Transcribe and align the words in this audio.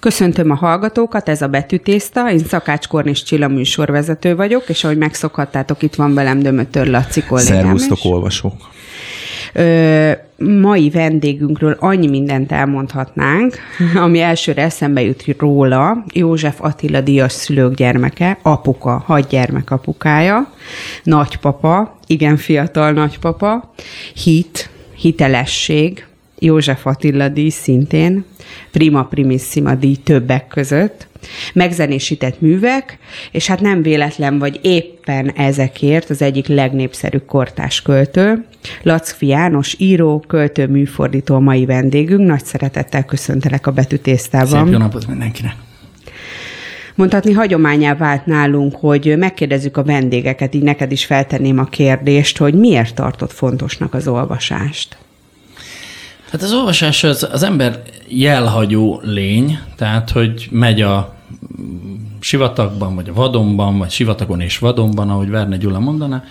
Köszöntöm 0.00 0.50
a 0.50 0.54
hallgatókat, 0.54 1.28
ez 1.28 1.42
a 1.42 1.46
Betűtészta, 1.46 2.30
én 2.30 2.38
Szakács 2.38 2.88
Kornis 2.88 3.22
Csilla 3.22 3.48
műsorvezető 3.48 4.36
vagyok, 4.36 4.68
és 4.68 4.84
ahogy 4.84 4.98
megszokhattátok, 4.98 5.82
itt 5.82 5.94
van 5.94 6.14
velem 6.14 6.38
Dömötör 6.38 6.86
Laci 6.86 7.22
kollégám 7.22 7.62
Szervusztok, 7.62 7.98
olvasók! 8.02 8.74
Ö, 9.52 10.12
mai 10.38 10.90
vendégünkről 10.90 11.76
annyi 11.80 12.08
mindent 12.08 12.52
elmondhatnánk, 12.52 13.56
ami 14.04 14.20
elsőre 14.20 14.62
eszembe 14.62 15.02
jut 15.02 15.24
róla, 15.38 16.04
József 16.12 16.56
Attila 16.60 17.00
Díjas 17.00 17.32
szülők 17.32 17.74
gyermeke, 17.74 18.38
apuka, 18.42 19.02
hadgyermek 19.06 19.70
apukája, 19.70 20.52
nagypapa, 21.02 21.98
igen 22.06 22.36
fiatal 22.36 22.92
nagypapa, 22.92 23.72
hit, 24.14 24.70
hitelesség, 24.96 26.06
József 26.38 26.86
Attila 26.86 27.28
díj 27.28 27.48
szintén, 27.48 28.24
prima 28.70 29.04
primissima 29.04 29.74
díj 29.74 29.96
többek 29.96 30.46
között, 30.46 31.06
megzenésített 31.54 32.40
művek, 32.40 32.98
és 33.30 33.46
hát 33.46 33.60
nem 33.60 33.82
véletlen 33.82 34.38
vagy 34.38 34.60
éppen 34.62 35.30
ezekért 35.30 36.10
az 36.10 36.22
egyik 36.22 36.46
legnépszerűbb 36.46 37.26
kortás 37.26 37.82
költő, 37.82 38.44
Lackfi 38.82 39.26
János, 39.26 39.74
író, 39.78 40.24
költő, 40.26 40.66
műfordító 40.66 41.38
mai 41.38 41.64
vendégünk. 41.66 42.26
Nagy 42.26 42.44
szeretettel 42.44 43.04
köszöntelek 43.04 43.66
a 43.66 43.72
betűtésztában. 43.72 44.64
Szép 44.64 44.72
jó 44.72 44.78
napot 44.78 45.06
mindenkinek! 45.06 45.54
Mondhatni 46.94 47.32
hagyományá 47.32 47.94
vált 47.94 48.26
nálunk, 48.26 48.76
hogy 48.76 49.14
megkérdezzük 49.18 49.76
a 49.76 49.84
vendégeket, 49.84 50.54
így 50.54 50.62
neked 50.62 50.92
is 50.92 51.04
feltenném 51.04 51.58
a 51.58 51.64
kérdést, 51.64 52.38
hogy 52.38 52.54
miért 52.54 52.94
tartott 52.94 53.32
fontosnak 53.32 53.94
az 53.94 54.08
olvasást? 54.08 54.96
Hát 56.30 56.42
az 56.42 56.52
olvasás 56.52 57.04
az, 57.04 57.28
az 57.32 57.42
ember 57.42 57.82
jelhagyó 58.08 59.00
lény, 59.04 59.58
tehát 59.76 60.10
hogy 60.10 60.48
megy 60.50 60.80
a 60.80 61.15
sivatagban, 62.20 62.94
vagy 62.94 63.08
a 63.08 63.12
vadonban, 63.12 63.78
vagy 63.78 63.90
sivatagon 63.90 64.40
és 64.40 64.58
vadonban, 64.58 65.10
ahogy 65.10 65.28
Verne 65.28 65.56
Gyula 65.56 65.78
mondaná, 65.78 66.24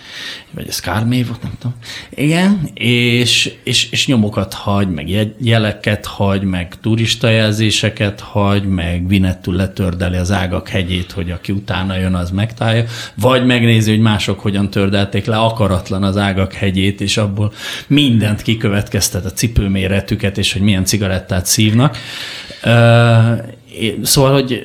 vagy 0.50 0.68
ez 0.68 0.80
Kármévot, 0.80 1.42
nem 1.42 1.52
tudom. 1.58 1.76
Igen, 2.10 2.70
és, 2.74 3.54
és, 3.64 3.90
és 3.90 4.06
nyomokat 4.06 4.54
hagy, 4.54 4.88
meg 4.88 5.34
jeleket 5.38 6.06
hagy, 6.06 6.42
meg 6.42 6.80
turistajelzéseket 6.80 8.20
hagy, 8.20 8.64
meg 8.64 9.08
Vinettú 9.08 9.52
letördeli 9.52 10.16
az 10.16 10.30
ágak 10.30 10.68
hegyét, 10.68 11.12
hogy 11.12 11.30
aki 11.30 11.52
utána 11.52 11.96
jön, 11.96 12.14
az 12.14 12.30
megtálja, 12.30 12.84
vagy 13.14 13.46
megnézi, 13.46 13.90
hogy 13.90 14.00
mások 14.00 14.40
hogyan 14.40 14.70
tördelték 14.70 15.26
le 15.26 15.36
akaratlan 15.36 16.02
az 16.02 16.16
ágak 16.16 16.52
hegyét, 16.52 17.00
és 17.00 17.16
abból 17.16 17.52
mindent 17.86 18.42
kikövetkeztet, 18.42 19.24
a 19.24 19.32
cipőméretüket, 19.32 20.38
és 20.38 20.52
hogy 20.52 20.62
milyen 20.62 20.84
cigarettát 20.84 21.46
szívnak. 21.46 21.96
Szóval, 24.02 24.32
hogy 24.32 24.62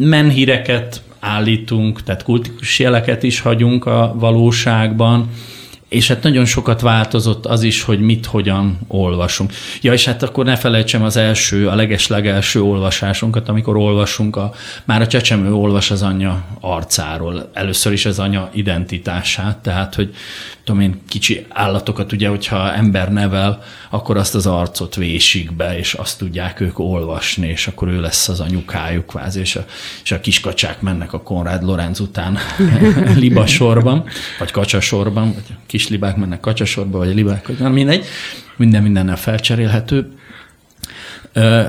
menhíreket 0.00 1.02
állítunk, 1.20 2.02
tehát 2.02 2.22
kultikus 2.22 2.78
jeleket 2.78 3.22
is 3.22 3.40
hagyunk 3.40 3.86
a 3.86 4.14
valóságban, 4.16 5.30
és 5.90 6.08
hát 6.08 6.22
nagyon 6.22 6.44
sokat 6.44 6.80
változott 6.80 7.46
az 7.46 7.62
is, 7.62 7.82
hogy 7.82 8.00
mit, 8.00 8.26
hogyan 8.26 8.78
olvasunk. 8.88 9.52
Ja, 9.82 9.92
és 9.92 10.04
hát 10.04 10.22
akkor 10.22 10.44
ne 10.44 10.56
felejtsem 10.56 11.02
az 11.02 11.16
első, 11.16 11.68
a 11.68 11.74
leges-legelső 11.74 12.62
olvasásunkat, 12.62 13.48
amikor 13.48 13.76
olvasunk, 13.76 14.36
a, 14.36 14.52
már 14.84 15.00
a 15.00 15.06
csecsemő 15.06 15.52
olvas 15.52 15.90
az 15.90 16.02
anyja 16.02 16.44
arcáról, 16.60 17.50
először 17.52 17.92
is 17.92 18.06
az 18.06 18.18
anya 18.18 18.50
identitását, 18.52 19.58
tehát, 19.58 19.94
hogy 19.94 20.14
tudom 20.70 20.84
én, 20.84 21.00
kicsi 21.08 21.46
állatokat, 21.48 22.12
ugye, 22.12 22.28
hogyha 22.28 22.72
ember 22.72 23.12
nevel, 23.12 23.62
akkor 23.90 24.16
azt 24.16 24.34
az 24.34 24.46
arcot 24.46 24.94
vésik 24.94 25.52
be, 25.52 25.78
és 25.78 25.94
azt 25.94 26.18
tudják 26.18 26.60
ők 26.60 26.78
olvasni, 26.78 27.48
és 27.48 27.66
akkor 27.66 27.88
ő 27.88 28.00
lesz 28.00 28.28
az 28.28 28.40
anyukájuk 28.40 29.06
kvázi, 29.06 29.40
és 29.40 29.56
a, 29.56 29.64
és 30.02 30.12
a 30.12 30.20
kiskacsák 30.20 30.80
mennek 30.80 31.12
a 31.12 31.22
Konrád 31.22 31.62
Lorenz 31.62 32.00
után 32.00 32.38
libasorban, 33.16 34.04
vagy 34.38 34.50
kacsasorban, 34.50 35.32
vagy 35.32 35.44
a 35.48 35.60
kislibák 35.66 36.16
mennek 36.16 36.40
kacsasorba, 36.40 36.98
vagy 36.98 37.10
a 37.10 37.14
libák, 37.14 37.46
vagy 37.46 37.58
nem 37.58 37.72
mindegy, 37.72 38.04
minden 38.56 38.82
mindennel 38.82 39.16
felcserélhető. 39.16 40.12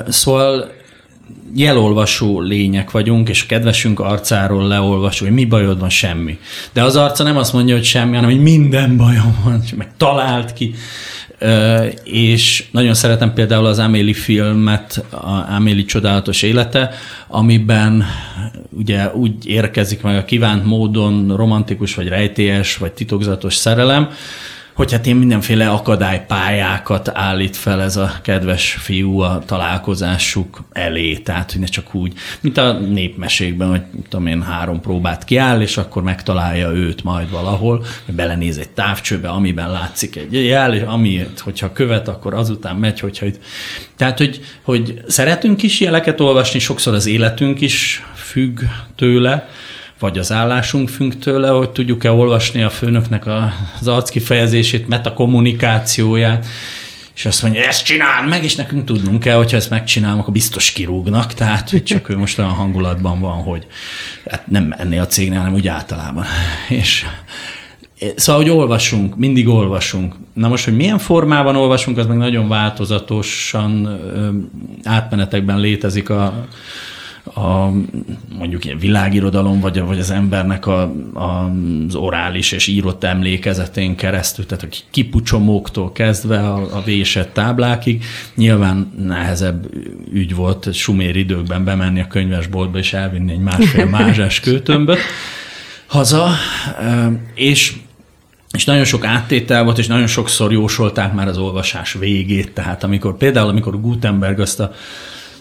Szóval 0.08 0.72
jelolvasó 1.56 2.42
lények 2.42 2.92
vagyunk, 2.92 3.30
és 3.30 3.44
a 3.44 3.46
kedvesünk 3.46 4.00
arcáról 4.00 4.68
leolvasó, 4.68 5.26
hogy 5.26 5.34
mi 5.34 5.46
bajod 5.46 5.80
van, 5.80 5.90
semmi. 5.90 6.38
De 6.74 6.84
az 6.84 6.96
arca 6.96 7.24
nem 7.24 7.38
azt 7.38 7.54
mondja, 7.54 7.76
hogy 7.76 7.84
semmi, 7.84 8.16
hanem 8.16 8.30
hogy 8.30 8.42
minden 8.42 8.98
bajom 8.98 9.40
van, 9.44 9.64
meg 9.78 9.88
talált 9.98 10.54
ki. 10.54 10.74
És 12.04 12.64
nagyon 12.72 12.94
szeretem 12.94 13.34
például 13.34 13.66
az 13.66 13.80
Amélie 13.80 14.14
filmet, 14.14 15.06
a 15.10 15.54
Amélie 15.56 15.86
csodálatos 15.86 16.42
élete, 16.42 16.94
amiben 17.28 18.06
ugye 18.70 19.12
úgy 19.14 19.48
érkezik 19.48 20.02
meg 20.02 20.18
a 20.18 20.26
kívánt 20.26 20.66
módon 20.66 21.36
romantikus, 21.36 21.96
vagy 21.96 22.08
rejtélyes, 22.08 22.78
vagy 22.78 22.92
titokzatos 22.92 23.56
szerelem, 23.56 24.10
hogy 24.82 24.92
hát 24.92 25.08
én 25.08 25.16
mindenféle 25.16 25.70
akadálypályákat 25.70 27.10
állít 27.14 27.58
fel 27.58 27.82
ez 27.82 27.96
a 27.96 28.12
kedves 28.22 28.72
fiú 28.72 29.20
a 29.20 29.44
találkozásuk 29.46 30.64
elé, 30.72 31.16
tehát 31.16 31.52
hogy 31.52 31.62
ne 31.62 31.66
csak 31.68 31.96
úgy, 31.96 32.14
mint 32.40 32.58
a 32.58 32.72
népmesékben, 32.72 33.70
hogy 33.70 33.82
tudom 34.10 34.28
én, 34.28 34.42
három 34.44 34.82
próbát 34.82 35.24
kiáll, 35.24 35.62
és 35.62 35.78
akkor 35.78 36.04
megtalálja 36.04 36.70
őt 36.70 37.04
majd 37.04 37.30
valahol, 37.30 37.86
vagy 38.06 38.16
belenéz 38.16 38.58
egy 38.58 38.70
távcsőbe, 38.70 39.30
amiben 39.30 39.72
látszik 39.72 40.16
egy 40.16 40.46
jel, 40.46 40.74
és 40.74 40.82
ami, 40.82 41.28
hogyha 41.38 41.72
követ, 41.72 42.08
akkor 42.08 42.34
azután 42.34 42.76
megy, 42.76 43.00
hogyha 43.00 43.26
itt... 43.26 43.40
Tehát, 43.98 44.18
hogy, 44.18 44.42
hogy 44.62 45.02
szeretünk 45.08 45.64
is 45.64 45.80
jeleket 45.80 46.20
olvasni, 46.20 46.60
sokszor 46.60 46.94
az 46.94 47.06
életünk 47.06 47.62
is 47.62 48.04
függ 48.16 48.60
tőle, 48.96 49.48
vagy 50.02 50.18
az 50.18 50.32
állásunk 50.32 50.90
függ 50.90 51.14
tőle, 51.14 51.50
hogy 51.50 51.70
tudjuk-e 51.70 52.12
olvasni 52.12 52.62
a 52.64 52.70
főnöknek 52.70 53.26
az 53.80 53.88
arckifejezését, 53.88 54.88
metakommunikációját, 54.88 56.46
és 57.16 57.26
azt 57.26 57.42
mondja, 57.44 57.64
ezt 57.64 57.86
csinál 57.86 58.28
meg, 58.28 58.44
és 58.44 58.56
nekünk 58.56 58.86
tudnunk 58.86 59.20
kell, 59.20 59.38
hogyha 59.38 59.58
ezt 59.58 59.70
megcsinálom, 59.70 60.20
akkor 60.20 60.34
biztos 60.34 60.72
kirúgnak, 60.72 61.34
tehát 61.34 61.70
hogy 61.70 61.84
csak 61.84 62.10
ő 62.10 62.18
most 62.18 62.40
olyan 62.40 62.52
hangulatban 62.52 63.20
van, 63.20 63.44
hogy 63.44 63.68
hát 64.30 64.48
nem 64.48 64.74
ennél 64.78 65.02
a 65.02 65.08
cégnél, 65.08 65.38
hanem 65.38 65.54
úgy 65.54 65.68
általában. 65.68 66.26
És 66.70 67.06
Szóval, 68.16 68.42
hogy 68.42 68.52
olvasunk, 68.52 69.18
mindig 69.18 69.48
olvasunk. 69.48 70.16
Na 70.34 70.48
most, 70.48 70.64
hogy 70.64 70.76
milyen 70.76 70.98
formában 70.98 71.56
olvasunk, 71.56 71.98
az 71.98 72.06
meg 72.06 72.18
nagyon 72.18 72.48
változatosan 72.48 74.00
átmenetekben 74.84 75.60
létezik 75.60 76.10
a, 76.10 76.48
a 77.24 77.70
mondjuk 78.38 78.66
ilyen 78.66 78.78
világirodalom, 78.78 79.60
vagy, 79.60 79.82
vagy 79.82 80.00
az 80.00 80.12
embernek 80.12 80.66
a, 80.66 80.82
a, 81.14 81.52
az 81.88 81.96
orális 81.96 82.52
és 82.52 82.68
írott 82.68 83.04
emlékezetén 83.04 83.96
keresztül, 83.96 84.46
tehát 84.46 84.64
a 84.64 84.76
kipucsomóktól 84.92 85.92
kezdve 85.92 86.40
a, 86.40 86.78
a 86.78 86.82
vésett 86.86 87.34
táblákig. 87.34 88.04
Nyilván 88.36 88.92
nehezebb 88.98 89.68
ügy 90.14 90.36
volt 90.36 90.74
sumér 90.74 91.16
időkben 91.16 91.64
bemenni 91.64 92.00
a 92.00 92.08
könyvesboltba 92.08 92.78
és 92.78 92.94
elvinni 92.94 93.32
egy 93.32 93.40
másfél 93.40 93.86
mázsás 94.00 94.40
kőtömböt 94.40 95.00
haza, 95.86 96.30
és 97.36 97.74
és 98.52 98.66
nagyon 98.66 98.84
sok 98.84 99.06
áttétel 99.06 99.64
volt, 99.64 99.78
és 99.78 99.88
nagyon 99.88 100.08
sokszor 100.08 100.52
jósolták 100.52 101.14
már 101.14 101.28
az 101.28 101.38
olvasás 101.38 101.94
végét. 101.94 102.52
Tehát 102.54 102.84
amikor 102.84 103.18
például, 103.18 103.50
amikor 103.50 103.82
Gutenberg 103.82 104.40
azt 104.40 104.60
a 104.60 104.72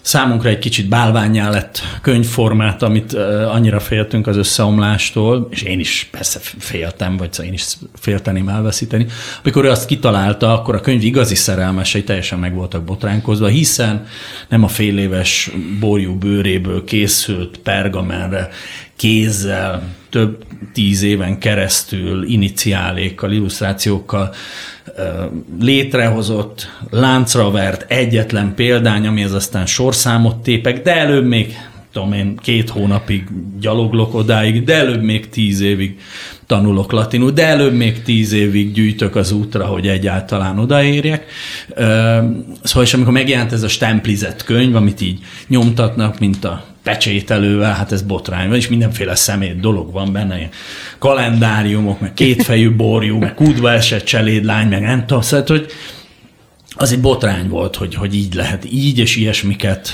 számunkra 0.01 0.49
egy 0.49 0.59
kicsit 0.59 0.87
bálványá 0.87 1.49
lett 1.49 1.79
könyvformát, 2.01 2.81
amit 2.81 3.13
annyira 3.53 3.79
féltünk 3.79 4.27
az 4.27 4.37
összeomlástól, 4.37 5.47
és 5.51 5.61
én 5.61 5.79
is 5.79 6.07
persze 6.11 6.39
féltem, 6.57 7.17
vagy 7.17 7.33
szóval 7.33 7.47
én 7.47 7.53
is 7.53 7.65
félteném 7.95 8.49
elveszíteni. 8.49 9.05
Amikor 9.43 9.65
ő 9.65 9.69
azt 9.69 9.85
kitalálta, 9.85 10.53
akkor 10.53 10.75
a 10.75 10.81
könyv 10.81 11.03
igazi 11.03 11.35
szerelmesei 11.35 12.03
teljesen 12.03 12.39
meg 12.39 12.53
voltak 12.53 12.83
botránkozva, 12.83 13.47
hiszen 13.47 14.05
nem 14.49 14.63
a 14.63 14.67
fél 14.67 14.97
éves 14.97 15.51
borjú 15.79 16.17
bőréből 16.17 16.83
készült 16.83 17.57
pergamenre 17.57 18.49
kézzel 19.01 19.83
több 20.09 20.43
tíz 20.73 21.01
éven 21.01 21.39
keresztül 21.39 22.23
iniciálékkal, 22.23 23.31
illusztrációkkal 23.31 24.33
létrehozott, 25.59 26.69
láncra 26.89 27.51
vert 27.51 27.91
egyetlen 27.91 28.55
példány, 28.55 29.07
ami 29.07 29.23
az 29.23 29.33
aztán 29.33 29.65
sorszámot 29.65 30.35
tépek, 30.35 30.81
de 30.81 30.95
előbb 30.95 31.25
még 31.25 31.55
tudom 31.91 32.13
én, 32.13 32.35
két 32.37 32.69
hónapig 32.69 33.23
gyaloglok 33.59 34.13
odáig, 34.13 34.63
de 34.63 34.75
előbb 34.75 35.01
még 35.01 35.29
tíz 35.29 35.59
évig 35.61 35.99
tanulok 36.45 36.91
latinul, 36.91 37.31
de 37.31 37.45
előbb 37.45 37.73
még 37.73 38.01
tíz 38.01 38.31
évig 38.31 38.73
gyűjtök 38.73 39.15
az 39.15 39.31
útra, 39.31 39.65
hogy 39.65 39.87
egyáltalán 39.87 40.59
odaérjek. 40.59 41.25
Szóval, 42.63 42.83
és 42.83 42.93
amikor 42.93 43.13
megjelent 43.13 43.51
ez 43.51 43.63
a 43.63 43.67
stemplizett 43.67 44.43
könyv, 44.43 44.75
amit 44.75 45.01
így 45.01 45.19
nyomtatnak, 45.47 46.19
mint 46.19 46.45
a 46.45 46.70
pecsételővel, 46.83 47.73
hát 47.73 47.91
ez 47.91 48.01
botrány 48.01 48.47
van, 48.47 48.57
és 48.57 48.67
mindenféle 48.67 49.15
szemét 49.15 49.59
dolog 49.59 49.91
van 49.91 50.11
benne, 50.11 50.37
ilyen 50.37 50.49
kalendáriumok, 50.97 51.99
meg 51.99 52.13
kétfejű 52.13 52.75
borjú, 52.75 53.17
meg 53.17 53.33
kútva 53.33 53.71
esett 53.71 54.03
cselédlány, 54.03 54.67
meg 54.67 54.81
nem 54.81 55.05
tudom, 55.05 55.21
szóval, 55.21 55.45
hogy 55.47 55.71
az 56.75 56.91
egy 56.91 57.01
botrány 57.01 57.49
volt, 57.49 57.75
hogy, 57.75 57.95
hogy 57.95 58.15
így 58.15 58.33
lehet, 58.33 58.65
így 58.71 58.99
és 58.99 59.15
ilyesmiket 59.15 59.89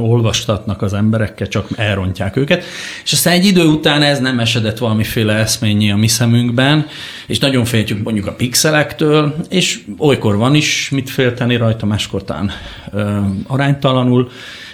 olvastatnak 0.00 0.82
az 0.82 0.92
emberekkel, 0.92 1.48
csak 1.48 1.68
elrontják 1.76 2.36
őket. 2.36 2.64
És 3.04 3.12
aztán 3.12 3.32
egy 3.32 3.44
idő 3.44 3.64
után 3.64 4.02
ez 4.02 4.18
nem 4.18 4.38
esedett 4.38 4.78
valamiféle 4.78 5.34
eszményi 5.34 5.90
a 5.90 5.96
mi 5.96 6.06
szemünkben, 6.06 6.86
és 7.26 7.38
nagyon 7.38 7.64
féltjük 7.64 8.02
mondjuk 8.02 8.26
a 8.26 8.32
pixelektől, 8.32 9.34
és 9.48 9.80
olykor 9.98 10.36
van 10.36 10.54
is 10.54 10.88
mit 10.90 11.10
félteni 11.10 11.56
rajta, 11.56 11.86
máskor 11.86 12.24
talán 12.24 12.50
aránytalanul 13.46 14.30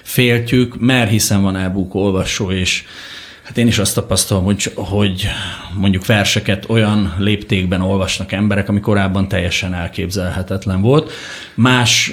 féltjük, 0.06 0.80
mert 0.80 1.10
hiszen 1.10 1.42
van 1.42 1.56
elbúkó 1.56 2.00
olvasó, 2.00 2.50
és 2.50 2.84
Hát 3.42 3.58
én 3.58 3.66
is 3.66 3.78
azt 3.78 3.94
tapasztalom, 3.94 4.44
hogy, 4.44 4.72
hogy 4.74 5.28
mondjuk 5.74 6.06
verseket 6.06 6.64
olyan 6.68 7.14
léptékben 7.18 7.80
olvasnak 7.80 8.32
emberek, 8.32 8.68
ami 8.68 8.80
korábban 8.80 9.28
teljesen 9.28 9.74
elképzelhetetlen 9.74 10.80
volt. 10.80 11.12
Más, 11.54 12.12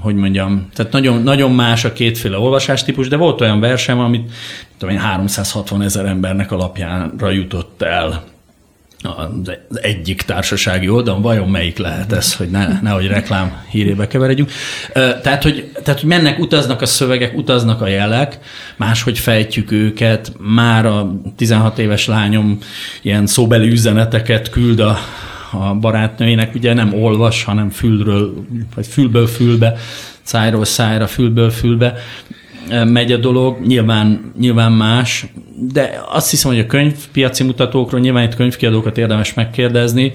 hogy 0.00 0.14
mondjam, 0.14 0.68
tehát 0.74 0.92
nagyon, 0.92 1.22
nagyon 1.22 1.52
más 1.52 1.84
a 1.84 1.92
kétféle 1.92 2.38
olvasástípus, 2.38 3.08
de 3.08 3.16
volt 3.16 3.40
olyan 3.40 3.60
versem, 3.60 3.98
amit 3.98 4.30
tudom 4.78 4.94
én, 4.94 5.00
360 5.00 5.82
ezer 5.82 6.06
embernek 6.06 6.52
alapjára 6.52 7.30
jutott 7.30 7.82
el 7.82 8.24
az 9.02 9.80
egyik 9.82 10.22
társasági 10.22 10.88
oldalon, 10.88 11.22
vajon 11.22 11.48
melyik 11.48 11.78
lehet 11.78 12.12
ez, 12.12 12.34
hogy 12.34 12.50
ne, 12.50 12.80
nehogy 12.82 13.06
reklám 13.06 13.62
hírébe 13.70 14.06
keveredjünk. 14.06 14.50
Tehát 14.92 15.42
hogy, 15.42 15.70
tehát, 15.82 16.00
hogy 16.00 16.08
mennek, 16.08 16.38
utaznak 16.38 16.82
a 16.82 16.86
szövegek, 16.86 17.36
utaznak 17.36 17.80
a 17.80 17.86
jelek, 17.86 18.38
máshogy 18.76 19.18
fejtjük 19.18 19.70
őket, 19.70 20.32
már 20.38 20.86
a 20.86 21.20
16 21.36 21.78
éves 21.78 22.06
lányom 22.06 22.58
ilyen 23.02 23.26
szóbeli 23.26 23.68
üzeneteket 23.68 24.50
küld 24.50 24.80
a, 24.80 24.98
a 25.52 25.74
barátnőjének, 25.74 26.54
ugye 26.54 26.72
nem 26.72 26.94
olvas, 26.94 27.44
hanem 27.44 27.70
fülről, 27.70 28.34
vagy 28.74 28.86
fülből 28.86 29.26
fülbe, 29.26 29.76
szájról 30.22 30.64
szájra, 30.64 31.06
fülből 31.06 31.50
fülbe, 31.50 31.94
megy 32.68 33.12
a 33.12 33.16
dolog, 33.16 33.66
nyilván, 33.66 34.32
nyilván 34.38 34.72
más, 34.72 35.26
de 35.72 36.04
azt 36.08 36.30
hiszem, 36.30 36.50
hogy 36.50 36.60
a 36.60 36.66
könyvpiaci 36.66 37.42
mutatókról 37.42 38.00
nyilván 38.00 38.24
itt 38.24 38.34
könyvkiadókat 38.34 38.98
érdemes 38.98 39.34
megkérdezni, 39.34 40.12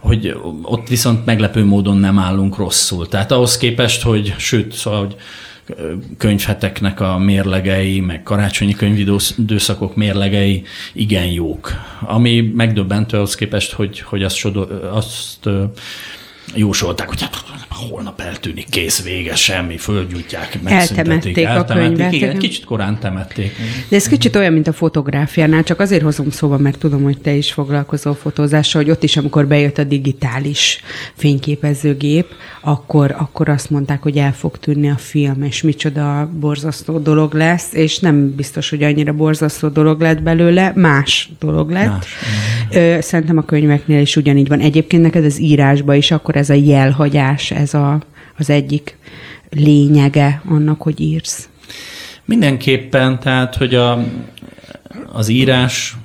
hogy 0.00 0.36
ott 0.62 0.88
viszont 0.88 1.24
meglepő 1.24 1.64
módon 1.64 1.96
nem 1.96 2.18
állunk 2.18 2.56
rosszul. 2.56 3.08
Tehát 3.08 3.32
ahhoz 3.32 3.56
képest, 3.56 4.02
hogy 4.02 4.34
sőt, 4.38 4.72
szóval, 4.72 5.00
hogy 5.00 5.16
könyvheteknek 6.18 7.00
a 7.00 7.18
mérlegei, 7.18 8.00
meg 8.00 8.22
karácsonyi 8.22 8.72
könyvidőszakok 8.72 9.96
mérlegei 9.96 10.62
igen 10.92 11.26
jók. 11.26 11.72
Ami 12.00 12.40
megdöbbentő 12.40 13.16
ahhoz 13.16 13.34
képest, 13.34 13.72
hogy, 13.72 14.00
hogy 14.00 14.22
azt, 14.22 14.36
sodor, 14.36 14.90
azt 14.92 15.48
jósolták, 16.54 17.08
hogy 17.08 17.20
hát 17.20 17.44
holnap 17.68 18.20
eltűnik, 18.20 18.68
kész, 18.68 19.02
vége, 19.02 19.34
semmi, 19.34 19.76
földgyújtják, 19.76 20.58
eltemették, 20.64 21.48
a 21.48 21.64
könyvet. 21.64 22.12
Igen, 22.12 22.38
kicsit 22.38 22.64
korán 22.64 22.98
temették. 22.98 23.56
De 23.88 23.96
ez 23.96 24.08
kicsit 24.08 24.36
olyan, 24.36 24.52
mint 24.52 24.68
a 24.68 24.72
fotográfiánál, 24.72 25.62
csak 25.62 25.80
azért 25.80 26.02
hozom 26.02 26.30
szóba, 26.30 26.58
mert 26.58 26.78
tudom, 26.78 27.02
hogy 27.02 27.18
te 27.18 27.32
is 27.32 27.52
foglalkozol 27.52 28.14
fotózással, 28.14 28.82
hogy 28.82 28.90
ott 28.90 29.02
is, 29.02 29.16
amikor 29.16 29.46
bejött 29.46 29.78
a 29.78 29.84
digitális 29.84 30.80
fényképezőgép, 31.14 32.26
akkor, 32.60 33.14
akkor 33.18 33.48
azt 33.48 33.70
mondták, 33.70 34.02
hogy 34.02 34.16
el 34.16 34.32
fog 34.34 34.58
tűnni 34.58 34.90
a 34.90 34.96
film, 34.96 35.42
és 35.42 35.62
micsoda 35.62 36.30
borzasztó 36.40 36.98
dolog 36.98 37.34
lesz, 37.34 37.72
és 37.72 37.98
nem 37.98 38.34
biztos, 38.34 38.70
hogy 38.70 38.82
annyira 38.82 39.12
borzasztó 39.12 39.68
dolog 39.68 40.00
lett 40.00 40.22
belőle, 40.22 40.72
más 40.76 41.30
dolog 41.38 41.70
lett. 41.70 41.88
Más. 41.88 43.04
Szerintem 43.04 43.38
a 43.38 43.44
könyveknél 43.44 44.00
is 44.00 44.16
ugyanígy 44.16 44.48
van. 44.48 44.60
Egyébként 44.60 45.02
neked 45.02 45.24
az 45.24 45.40
írásba 45.40 45.94
is 45.94 46.10
akkor 46.10 46.36
ez 46.40 46.50
a 46.50 46.54
jelhagyás, 46.54 47.50
ez 47.50 47.74
a, 47.74 48.00
az 48.38 48.50
egyik 48.50 48.96
lényege 49.50 50.42
annak, 50.48 50.82
hogy 50.82 51.00
írsz. 51.00 51.48
Mindenképpen, 52.24 53.20
tehát, 53.20 53.56
hogy 53.56 53.74
a, 53.74 54.04
az 55.12 55.28
írás, 55.28 55.96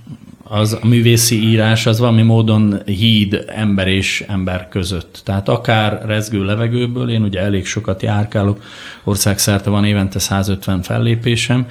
az 0.44 0.78
a 0.82 0.86
művészi 0.86 1.44
írás 1.44 1.86
az 1.86 2.00
valami 2.00 2.22
módon 2.22 2.82
híd 2.86 3.46
ember 3.48 3.88
és 3.88 4.24
ember 4.28 4.70
között. 4.70 5.22
Tehát 5.24 5.50
akár 5.50 6.02
rezgő 6.06 6.46
levegőből, 6.46 7.10
én 7.10 7.22
ugye 7.24 7.40
elég 7.40 7.66
sokat 7.66 8.02
járkálok, 8.02 8.64
országszerte 9.04 9.70
van 9.70 9.86
évente 9.86 10.20
150 10.20 10.82
fellépésem, 10.82 11.68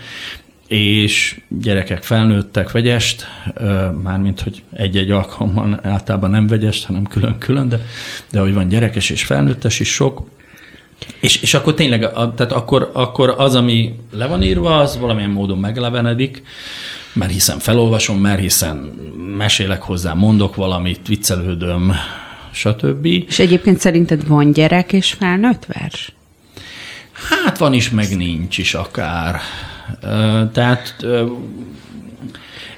és 0.68 1.40
gyerekek 1.48 2.02
felnőttek 2.02 2.70
vegyest, 2.70 3.26
mármint, 4.02 4.40
hogy 4.40 4.62
egy-egy 4.72 5.10
alkalommal 5.10 5.80
általában 5.82 6.30
nem 6.30 6.46
vegyest, 6.46 6.84
hanem 6.86 7.02
külön-külön, 7.06 7.68
de, 7.68 7.80
de 8.30 8.40
hogy 8.40 8.54
van 8.54 8.68
gyerekes 8.68 9.10
és 9.10 9.24
felnőttes 9.24 9.80
is 9.80 9.92
sok, 9.92 10.32
és, 11.20 11.42
és 11.42 11.54
akkor 11.54 11.74
tényleg, 11.74 12.00
tehát 12.12 12.52
akkor, 12.52 12.90
akkor 12.92 13.34
az, 13.38 13.54
ami 13.54 13.94
le 14.10 14.26
van 14.26 14.42
írva, 14.42 14.78
az 14.78 14.98
valamilyen 14.98 15.30
módon 15.30 15.58
meglevenedik, 15.58 16.42
mert 17.12 17.32
hiszen 17.32 17.58
felolvasom, 17.58 18.18
mert 18.18 18.40
hiszen 18.40 18.76
mesélek 19.36 19.82
hozzá, 19.82 20.12
mondok 20.12 20.54
valamit, 20.54 21.06
viccelődöm, 21.06 21.92
stb. 22.52 23.04
És 23.04 23.38
egyébként 23.38 23.78
szerinted 23.78 24.26
van 24.26 24.52
gyerek 24.52 24.92
és 24.92 25.12
felnőtt 25.12 25.66
vers? 25.66 26.12
Hát 27.12 27.58
van 27.58 27.72
is, 27.72 27.90
meg 27.90 28.16
nincs 28.16 28.58
is 28.58 28.74
akár. 28.74 29.40
Tehát 30.52 31.06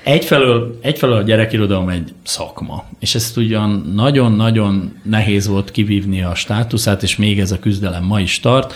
egyfelől, 0.03 0.79
egyfelől 0.83 1.17
a 1.17 1.23
gyerekirodalom 1.23 1.89
egy 1.89 2.15
szakma, 2.23 2.85
és 2.99 3.15
ezt 3.15 3.37
ugyan 3.37 3.93
nagyon-nagyon 3.95 5.01
nehéz 5.03 5.47
volt 5.47 5.71
kivívni 5.71 6.23
a 6.23 6.35
státuszát, 6.35 7.03
és 7.03 7.17
még 7.17 7.41
ez 7.41 7.53
a 7.53 7.59
küzdelem 7.59 8.05
ma 8.05 8.21
is 8.21 8.41
tart, 8.41 8.75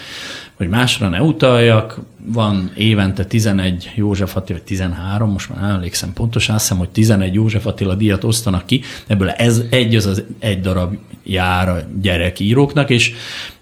hogy 0.55 0.69
másra 0.69 1.09
ne 1.09 1.23
utaljak, 1.23 1.99
van 2.25 2.73
évente 2.77 3.25
11 3.25 3.93
József 3.95 4.37
Attila, 4.37 4.59
vagy 4.59 4.67
13, 4.67 5.31
most 5.31 5.49
már 5.49 5.61
nem 5.61 5.71
emlékszem 5.71 6.13
pontosan, 6.13 6.55
azt 6.55 6.65
hiszem, 6.65 6.79
hogy 6.79 6.91
11 6.91 7.35
József 7.35 7.67
Attila 7.67 7.95
díjat 7.95 8.25
osztanak 8.25 8.67
ki, 8.67 8.83
ebből 9.07 9.29
ez 9.29 9.63
egy 9.71 9.95
az, 9.95 10.07
az 10.07 10.23
egy 10.39 10.61
darab 10.61 10.97
jár 11.25 11.69
a 11.69 11.81
gyerekíróknak, 12.01 12.91
és 12.91 13.15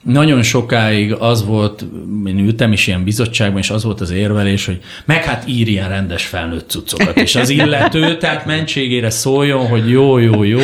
nagyon 0.02 0.42
sokáig 0.42 1.12
az 1.12 1.44
volt, 1.44 1.84
én 2.26 2.38
ültem 2.38 2.72
is 2.72 2.86
ilyen 2.86 3.04
bizottságban, 3.04 3.58
és 3.58 3.70
az 3.70 3.84
volt 3.84 4.00
az 4.00 4.10
érvelés, 4.10 4.66
hogy 4.66 4.80
meg 5.04 5.24
hát 5.24 5.48
ír 5.48 5.68
ilyen 5.68 5.88
rendes 5.88 6.26
felnőtt 6.26 6.70
cuccokat, 6.70 7.16
és 7.16 7.36
az 7.36 7.48
illető, 7.48 8.16
tehát 8.16 8.46
mentségére 8.46 9.10
szóljon, 9.10 9.66
hogy 9.66 9.90
jó, 9.90 10.18
jó, 10.18 10.42
jó, 10.42 10.60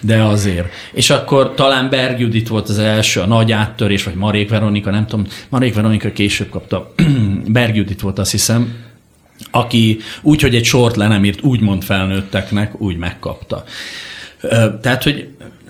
de 0.00 0.22
azért. 0.22 0.68
És 0.92 1.10
akkor 1.10 1.54
talán 1.54 1.90
Berg 1.90 2.20
Judit 2.20 2.48
volt 2.48 2.68
az 2.68 2.78
első, 2.78 3.20
a 3.20 3.26
nagy 3.26 3.52
áttörés, 3.52 4.04
vagy 4.04 4.14
Marék 4.14 4.48
Veronika, 4.48 4.90
nem 4.90 5.06
tudom, 5.06 5.26
Marék 5.48 5.74
Veronika 5.74 6.12
később 6.12 6.48
kapta, 6.48 6.94
Berg 7.48 7.76
Judit 7.76 8.00
volt 8.00 8.18
azt 8.18 8.30
hiszem, 8.30 8.74
aki 9.50 9.98
úgy, 10.22 10.40
hogy 10.40 10.54
egy 10.54 10.64
sort 10.64 10.96
le 10.96 11.06
nem 11.08 11.24
írt, 11.24 11.42
úgymond 11.42 11.82
felnőtteknek, 11.82 12.80
úgy 12.80 12.96
megkapta. 12.96 13.64
Tehát, 14.80 15.02
hogy 15.02 15.28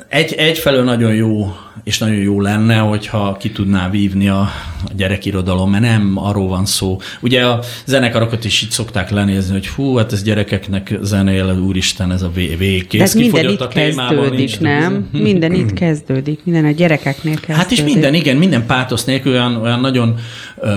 egy, 0.08 0.32
egyfelől 0.32 0.84
nagyon 0.84 1.14
jó, 1.14 1.56
és 1.84 1.98
nagyon 1.98 2.16
jó 2.16 2.40
lenne, 2.40 2.76
hogyha 2.76 3.36
ki 3.36 3.50
tudná 3.50 3.90
vívni 3.90 4.28
a, 4.28 4.40
a 4.84 4.92
gyerekirodalom, 4.96 5.70
mert 5.70 5.82
nem 5.82 6.12
arról 6.14 6.48
van 6.48 6.66
szó. 6.66 6.98
Ugye 7.20 7.46
a 7.46 7.60
zenekarokat 7.84 8.44
is 8.44 8.62
így 8.62 8.70
szokták 8.70 9.10
lenézni, 9.10 9.52
hogy 9.52 9.68
hú, 9.68 9.96
hát 9.96 10.12
ez 10.12 10.22
gyerekeknek 10.22 10.98
zenél, 11.02 11.58
úristen, 11.66 12.12
ez 12.12 12.22
a 12.22 12.30
végkész. 12.58 13.00
Ez 13.00 13.14
minden 13.14 13.48
itt 13.48 13.68
kezdődik, 13.68 14.60
nem? 14.60 15.08
Minden 15.28 15.52
itt 15.52 15.72
kezdődik, 15.72 16.40
minden 16.44 16.64
a 16.64 16.70
gyerekeknél 16.70 17.34
kezdődik. 17.34 17.56
Hát 17.56 17.70
is 17.70 17.82
minden, 17.82 18.14
igen, 18.14 18.36
minden 18.36 18.66
pátosz 18.66 19.04
nélkül 19.04 19.32
olyan, 19.32 19.56
olyan 19.56 19.80
nagyon 19.80 20.14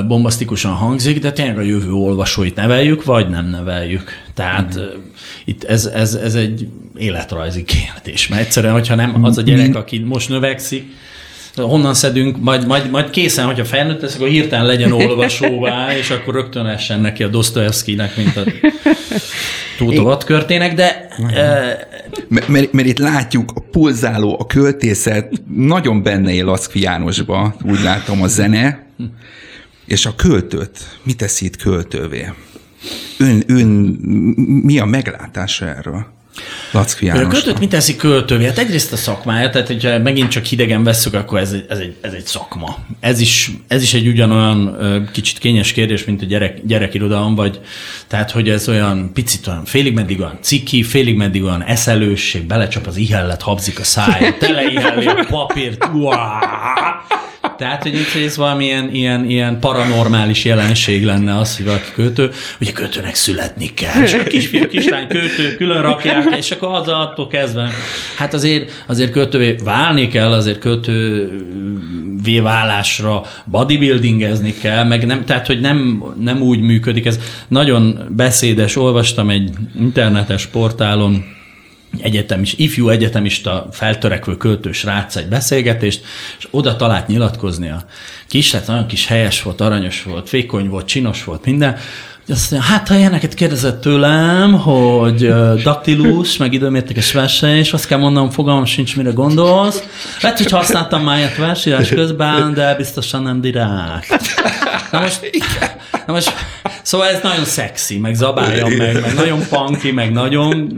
bombasztikusan 0.08 0.72
hangzik, 0.72 1.20
de 1.20 1.31
tényleg 1.31 1.58
a 1.58 1.62
jövő 1.62 1.91
olvasóit 1.91 2.55
neveljük, 2.55 3.03
vagy 3.03 3.29
nem 3.29 3.50
neveljük. 3.50 4.12
Tehát 4.34 4.79
mm. 4.79 4.84
itt 5.46 5.63
ez, 5.63 5.86
ez, 5.86 6.13
ez 6.13 6.36
egy 6.36 6.67
életrajzi 6.98 7.63
kérdés, 7.63 8.27
mert 8.27 8.41
egyszerűen, 8.41 8.74
hogyha 8.74 8.96
nem 8.96 9.24
az 9.24 9.38
a 9.38 9.41
gyerek, 9.41 9.75
aki 9.75 10.00
most 10.00 10.29
növekszik, 10.29 10.91
honnan 11.55 11.93
szedünk, 11.93 12.38
majd, 12.39 12.67
majd, 12.67 12.89
majd 12.89 13.10
készen, 13.10 13.46
hogyha 13.46 13.65
felnőtt 13.65 14.01
lesz, 14.01 14.15
akkor 14.15 14.27
hirtelen 14.27 14.65
legyen 14.65 14.91
olvasóvá, 14.91 15.88
és 16.00 16.10
akkor 16.10 16.34
rögtön 16.34 16.65
essen 16.65 17.00
neki 17.01 17.24
a 17.24 17.27
Dostoyevsky-nek, 17.27 18.17
mint 18.17 18.38
a 18.38 18.43
Tóta 19.77 20.03
Vatkörtének, 20.03 20.74
de... 20.74 21.08
Mert, 22.27 22.48
mert, 22.48 22.72
mert 22.72 22.88
itt 22.88 22.98
látjuk 22.98 23.51
a 23.55 23.60
pulzáló, 23.72 24.39
a 24.39 24.46
költészet, 24.46 25.41
nagyon 25.55 26.03
benne 26.03 26.34
él 26.34 26.46
Laszkvi 26.46 26.81
Jánosba, 26.81 27.55
úgy 27.63 27.81
látom 27.84 28.22
a 28.22 28.27
zene, 28.27 28.86
és 29.86 30.05
a 30.05 30.15
költőt, 30.15 30.79
mit 31.03 31.17
tesz 31.17 31.41
itt 31.41 31.55
költővé? 31.55 32.31
Ön, 33.17 33.43
ön 33.48 33.67
mi 34.63 34.79
a 34.79 34.86
meglátása 34.86 35.65
erről? 35.65 36.05
Lackfi 36.72 37.10
A 37.10 37.28
költőt 37.28 37.60
mit 37.60 37.70
teszi 37.70 37.96
költővé? 37.96 38.46
Hát 38.46 38.58
egyrészt 38.58 38.94
a 38.94 38.96
szakmája, 38.96 39.50
tehát 39.50 39.68
hogyha 39.68 40.00
megint 40.00 40.30
csak 40.30 40.46
hidegen 40.46 40.84
vesszük, 40.84 41.14
akkor 41.14 41.40
ez 41.40 41.52
egy, 41.52 41.66
ez 41.70 41.78
egy, 41.78 41.96
ez 42.02 42.14
egy 42.14 42.26
szakma. 42.26 42.78
Ez 43.00 43.20
is, 43.20 43.52
ez 43.68 43.82
is 43.82 43.94
egy 43.94 44.08
ugyanolyan 44.08 45.10
kicsit 45.14 45.38
kényes 45.38 45.72
kérdés, 45.72 46.06
mint 46.06 46.22
a 46.22 46.26
gyerek, 46.26 46.66
gyerekirodalom, 46.66 47.36
vagy 47.36 47.60
tehát, 48.08 48.32
hogy 48.32 48.50
ez 48.50 48.70
olyan 48.70 49.12
picit 49.14 49.48
olyan 49.48 49.66
félig 49.66 49.94
meddig 49.94 50.20
olyan 50.20 50.38
ciki, 50.42 50.84
félig 50.84 51.16
meddig 51.16 51.44
olyan 51.44 51.64
eszelősség, 51.64 52.46
belecsap 52.46 52.88
az 52.88 52.98
ihellet, 52.98 53.42
habzik 53.42 53.80
a 53.80 53.84
száj, 53.84 54.38
tele 54.40 54.64
ihelli 54.64 55.06
a 55.06 55.26
papírt, 55.30 55.86
uá, 55.94 56.40
tehát, 57.62 57.82
hogy 57.82 57.94
itt 57.94 58.24
ez 58.25 58.38
valamilyen 58.38 58.89
ilyen, 58.94 59.25
ilyen 59.25 59.60
paranormális 59.60 60.46
jelenség 60.46 61.06
lenne 61.06 61.38
az, 61.38 61.58
hogy 61.58 61.65
valaki 61.65 61.91
költő, 61.94 62.32
ugye 62.62 62.72
költőnek 62.72 63.15
születni 63.15 63.74
kell, 63.74 64.03
és 64.03 64.13
a 64.13 64.24
kisfiú, 64.24 64.68
kislány 64.68 65.08
költő 65.08 65.56
külön 65.56 65.82
rakják, 65.82 66.36
és 66.38 66.51
akkor 66.51 66.74
az 66.74 66.88
attól 66.88 67.27
kezdve. 67.27 67.70
Hát 68.18 68.34
azért, 68.34 68.84
azért 68.88 69.12
költővé 69.12 69.56
válni 69.63 70.08
kell, 70.08 70.32
azért 70.32 70.60
költővé 70.60 72.39
válásra 72.41 73.22
bodybuildingezni 73.46 74.53
kell, 74.53 74.84
meg 74.84 75.06
nem, 75.06 75.25
tehát, 75.25 75.48
hogy 75.48 75.60
nem, 75.60 76.03
nem 76.20 76.41
úgy 76.41 76.60
működik. 76.60 77.06
Ez 77.06 77.20
nagyon 77.48 78.00
beszédes, 78.10 78.75
olvastam 78.75 79.30
egy 79.30 79.50
internetes 79.80 80.46
portálon, 80.46 81.39
egyetemis, 82.00 82.54
ifjú 82.58 82.90
egyetemista 82.90 83.68
feltörekvő 83.72 84.38
költő 84.38 84.72
srác 84.72 85.16
egy 85.16 85.28
beszélgetést, 85.28 86.04
és 86.40 86.48
oda 86.52 86.76
talált 86.76 87.08
nyilatkozni 87.08 87.70
a 87.70 87.86
kislet, 88.28 88.68
nagyon 88.68 88.88
kis 88.88 89.08
helyes 89.08 89.42
volt, 89.42 89.62
aranyos 89.62 90.04
volt, 90.04 90.30
fékony 90.30 90.70
volt, 90.70 90.86
csinos 90.86 91.24
volt, 91.24 91.46
minden, 91.46 91.78
azt 92.30 92.52
mondja, 92.52 92.70
hát 92.70 92.88
ha 92.88 92.96
ilyeneket 92.96 93.34
kérdezett 93.34 93.82
tőlem, 93.82 94.54
hogy 94.54 95.24
uh, 95.24 95.62
daktilus, 95.62 96.38
meg 96.38 96.54
időmértékes 96.54 97.12
verseny, 97.12 97.58
és 97.58 97.74
azt 97.74 97.88
kell 97.88 97.98
mondanom, 97.98 98.30
fogalmam 98.30 98.66
sincs, 98.66 98.96
mire 98.96 99.12
gondolsz. 99.12 99.84
Lehet, 100.22 100.38
hogy 100.38 100.52
használtam 100.52 101.04
már 101.04 101.18
ilyet 101.18 101.38
versírás 101.38 101.90
közben, 101.90 102.54
de 102.54 102.76
biztosan 102.76 103.24
nem 103.24 103.42
direkt. 103.42 104.32
Na 104.92 105.00
most, 105.00 105.20
na 106.06 106.14
most, 106.14 106.34
szóval 106.82 107.08
ez 107.08 107.20
nagyon 107.24 107.46
szexi, 107.46 107.98
meg 107.98 108.16
zabálja, 108.16 108.68
meg, 108.68 109.02
meg 109.02 109.14
nagyon 109.16 109.40
punky, 109.50 109.92
meg 109.92 110.12
nagyon 110.12 110.72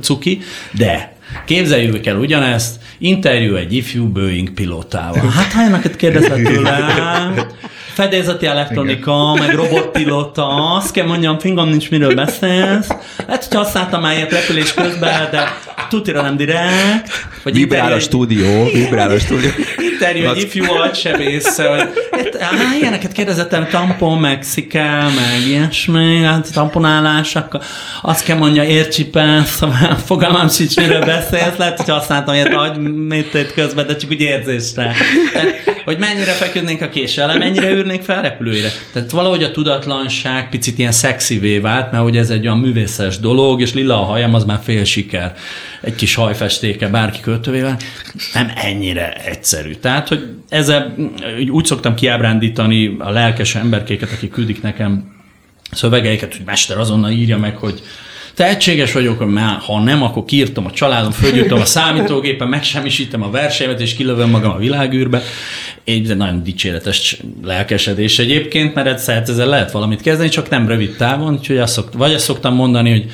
cuki, 0.00 0.40
de 0.72 1.16
Képzeljük 1.44 2.06
el 2.06 2.16
ugyanezt, 2.16 2.76
interjú 2.98 3.54
egy 3.54 3.72
ifjú 3.72 4.12
Boeing 4.12 4.50
pilótával. 4.50 5.28
Hát 5.28 5.52
ha 5.52 5.60
ilyeneket 5.60 5.96
kérdezett 5.96 6.42
tőlem, 6.42 7.46
fedélzeti 7.98 8.46
elektronika, 8.46 9.34
Igen. 9.34 9.46
meg 9.46 9.56
robotpilota, 9.56 10.74
azt 10.74 10.92
kell 10.92 11.06
mondjam, 11.06 11.38
fingom 11.38 11.68
nincs, 11.68 11.90
miről 11.90 12.14
beszélsz. 12.14 12.88
Lehet, 13.26 13.44
hogy 13.44 13.56
használtam 13.56 14.00
már 14.00 14.16
ilyet 14.16 14.32
repülés 14.32 14.74
közben, 14.74 15.28
de 15.30 15.56
tutira 15.88 16.22
nem 16.22 16.36
direkt. 16.36 17.26
Vagy 17.42 17.54
vibrál 17.54 17.92
a 17.92 18.00
stúdió, 18.00 18.64
vibrál 18.72 19.10
a 19.10 19.18
stúdió. 19.18 19.50
Interjú 19.92 20.28
egy 20.28 20.42
ifjú 20.42 20.64
agysebész, 20.72 21.56
hogy 21.56 21.88
hát, 22.40 22.76
ilyeneket 22.80 23.12
kérdezettem, 23.12 23.68
tampon, 23.70 24.18
Mexika, 24.18 25.02
meg 25.02 25.46
ilyesmi, 25.48 26.22
hát 26.22 26.52
tamponálás, 26.52 27.36
akkor 27.36 27.60
azt 28.02 28.24
kell 28.24 28.36
mondja, 28.36 28.64
ércsipen, 28.64 29.44
szóval 29.44 29.96
fogalmam 30.06 30.48
sincs, 30.48 30.76
miről 30.76 31.04
beszélsz, 31.04 31.56
lehet, 31.56 31.76
hogy 31.76 31.88
használtam 31.88 32.34
ilyet 32.34 32.54
agymétét 32.54 33.52
közben, 33.52 33.86
de 33.86 33.96
csak 33.96 34.10
úgy 34.10 34.20
érzésre. 34.20 34.94
Tehát, 35.32 35.76
hogy 35.84 35.98
mennyire 35.98 36.32
feküdnénk 36.32 36.82
a 36.82 36.88
késsel, 36.88 37.38
mennyire 37.38 37.70
űrnénk 37.88 38.04
fel 38.04 38.22
repülőire. 38.22 38.68
Tehát 38.92 39.10
valahogy 39.10 39.42
a 39.42 39.50
tudatlanság 39.50 40.48
picit 40.48 40.78
ilyen 40.78 40.92
szexivé 40.92 41.58
vált, 41.58 41.90
mert 41.90 42.02
hogy 42.02 42.16
ez 42.16 42.30
egy 42.30 42.46
olyan 42.46 42.58
művészes 42.58 43.18
dolog, 43.18 43.60
és 43.60 43.74
lila 43.74 44.00
a 44.00 44.04
hajam, 44.04 44.34
az 44.34 44.44
már 44.44 44.60
fél 44.62 44.84
siker. 44.84 45.34
Egy 45.80 45.94
kis 45.94 46.14
hajfestéke 46.14 46.88
bárki 46.88 47.20
költővével. 47.20 47.76
Nem 48.34 48.50
ennyire 48.54 49.12
egyszerű. 49.12 49.74
Tehát, 49.74 50.08
hogy 50.08 50.28
ezzel 50.48 50.94
úgy 51.50 51.64
szoktam 51.64 51.94
kiábrándítani 51.94 52.96
a 52.98 53.10
lelkes 53.10 53.54
emberkéket, 53.54 54.12
akik 54.12 54.30
küldik 54.30 54.62
nekem 54.62 55.16
szövegeiket, 55.70 56.36
hogy 56.36 56.46
mester 56.46 56.78
azonnal 56.78 57.10
írja 57.10 57.38
meg, 57.38 57.56
hogy 57.56 57.82
tehetséges 58.38 58.92
vagyok, 58.92 59.30
mert 59.30 59.62
ha 59.62 59.80
nem, 59.80 60.02
akkor 60.02 60.24
kiírtam 60.24 60.66
a 60.66 60.70
családom, 60.70 61.10
fölgyűjtöm 61.10 61.60
a 61.60 61.64
számítógépen, 61.76 62.48
megsemmisítem 62.48 63.22
a 63.22 63.30
verseimet, 63.30 63.80
és 63.80 63.94
kilövöm 63.94 64.30
magam 64.30 64.50
a 64.50 64.58
világűrbe. 64.58 65.22
Egy 65.84 66.16
nagyon 66.16 66.42
dicséretes 66.42 67.20
lelkesedés 67.44 68.18
egyébként, 68.18 68.74
mert 68.74 69.08
ezzel 69.08 69.46
lehet 69.46 69.70
valamit 69.70 70.00
kezdeni, 70.00 70.28
csak 70.28 70.48
nem 70.48 70.68
rövid 70.68 70.96
távon, 70.96 71.32
úgyhogy 71.32 71.58
azt 71.58 71.72
szokt, 71.72 71.94
vagy 71.94 72.14
azt 72.14 72.24
szoktam 72.24 72.54
mondani, 72.54 72.90
hogy 72.90 73.06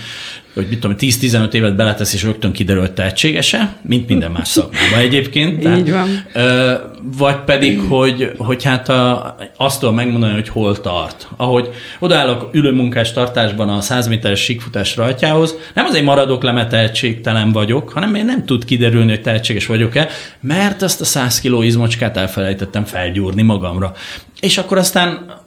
hogy 0.55 0.67
mit 0.69 0.81
tudom, 0.81 0.97
10-15 1.01 1.53
évet 1.53 1.77
beletesz, 1.77 2.15
és 2.15 2.23
rögtön 2.23 2.53
kiderül, 2.53 2.81
hogy 2.81 2.93
tehetséges-e, 2.93 3.77
mint 3.83 4.09
minden 4.09 4.31
más 4.31 4.49
szakmában 4.49 4.99
egyébként. 4.99 5.63
Tehát, 5.63 5.79
Így 5.79 5.91
van. 5.91 6.27
Ö, 6.33 6.75
vagy 7.17 7.37
pedig, 7.37 7.81
hogy, 7.81 8.33
hogy 8.39 8.63
hát 8.63 8.89
a, 8.89 9.37
azt 9.57 9.81
tudom 9.81 9.95
megmondani, 9.95 10.33
hogy 10.33 10.49
hol 10.49 10.81
tart. 10.81 11.29
Ahogy 11.37 11.71
odaállok 11.99 12.49
ülőmunkás 12.53 13.13
tartásban 13.13 13.69
a 13.69 13.81
100 13.81 14.09
méteres 14.09 14.41
síkfutás 14.41 14.97
rajtjához, 14.97 15.55
nem 15.75 15.85
azért 15.85 16.05
maradok 16.05 16.43
le, 16.43 16.53
mert 16.53 16.69
tehetségtelen 16.69 17.53
vagyok, 17.53 17.89
hanem 17.89 18.15
én 18.15 18.25
nem 18.25 18.45
tud 18.45 18.65
kiderülni, 18.65 19.11
hogy 19.11 19.23
tehetséges 19.23 19.67
vagyok-e, 19.67 20.09
mert 20.41 20.83
azt 20.83 21.01
a 21.01 21.05
100 21.05 21.41
kiló 21.41 21.63
izmocskát 21.63 22.17
elfelejtettem 22.17 22.85
felgyúrni 22.85 23.43
magamra. 23.43 23.93
És 24.41 24.59
akkor 24.59 24.79
aztán 24.79 25.43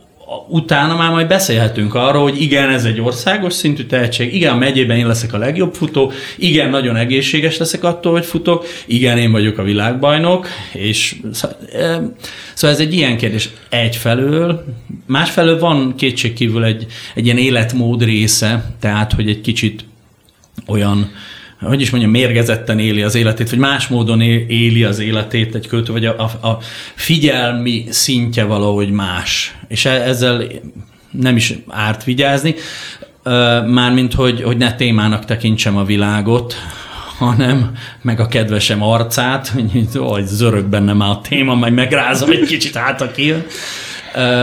utána 0.47 0.95
már 0.95 1.11
majd 1.11 1.27
beszélhetünk 1.27 1.95
arról, 1.95 2.21
hogy 2.21 2.41
igen, 2.41 2.69
ez 2.69 2.85
egy 2.85 3.01
országos 3.01 3.53
szintű 3.53 3.83
tehetség, 3.83 4.35
igen, 4.35 4.53
a 4.53 4.57
megyében 4.57 4.97
én 4.97 5.07
leszek 5.07 5.33
a 5.33 5.37
legjobb 5.37 5.73
futó, 5.73 6.11
igen, 6.37 6.69
nagyon 6.69 6.95
egészséges 6.95 7.57
leszek 7.57 7.83
attól, 7.83 8.11
hogy 8.11 8.25
futok, 8.25 8.65
igen, 8.85 9.17
én 9.17 9.31
vagyok 9.31 9.57
a 9.57 9.63
világbajnok, 9.63 10.47
és 10.73 11.15
szóval 12.53 12.75
ez 12.75 12.79
egy 12.79 12.93
ilyen 12.93 13.17
kérdés. 13.17 13.49
Egyfelől, 13.69 14.65
másfelől 15.05 15.59
van 15.59 15.95
kétségkívül 15.95 16.63
egy, 16.63 16.85
egy 17.15 17.25
ilyen 17.25 17.37
életmód 17.37 18.03
része, 18.03 18.73
tehát, 18.79 19.13
hogy 19.13 19.29
egy 19.29 19.41
kicsit 19.41 19.85
olyan 20.67 21.11
hogy 21.61 21.81
is 21.81 21.89
mondjam, 21.89 22.11
mérgezetten 22.11 22.79
éli 22.79 23.01
az 23.01 23.15
életét, 23.15 23.49
vagy 23.49 23.59
más 23.59 23.87
módon 23.87 24.21
éli 24.21 24.83
az 24.83 24.99
életét 24.99 25.55
egy 25.55 25.67
költő, 25.67 25.91
vagy 25.91 26.05
a, 26.05 26.15
a, 26.19 26.47
a 26.47 26.59
figyelmi 26.95 27.85
szintje 27.89 28.43
valahogy 28.43 28.89
más. 28.89 29.55
És 29.67 29.85
e, 29.85 29.91
ezzel 29.91 30.43
nem 31.11 31.35
is 31.35 31.53
árt 31.67 32.03
vigyázni, 32.03 32.55
mármint, 33.65 34.13
hogy, 34.13 34.41
hogy 34.41 34.57
ne 34.57 34.73
témának 34.73 35.25
tekintsem 35.25 35.77
a 35.77 35.83
világot, 35.83 36.55
hanem 37.17 37.71
meg 38.01 38.19
a 38.19 38.27
kedvesem 38.27 38.83
arcát, 38.83 39.53
hogy 39.93 40.25
zörög 40.25 40.65
benne 40.65 40.93
már 40.93 41.09
a 41.09 41.21
téma, 41.21 41.55
majd 41.55 41.73
megrázom 41.73 42.31
egy 42.31 42.45
kicsit 42.45 42.75
hát 42.75 43.01
a 43.01 43.11
kijön, 43.11 43.45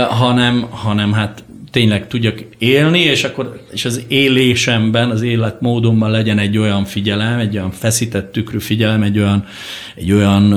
hanem, 0.08 0.66
hanem 0.70 1.12
hát 1.12 1.44
tényleg 1.70 2.06
tudjak 2.06 2.44
élni, 2.58 3.00
és 3.00 3.24
akkor 3.24 3.63
és 3.74 3.84
az 3.84 4.02
élésemben, 4.08 5.10
az 5.10 5.22
életmódomban 5.22 6.10
legyen 6.10 6.38
egy 6.38 6.58
olyan 6.58 6.84
figyelem, 6.84 7.38
egy 7.38 7.54
olyan 7.56 7.70
feszített 7.70 8.32
tükrű 8.32 8.58
figyelem, 8.58 9.02
egy 9.02 9.18
olyan, 9.18 9.44
egy 9.94 10.12
olyan 10.12 10.52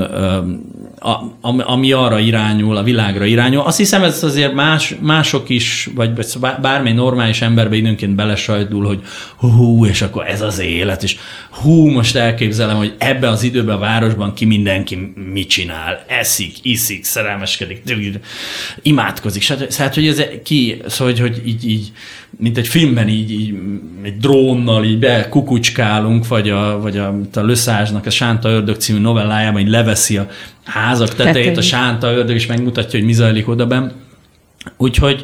ami 1.66 1.92
arra 1.92 2.20
irányul, 2.20 2.78
a 2.78 2.84
világra 2.84 3.26
irányul. 3.26 3.62
Azt 3.62 3.78
hiszem, 3.78 4.04
ez 4.04 4.24
azért 4.24 4.54
más, 4.54 4.96
mások 5.02 5.50
is, 5.50 5.90
vagy 5.96 6.12
bármely 6.62 6.94
normális 6.94 7.42
emberbe 7.42 7.76
időnként 7.76 8.16
belesajdul, 8.16 8.86
hogy 8.86 9.02
hú, 9.38 9.86
és 9.86 10.02
akkor 10.02 10.28
ez 10.28 10.42
az 10.42 10.60
élet, 10.60 11.04
és 11.04 11.18
hú, 11.50 11.90
most 11.90 12.16
elképzelem, 12.16 12.76
hogy 12.76 12.96
ebben 12.98 13.32
az 13.32 13.44
időben 13.44 13.76
a 13.76 13.80
városban 13.80 14.34
ki 14.34 14.46
mindenki 14.46 15.14
mit 15.34 15.50
csinál, 15.50 16.04
eszik, 16.08 16.54
iszik, 16.62 17.04
szerelmeskedik, 17.04 17.82
imádkozik, 18.82 19.48
hát, 19.78 19.94
hogy 19.94 20.08
ez 20.08 20.22
ki, 20.44 20.82
szóval, 20.88 21.14
hogy 21.20 21.42
így, 21.46 21.70
így 21.70 21.92
mint 22.38 22.58
egy 22.58 22.68
filmben 22.68 23.07
így, 23.08 23.32
így 23.32 23.56
egy 24.04 24.18
drónnal 24.18 24.86
így 24.86 25.00
bekukucskálunk, 25.00 26.28
vagy 26.28 26.50
a, 26.50 26.80
vagy 26.82 26.98
a, 26.98 27.20
a 27.34 27.40
Löszázsnak 27.40 28.06
a 28.06 28.10
Sánta 28.10 28.50
Ördög 28.50 28.76
című 28.76 29.00
novellájában 29.00 29.62
így 29.62 29.70
leveszi 29.70 30.18
a 30.18 30.28
házak 30.64 31.16
tetejét 31.16 31.58
a 31.58 31.62
Sánta 31.62 32.12
Ördög, 32.12 32.36
és 32.36 32.46
megmutatja, 32.46 33.00
hogy 33.00 33.08
mi 33.08 33.14
zajlik 33.14 33.48
odaben. 33.48 33.92
Úgyhogy, 34.78 35.24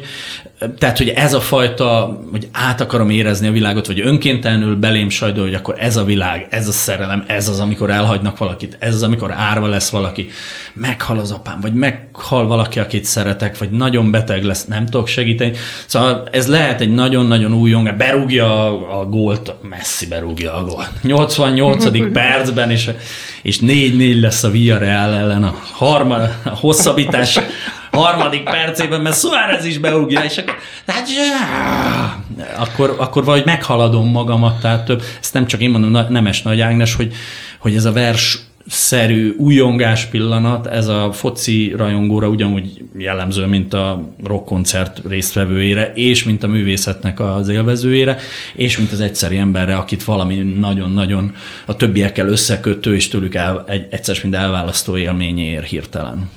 tehát, 0.78 0.98
hogy 0.98 1.08
ez 1.08 1.34
a 1.34 1.40
fajta, 1.40 2.20
hogy 2.30 2.48
át 2.52 2.80
akarom 2.80 3.10
érezni 3.10 3.46
a 3.46 3.52
világot, 3.52 3.86
vagy 3.86 4.00
önkéntelenül 4.00 4.76
belém 4.76 5.08
sajdol, 5.08 5.44
hogy 5.44 5.54
akkor 5.54 5.74
ez 5.78 5.96
a 5.96 6.04
világ, 6.04 6.46
ez 6.50 6.68
a 6.68 6.72
szerelem, 6.72 7.24
ez 7.26 7.48
az, 7.48 7.60
amikor 7.60 7.90
elhagynak 7.90 8.38
valakit, 8.38 8.76
ez 8.80 8.94
az, 8.94 9.02
amikor 9.02 9.32
árva 9.32 9.66
lesz 9.66 9.90
valaki, 9.90 10.28
meghal 10.72 11.18
az 11.18 11.30
apám, 11.30 11.60
vagy 11.60 11.72
meghal 11.72 12.46
valaki, 12.46 12.78
akit 12.78 13.04
szeretek, 13.04 13.58
vagy 13.58 13.70
nagyon 13.70 14.10
beteg 14.10 14.44
lesz, 14.44 14.64
nem 14.64 14.84
tudok 14.84 15.06
segíteni. 15.06 15.52
Szóval 15.86 16.28
ez 16.32 16.48
lehet 16.48 16.80
egy 16.80 16.94
nagyon-nagyon 16.94 17.54
új 17.54 17.70
jong, 17.70 17.96
berúgja 17.96 18.66
a, 18.66 19.00
a 19.00 19.04
gólt, 19.04 19.54
messzi 19.62 20.06
berúgja 20.06 20.54
a 20.54 20.64
gólt. 20.64 20.90
88. 21.02 21.88
percben, 22.12 22.70
és, 22.70 22.90
és 23.42 23.58
4-4 23.60 24.20
lesz 24.20 24.42
a 24.42 24.50
Villarreal 24.50 25.14
ellen 25.14 25.44
a, 25.44 25.54
harma, 25.72 26.16
a 26.44 26.48
hosszabbítás 26.48 27.40
harmadik 27.94 28.42
percében, 28.42 29.00
mert 29.00 29.18
Suárez 29.18 29.64
is 29.64 29.78
beugja, 29.78 30.20
és 30.20 30.38
akkor, 30.38 30.56
hát, 30.86 31.08
akkor, 32.56 32.94
akkor 32.98 33.24
valahogy 33.24 33.46
meghaladom 33.46 34.10
magamat, 34.10 34.60
tehát 34.60 34.84
több, 34.84 35.02
ezt 35.20 35.34
nem 35.34 35.46
csak 35.46 35.60
én 35.60 35.70
mondom, 35.70 36.06
Nemes 36.08 36.42
Nagy 36.42 36.60
Ágnes, 36.60 36.94
hogy, 36.94 37.14
hogy 37.58 37.74
ez 37.74 37.84
a 37.84 37.92
vers 37.92 38.38
szerű 38.66 39.34
újongás 39.36 40.04
pillanat, 40.04 40.66
ez 40.66 40.86
a 40.86 41.12
foci 41.12 41.74
rajongóra 41.76 42.28
ugyanúgy 42.28 42.84
jellemző, 42.98 43.46
mint 43.46 43.74
a 43.74 44.12
rockkoncert 44.24 45.00
résztvevőjére, 45.08 45.92
és 45.94 46.24
mint 46.24 46.42
a 46.42 46.46
művészetnek 46.46 47.20
az 47.20 47.48
élvezőjére, 47.48 48.18
és 48.54 48.78
mint 48.78 48.92
az 48.92 49.00
egyszeri 49.00 49.36
emberre, 49.36 49.76
akit 49.76 50.04
valami 50.04 50.34
nagyon-nagyon 50.34 51.34
a 51.66 51.76
többiekkel 51.76 52.28
összekötő, 52.28 52.94
és 52.94 53.08
tőlük 53.08 53.34
el, 53.34 53.64
egy, 53.68 53.86
egyszer 53.90 54.18
mind 54.22 54.34
elválasztó 54.34 54.96
élményér 54.96 55.62
hirtelen. 55.62 56.30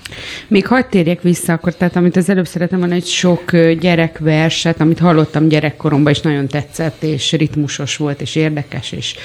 Még 0.48 0.68
hagyd 0.68 0.88
térjek 0.88 1.22
vissza 1.22 1.54
akkor, 1.54 1.76
tehát 1.76 1.96
amit 1.96 2.16
az 2.16 2.30
előbb 2.30 2.48
szeretem 2.48 2.80
van 2.80 2.92
egy 2.92 3.06
sok 3.06 3.58
gyerekverset, 3.80 4.82
amit 4.82 5.00
hallottam 5.00 5.48
gyerekkoromban, 5.48 6.12
és 6.12 6.20
nagyon 6.20 6.48
tetszett, 6.48 7.04
és 7.04 7.32
ritmusos 7.32 7.98
volt, 7.98 8.22
és 8.22 8.36
érdekes, 8.36 8.92
és 8.92 9.16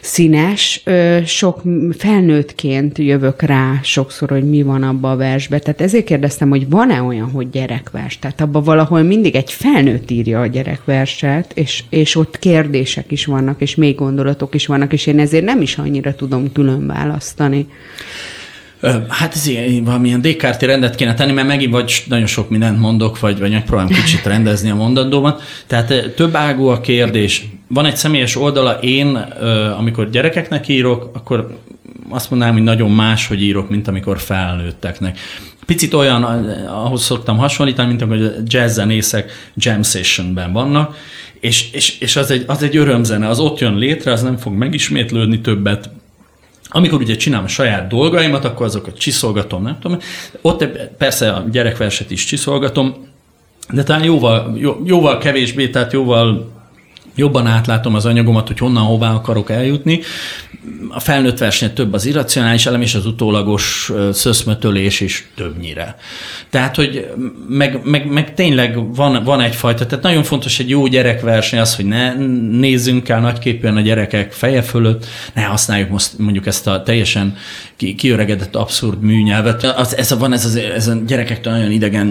színes. 0.00 0.82
Sok 1.24 1.62
fel 1.98 2.22
felnőttként 2.24 2.98
jövök 2.98 3.42
rá 3.42 3.80
sokszor, 3.82 4.30
hogy 4.30 4.48
mi 4.48 4.62
van 4.62 4.82
abban 4.82 5.10
a 5.10 5.16
versben. 5.16 5.60
Tehát 5.60 5.80
ezért 5.80 6.04
kérdeztem, 6.04 6.48
hogy 6.48 6.68
van-e 6.68 7.02
olyan, 7.02 7.30
hogy 7.30 7.50
gyerekvers? 7.50 8.18
Tehát 8.18 8.40
abban 8.40 8.62
valahol 8.62 9.02
mindig 9.02 9.34
egy 9.34 9.52
felnőtt 9.52 10.10
írja 10.10 10.40
a 10.40 10.46
gyerekverset, 10.46 11.52
és, 11.54 11.84
és 11.88 12.16
ott 12.16 12.38
kérdések 12.38 13.10
is 13.10 13.24
vannak, 13.24 13.60
és 13.60 13.74
még 13.74 13.94
gondolatok 13.94 14.54
is 14.54 14.66
vannak, 14.66 14.92
és 14.92 15.06
én 15.06 15.18
ezért 15.18 15.44
nem 15.44 15.60
is 15.60 15.78
annyira 15.78 16.14
tudom 16.14 16.52
külön 16.52 16.86
választani. 16.86 17.66
Hát 19.08 19.34
ez 19.34 19.46
ilyen, 19.46 19.84
valamilyen 19.84 20.20
Descartes 20.20 20.68
rendet 20.68 20.94
kéne 20.94 21.14
tenni, 21.14 21.32
mert 21.32 21.46
megint 21.46 21.72
vagy 21.72 22.04
nagyon 22.08 22.26
sok 22.26 22.50
mindent 22.50 22.78
mondok, 22.78 23.20
vagy, 23.20 23.38
vagy 23.38 23.50
megpróbálom 23.50 23.90
kicsit 23.90 24.24
rendezni 24.24 24.70
a 24.70 24.74
mondandómat. 24.74 25.42
Tehát 25.66 26.12
több 26.16 26.34
ágú 26.34 26.66
a 26.66 26.80
kérdés. 26.80 27.46
Van 27.68 27.86
egy 27.86 27.96
személyes 27.96 28.36
oldala, 28.36 28.78
én, 28.80 29.16
amikor 29.78 30.10
gyerekeknek 30.10 30.68
írok, 30.68 31.10
akkor 31.12 31.58
azt 32.08 32.30
mondanám, 32.30 32.54
hogy 32.54 32.62
nagyon 32.62 32.90
más, 32.90 33.26
hogy 33.26 33.42
írok, 33.42 33.70
mint 33.70 33.88
amikor 33.88 34.18
felnőtteknek. 34.18 35.18
Picit 35.66 35.94
olyan, 35.94 36.22
ahhoz 36.66 37.02
szoktam 37.02 37.36
hasonlítani, 37.36 37.88
mint 37.88 38.02
amikor 38.02 38.26
a 38.26 38.42
jazz 38.44 38.74
zenészek 38.74 39.50
jam 39.54 39.82
sessionben 39.82 40.52
vannak, 40.52 40.96
és, 41.40 41.70
és, 41.72 41.98
és 41.98 42.16
az, 42.16 42.30
egy, 42.30 42.44
az 42.46 42.62
egy 42.62 42.76
örömzene, 42.76 43.28
az 43.28 43.38
ott 43.38 43.58
jön 43.58 43.76
létre, 43.76 44.12
az 44.12 44.22
nem 44.22 44.36
fog 44.36 44.52
megismétlődni 44.52 45.40
többet, 45.40 45.90
amikor 46.68 47.00
ugye 47.00 47.16
csinálom 47.16 47.44
a 47.44 47.48
saját 47.48 47.88
dolgaimat, 47.88 48.44
akkor 48.44 48.66
azokat 48.66 48.98
csiszolgatom, 48.98 49.62
nem 49.62 49.78
tudom. 49.80 49.98
Ott 50.40 50.64
persze 50.98 51.32
a 51.32 51.44
gyerekverset 51.50 52.10
is 52.10 52.24
csiszolgatom, 52.24 52.94
de 53.70 53.82
talán 53.82 54.04
jóval, 54.04 54.56
jó, 54.58 54.80
jóval 54.84 55.18
kevésbé, 55.18 55.68
tehát 55.68 55.92
jóval 55.92 56.53
jobban 57.14 57.46
átlátom 57.46 57.94
az 57.94 58.06
anyagomat, 58.06 58.46
hogy 58.46 58.58
honnan, 58.58 58.84
hová 58.84 59.10
akarok 59.10 59.50
eljutni. 59.50 60.00
A 60.88 61.00
felnőtt 61.00 61.38
verseny 61.38 61.72
több 61.72 61.92
az 61.92 62.06
irracionális 62.06 62.66
elem, 62.66 62.82
és 62.82 62.94
az 62.94 63.06
utólagos 63.06 63.92
szöszmötölés 64.12 65.00
is 65.00 65.28
többnyire. 65.36 65.96
Tehát, 66.50 66.76
hogy 66.76 67.10
meg, 67.48 67.80
meg, 67.84 68.06
meg 68.10 68.34
tényleg 68.34 68.94
van, 68.94 69.24
van 69.24 69.40
egyfajta, 69.40 69.86
tehát 69.86 70.04
nagyon 70.04 70.22
fontos 70.22 70.58
egy 70.58 70.68
jó 70.68 70.86
gyerekverseny 70.86 71.58
az, 71.58 71.76
hogy 71.76 71.84
ne 71.84 72.14
nézzünk 72.58 73.08
el 73.08 73.20
nagyképűen 73.20 73.76
a 73.76 73.80
gyerekek 73.80 74.32
feje 74.32 74.62
fölött, 74.62 75.06
ne 75.34 75.42
használjuk 75.42 75.90
most 75.90 76.18
mondjuk 76.18 76.46
ezt 76.46 76.66
a 76.66 76.82
teljesen 76.82 77.36
ki, 77.76 77.94
kiöregedett 77.94 78.56
abszurd 78.56 79.00
műnyelvet. 79.00 79.62
Az, 79.62 79.96
ez 79.96 80.12
a, 80.12 80.16
van 80.16 80.32
ez, 80.32 80.44
az, 80.44 80.56
ez 80.56 80.88
a 80.88 80.94
gyerekektől 81.06 81.52
nagyon 81.52 81.70
idegen 81.70 82.06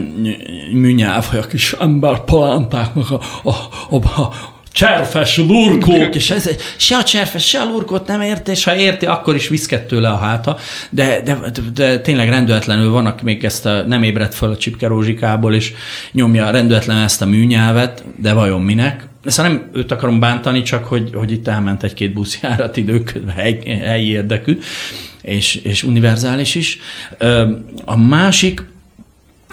műnyelv, 0.72 1.26
hogy 1.26 1.40
a 1.40 1.48
kis 1.48 1.74
emberpalántáknak 1.80 3.12
a, 3.12 3.22
a, 3.44 3.54
a, 3.90 4.22
a 4.22 4.53
cserfes 4.74 5.38
lurkók, 5.38 6.16
és 6.16 6.30
ez, 6.30 6.50
se 6.78 6.98
a 6.98 7.04
cserfes, 7.04 7.48
se 7.48 7.60
a 7.60 7.66
lurkót 7.66 8.08
nem 8.08 8.22
érti, 8.22 8.52
és 8.52 8.64
ha 8.64 8.76
érti, 8.76 9.06
akkor 9.06 9.36
is 9.36 9.48
viszket 9.48 9.88
tőle 9.88 10.10
a 10.10 10.18
háta, 10.18 10.58
de, 10.90 11.22
de, 11.22 11.38
de, 11.74 12.00
tényleg 12.00 12.30
rendületlenül 12.30 12.92
vannak 12.92 13.22
még 13.22 13.44
ezt 13.44 13.66
a, 13.66 13.84
nem 13.84 14.04
ébredt 14.04 14.34
föl 14.36 14.50
a 14.52 14.58
csipke 14.58 14.88
rózsikából, 14.88 15.54
és 15.54 15.74
nyomja 16.12 16.50
rendületlen 16.50 16.98
ezt 16.98 17.22
a 17.22 17.26
műnyelvet, 17.26 18.04
de 18.18 18.34
vajon 18.34 18.62
minek? 18.62 19.08
Ezt 19.24 19.38
nem 19.38 19.70
őt 19.74 19.92
akarom 19.92 20.20
bántani, 20.20 20.62
csak 20.62 20.86
hogy, 20.86 21.10
hogy 21.14 21.32
itt 21.32 21.48
elment 21.48 21.84
egy-két 21.84 22.14
buszjárat 22.14 22.78
időközben 22.78 23.36
hely, 23.36 23.80
helyi 23.84 24.10
érdekű, 24.10 24.60
és, 25.22 25.56
és 25.56 25.84
univerzális 25.84 26.56
is. 26.56 26.80
A 27.86 27.98
másik, 27.98 28.64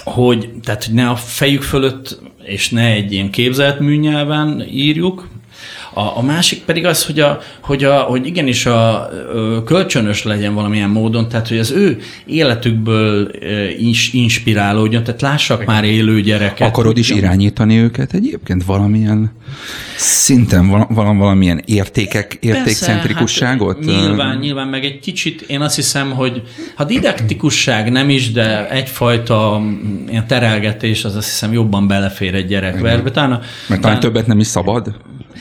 hogy, 0.04 0.50
tehát, 0.64 0.88
ne 0.92 1.08
a 1.08 1.16
fejük 1.16 1.62
fölött 1.62 2.18
és 2.50 2.70
ne 2.70 2.86
egy 2.86 3.12
ilyen 3.12 3.30
képzelt 3.30 3.80
műnyelven 3.80 4.64
írjuk. 4.72 5.28
A, 5.94 6.16
a 6.16 6.22
másik 6.22 6.62
pedig 6.62 6.86
az, 6.86 7.04
hogy, 7.06 7.20
a, 7.20 7.40
hogy, 7.60 7.84
a, 7.84 7.98
hogy 7.98 8.26
igenis 8.26 8.66
a, 8.66 9.04
a 9.56 9.62
kölcsönös 9.64 10.24
legyen 10.24 10.54
valamilyen 10.54 10.90
módon, 10.90 11.28
tehát 11.28 11.48
hogy 11.48 11.58
az 11.58 11.70
ő 11.70 11.98
életükből 12.26 13.30
is 13.78 14.12
inspirálódjon, 14.12 15.04
tehát 15.04 15.20
lássak 15.20 15.64
már 15.64 15.84
élő 15.84 16.20
gyereket. 16.20 16.68
Akarod 16.68 16.98
is 16.98 17.10
irányítani 17.10 17.78
őket 17.78 18.12
egyébként 18.12 18.64
valamilyen 18.64 19.32
szinten, 19.96 20.68
val- 20.68 20.88
valamilyen 20.94 21.62
értékek, 21.66 22.38
értékcentrikusságot? 22.40 23.76
Hát, 23.76 23.84
nyilván, 23.84 24.38
nyilván, 24.38 24.68
meg 24.68 24.84
egy 24.84 24.98
kicsit 24.98 25.40
én 25.40 25.60
azt 25.60 25.76
hiszem, 25.76 26.10
hogy 26.10 26.42
ha 26.74 26.84
didaktikusság 26.84 27.90
nem 27.90 28.10
is, 28.10 28.32
de 28.32 28.70
egyfajta 28.70 29.58
mm, 29.58 30.16
terelgetés, 30.26 31.04
az 31.04 31.16
azt 31.16 31.28
hiszem 31.28 31.52
jobban 31.52 31.86
belefér 31.86 32.34
egy 32.34 32.46
gyerekverbe. 32.46 33.38
Mert 33.68 33.80
talán 33.80 34.00
többet 34.00 34.26
nem 34.26 34.38
is 34.38 34.46
szabad? 34.46 34.94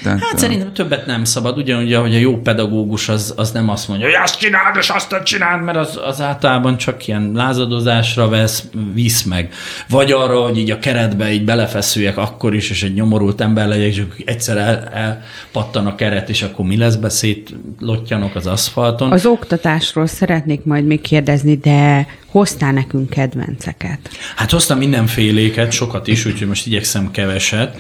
Tehát, 0.03 0.19
hát 0.19 0.37
szerintem 0.37 0.73
többet 0.73 1.05
nem 1.05 1.23
szabad, 1.23 1.57
ugyanúgy, 1.57 1.95
hogy 1.95 2.15
a 2.15 2.19
jó 2.19 2.37
pedagógus 2.37 3.09
az, 3.09 3.33
az 3.37 3.51
nem 3.51 3.69
azt 3.69 3.87
mondja, 3.87 4.05
hogy 4.05 4.15
azt 4.23 4.39
csináld, 4.39 4.75
és 4.75 4.89
azt 4.89 5.23
csináld, 5.23 5.63
mert 5.63 5.77
az, 5.77 5.99
az 6.03 6.21
általában 6.21 6.77
csak 6.77 7.07
ilyen 7.07 7.31
lázadozásra 7.33 8.29
vesz, 8.29 8.63
visz 8.93 9.23
meg. 9.23 9.53
Vagy 9.89 10.11
arra, 10.11 10.41
hogy 10.41 10.57
így 10.57 10.71
a 10.71 10.79
keretbe 10.79 11.31
így 11.31 11.43
belefeszüljek 11.43 12.17
akkor 12.17 12.55
is, 12.55 12.69
és 12.69 12.83
egy 12.83 12.93
nyomorult 12.93 13.41
ember 13.41 13.67
legyek, 13.67 13.87
és 13.87 14.03
egyszer 14.25 14.57
el, 14.57 14.83
elpattan 14.83 15.85
a 15.85 15.95
keret, 15.95 16.29
és 16.29 16.41
akkor 16.41 16.65
mi 16.65 16.77
lesz 16.77 16.95
beszéd, 16.95 17.47
lottyanok 17.79 18.35
az 18.35 18.47
aszfalton. 18.47 19.11
Az 19.11 19.25
oktatásról 19.25 20.07
szeretnék 20.07 20.63
majd 20.63 20.85
még 20.85 21.01
kérdezni, 21.01 21.55
de 21.55 22.07
hoztál 22.25 22.71
nekünk 22.71 23.09
kedvenceket? 23.09 23.99
Hát 24.35 24.51
hoztam 24.51 24.77
mindenféléket, 24.77 25.71
sokat 25.71 26.07
is, 26.07 26.25
úgyhogy 26.25 26.47
most 26.47 26.67
igyekszem 26.67 27.11
keveset. 27.11 27.77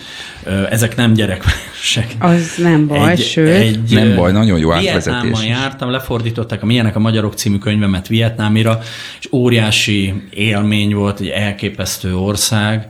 Ezek 0.69 0.95
nem 0.95 1.13
gyerekversek. 1.99 2.39
Az 2.39 2.63
nem 2.63 2.87
baj, 2.87 3.11
egy, 3.11 3.21
sőt. 3.21 3.49
Egy, 3.49 3.79
nem 3.89 4.15
baj, 4.15 4.31
nagyon 4.31 4.59
jó 4.59 4.71
átvezetés. 4.71 5.03
Vietnámban 5.03 5.45
jártam, 5.45 5.89
lefordították 5.89 6.63
a 6.63 6.65
Milyenek 6.65 6.95
a 6.95 6.99
Magyarok 6.99 7.33
című 7.33 7.57
könyvemet 7.57 8.07
Vietnámira, 8.07 8.79
és 9.19 9.27
óriási 9.31 10.13
élmény 10.29 10.93
volt, 10.93 11.19
egy 11.19 11.27
elképesztő 11.27 12.15
ország. 12.15 12.87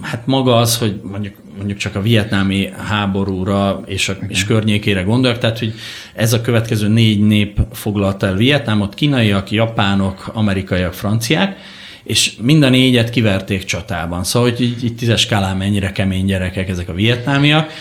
Hát 0.00 0.22
maga 0.26 0.56
az, 0.56 0.78
hogy 0.78 1.00
mondjuk 1.02 1.34
mondjuk 1.56 1.78
csak 1.78 1.94
a 1.94 2.02
vietnámi 2.02 2.68
háborúra 2.88 3.82
és, 3.86 4.08
a, 4.08 4.16
és 4.28 4.44
környékére 4.44 5.02
gondolok, 5.02 5.38
tehát 5.38 5.58
hogy 5.58 5.74
ez 6.14 6.32
a 6.32 6.40
következő 6.40 6.88
négy 6.88 7.26
nép 7.26 7.60
foglalta 7.72 8.26
el 8.26 8.34
Vietnámot, 8.34 8.94
kínaiak, 8.94 9.50
japánok, 9.50 10.30
amerikaiak, 10.32 10.92
franciák, 10.92 11.56
és 12.08 12.32
mind 12.40 12.62
a 12.62 12.68
négyet 12.68 13.10
kiverték 13.10 13.64
csatában. 13.64 14.24
Szóval, 14.24 14.50
hogy 14.50 14.60
így, 14.60 14.84
így 14.84 14.94
tízes 14.94 15.20
skálán 15.20 15.56
mennyire 15.56 15.92
kemény 15.92 16.24
gyerekek 16.24 16.68
ezek 16.68 16.88
a 16.88 16.92
vietnámiak. 16.92 17.72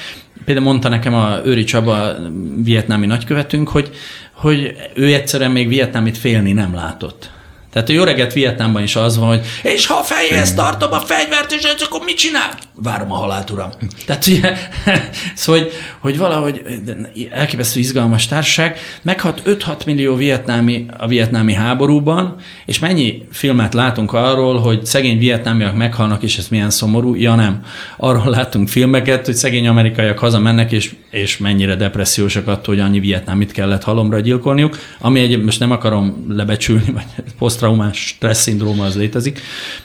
Például 0.46 0.68
mondta 0.68 0.90
nekem 0.90 1.13
a 1.13 1.40
Őri 1.46 1.63
Csaba, 1.63 2.16
vietnámi 2.63 3.06
nagykövetünk, 3.06 3.70
hogy, 3.70 3.92
hogy 4.32 4.76
ő 4.94 5.13
egyszerűen 5.13 5.52
még 5.52 5.68
vietnámit 5.68 6.18
félni 6.18 6.52
nem 6.52 6.74
látott. 6.74 7.30
Tehát 7.71 7.89
a 7.89 7.93
jó 7.93 8.03
reggelt 8.03 8.34
Vietnámban 8.34 8.84
is 8.84 8.95
az 8.95 9.17
van, 9.17 9.27
hogy 9.27 9.41
és 9.63 9.86
ha 9.86 9.95
a 9.95 10.03
fejhez 10.03 10.53
tartom 10.53 10.91
a 10.91 10.99
fegyvert, 10.99 11.51
és 11.51 11.63
ez 11.63 11.82
akkor 11.82 12.01
mit 12.06 12.17
csinál? 12.17 12.58
Várom 12.75 13.12
a 13.12 13.15
halált, 13.15 13.49
uram. 13.49 13.69
Tehát 14.06 14.27
ugye, 14.27 14.58
szóval, 15.36 15.62
hogy, 15.62 15.71
hogy 15.99 16.17
valahogy 16.17 16.62
elképesztő 17.32 17.80
izgalmas 17.80 18.27
társaság, 18.27 18.77
meghalt 19.01 19.41
5-6 19.45 19.86
millió 19.86 20.15
vietnámi 20.15 20.86
a 20.97 21.08
vietnámi 21.08 21.53
háborúban, 21.53 22.36
és 22.65 22.80
mennyi 22.80 23.21
filmet 23.32 23.73
látunk 23.73 24.13
arról, 24.13 24.60
hogy 24.60 24.86
szegény 24.86 25.19
vietnámiak 25.19 25.75
meghalnak, 25.75 26.23
és 26.23 26.38
ez 26.38 26.47
milyen 26.47 26.69
szomorú? 26.69 27.15
Ja 27.15 27.36
nem. 27.36 27.63
Arról 27.97 28.30
látunk 28.30 28.69
filmeket, 28.69 29.25
hogy 29.25 29.36
szegény 29.36 29.67
amerikaiak 29.67 30.19
hazamennek, 30.19 30.71
és, 30.71 30.95
és 31.10 31.38
mennyire 31.38 31.75
depressziósak 31.75 32.47
attól, 32.47 32.75
hogy 32.75 32.84
annyi 32.84 32.99
vietnámit 32.99 33.51
kellett 33.51 33.84
halomra 33.84 34.19
gyilkolniuk, 34.19 34.77
ami 34.99 35.19
egyébként 35.19 35.45
most 35.45 35.60
nem 35.60 35.71
akarom 35.71 36.25
lebecsülni, 36.30 36.91
vagy 36.91 37.06
posztraumás 37.58 37.98
stressz 37.98 38.41
szindróma 38.41 38.86
az 38.86 38.96
létezik, 38.96 39.41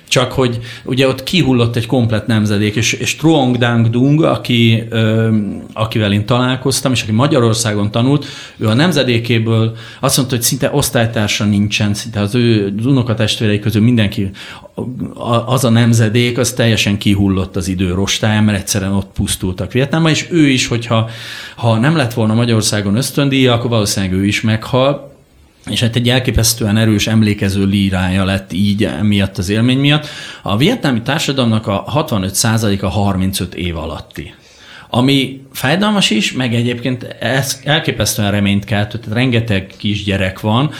csak 0.08 0.32
hogy 0.32 0.58
ugye 0.84 1.08
ott 1.08 1.22
kihullott 1.22 1.76
egy 1.76 1.86
komplet 1.86 2.26
nemzedék, 2.26 2.74
és, 2.74 2.92
és 2.92 3.16
Truong 3.16 3.56
Dang 3.56 3.90
Dung, 3.90 4.22
aki, 4.22 4.82
ö, 4.90 5.36
akivel 5.72 6.12
én 6.12 6.26
találkoztam, 6.26 6.92
és 6.92 7.02
aki 7.02 7.12
Magyarországon 7.12 7.90
tanult, 7.90 8.26
ő 8.56 8.68
a 8.68 8.74
nemzedékéből 8.74 9.76
azt 10.00 10.16
mondta, 10.16 10.34
hogy 10.34 10.44
szinte 10.44 10.70
osztálytársa 10.72 11.44
nincsen, 11.44 11.94
szinte 11.94 12.20
az 12.20 12.34
ő 12.34 12.74
az 12.78 12.86
unokatestvérei 12.86 13.58
közül 13.58 13.82
mindenki, 13.82 14.30
az 15.46 15.64
a 15.64 15.70
nemzedék, 15.70 16.38
az 16.38 16.52
teljesen 16.52 16.98
kihullott 16.98 17.56
az 17.56 17.68
idő 17.68 17.94
rostáján, 17.94 18.44
mert 18.44 18.58
egyszerűen 18.58 18.92
ott 18.92 19.10
pusztultak 19.14 19.72
Vietnámban, 19.72 20.10
és 20.10 20.28
ő 20.30 20.48
is, 20.48 20.66
hogyha 20.66 21.10
ha 21.56 21.78
nem 21.78 21.96
lett 21.96 22.14
volna 22.14 22.34
Magyarországon 22.34 22.96
ösztöndíja, 22.96 23.52
akkor 23.52 23.70
valószínűleg 23.70 24.14
ő 24.14 24.26
is 24.26 24.40
meghal, 24.40 25.11
és 25.70 25.80
hát 25.80 25.96
egy 25.96 26.08
elképesztően 26.08 26.76
erős 26.76 27.06
emlékező 27.06 27.64
lírája 27.64 28.24
lett 28.24 28.52
így 28.52 28.88
miatt 29.02 29.38
az 29.38 29.48
élmény 29.48 29.78
miatt. 29.78 30.06
A 30.42 30.56
vietnámi 30.56 31.02
társadalomnak 31.02 31.66
a 31.66 31.84
65%-a 32.08 32.88
35 32.88 33.54
év 33.54 33.76
alatti 33.76 34.34
ami 34.94 35.40
fájdalmas 35.52 36.10
is, 36.10 36.32
meg 36.32 36.54
egyébként 36.54 37.16
ez 37.20 37.60
elképesztően 37.64 38.30
reményt 38.30 38.64
kelt, 38.64 38.88
tehát 38.88 39.06
rengeteg 39.12 39.70
kisgyerek 39.78 40.40
van. 40.40 40.70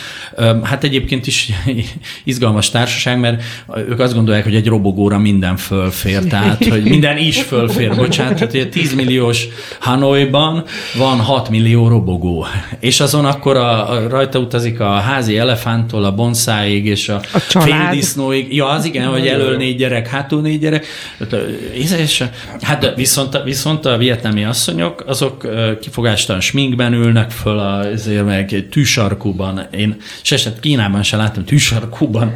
Hát 0.63 0.85
egyébként 0.85 1.27
is 1.27 1.51
izgalmas 2.25 2.71
társaság, 2.71 3.19
mert 3.19 3.43
ők 3.89 4.01
azt 4.01 4.15
gondolják, 4.15 4.45
hogy 4.45 4.55
egy 4.55 4.67
robogóra 4.67 5.19
minden 5.19 5.57
fölfér, 5.57 6.25
tehát 6.25 6.65
hogy 6.65 6.83
minden 6.83 7.17
is 7.17 7.43
fölfér, 7.43 7.95
bocsánat, 8.05 8.35
tehát 8.35 8.55
ugye 8.55 8.67
10 8.67 8.95
milliós 8.95 9.49
Hanoiban 9.81 10.65
van 10.99 11.19
6 11.19 11.49
millió 11.49 11.89
robogó, 11.89 12.47
és 12.81 13.01
azon 13.01 13.25
akkor 13.25 13.57
a, 13.57 13.91
a, 13.91 14.09
rajta 14.09 14.39
utazik 14.39 14.81
a 14.81 14.91
házi 14.91 15.39
elefántól 15.39 16.05
a 16.05 16.15
bonszáig, 16.15 16.87
és 16.87 17.09
a, 17.09 17.21
a 17.33 17.39
féldisznóig. 17.39 18.55
Ja, 18.55 18.69
az 18.69 18.85
igen, 18.85 19.09
hogy 19.09 19.27
elől 19.27 19.57
négy 19.57 19.77
gyerek, 19.77 20.09
hátul 20.09 20.41
négy 20.41 20.61
gyerek. 20.61 20.87
És, 21.73 22.25
hát 22.61 22.93
viszont, 22.97 23.43
viszont 23.45 23.85
a 23.85 24.01
vietnámi 24.03 24.45
asszonyok, 24.45 25.05
azok 25.07 25.47
kifogástalan 25.81 26.41
sminkben 26.41 26.93
ülnek 26.93 27.31
föl, 27.31 27.59
azért 27.59 28.25
meg 28.25 28.53
egy 28.53 28.69
tűsarkúban. 28.69 29.67
Én 29.77 29.97
se, 30.23 30.37
se 30.37 30.53
Kínában 30.61 31.03
se 31.03 31.17
láttam 31.17 31.45
tűsarkúban 31.45 32.33